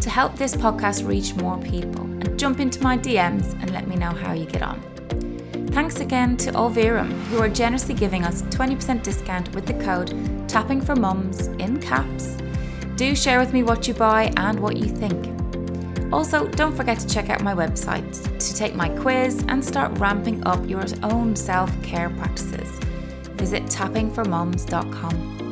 to 0.00 0.10
help 0.10 0.36
this 0.36 0.54
podcast 0.54 1.06
reach 1.06 1.34
more 1.36 1.58
people. 1.58 2.02
And 2.02 2.38
jump 2.38 2.58
into 2.58 2.82
my 2.82 2.98
DMs 2.98 3.52
and 3.62 3.70
let 3.70 3.86
me 3.86 3.96
know 3.96 4.10
how 4.10 4.32
you 4.32 4.46
get 4.46 4.62
on. 4.62 4.91
Thanks 5.72 6.00
again 6.00 6.36
to 6.36 6.52
Olverum, 6.52 7.10
who 7.24 7.38
are 7.38 7.48
generously 7.48 7.94
giving 7.94 8.24
us 8.24 8.42
20% 8.42 9.02
discount 9.02 9.54
with 9.54 9.64
the 9.64 9.72
code 9.74 10.12
tapping 10.46 10.82
for 10.82 10.94
mums 10.94 11.46
in 11.46 11.80
caps. 11.80 12.36
Do 12.96 13.16
share 13.16 13.38
with 13.40 13.54
me 13.54 13.62
what 13.62 13.88
you 13.88 13.94
buy 13.94 14.30
and 14.36 14.60
what 14.60 14.76
you 14.76 14.84
think. 14.84 15.32
Also, 16.12 16.46
don't 16.46 16.76
forget 16.76 16.98
to 16.98 17.08
check 17.08 17.30
out 17.30 17.42
my 17.42 17.54
website 17.54 18.38
to 18.38 18.54
take 18.54 18.74
my 18.74 18.90
quiz 18.90 19.42
and 19.48 19.64
start 19.64 19.98
ramping 19.98 20.46
up 20.46 20.68
your 20.68 20.84
own 21.02 21.34
self 21.34 21.70
care 21.82 22.10
practices. 22.10 22.68
Visit 23.36 23.64
tappingformums.com. 23.64 25.51